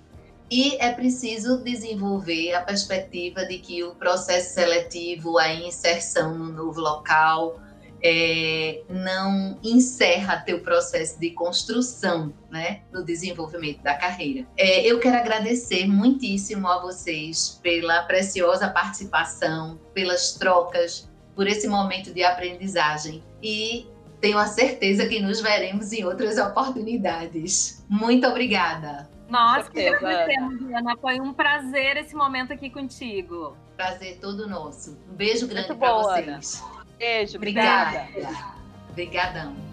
e 0.51 0.77
é 0.77 0.93
preciso 0.93 1.59
desenvolver 1.63 2.55
a 2.55 2.63
perspectiva 2.63 3.45
de 3.45 3.59
que 3.59 3.85
o 3.85 3.95
processo 3.95 4.55
seletivo, 4.55 5.39
a 5.39 5.53
inserção 5.53 6.37
no 6.37 6.51
novo 6.51 6.81
local, 6.81 7.61
é, 8.03 8.83
não 8.89 9.59
encerra 9.63 10.39
teu 10.39 10.61
processo 10.61 11.19
de 11.19 11.31
construção, 11.31 12.33
né, 12.51 12.83
do 12.93 13.05
desenvolvimento 13.05 13.83
da 13.83 13.95
carreira. 13.95 14.47
É, 14.57 14.87
eu 14.87 15.01
quero 15.01 15.17
agradecer 15.17 15.87
muitíssimo 15.87 16.69
a 16.69 16.81
vocês 16.81 17.59
pela 17.63 18.03
preciosa 18.05 18.69
participação, 18.69 19.79
pelas 19.93 20.33
trocas, 20.35 21.09
por 21.35 21.47
esse 21.47 21.69
momento 21.69 22.13
de 22.13 22.25
aprendizagem 22.25 23.23
e 23.43 23.87
tenho 24.21 24.39
a 24.39 24.47
certeza 24.47 25.07
que 25.07 25.21
nos 25.21 25.41
veremos 25.41 25.93
em 25.93 26.05
outras 26.05 26.39
oportunidades. 26.39 27.85
Muito 27.89 28.27
obrigada. 28.27 29.09
Nós 29.29 29.69
que 29.69 29.87
agradecemos, 29.87 30.63
Ana. 30.73 30.97
Foi 30.97 31.21
um 31.21 31.33
prazer 31.33 31.97
esse 31.99 32.15
momento 32.15 32.53
aqui 32.53 32.71
contigo. 32.71 33.57
Prazer 33.77 34.19
todo 34.21 34.49
nosso. 34.49 34.99
Um 35.11 35.15
beijo 35.15 35.47
grande 35.47 35.75
para 35.75 35.93
vocês. 35.93 36.65
Beijo, 36.99 37.37
obrigada. 37.37 38.09
Obrigada. 38.09 38.59
Obrigadão. 38.91 39.68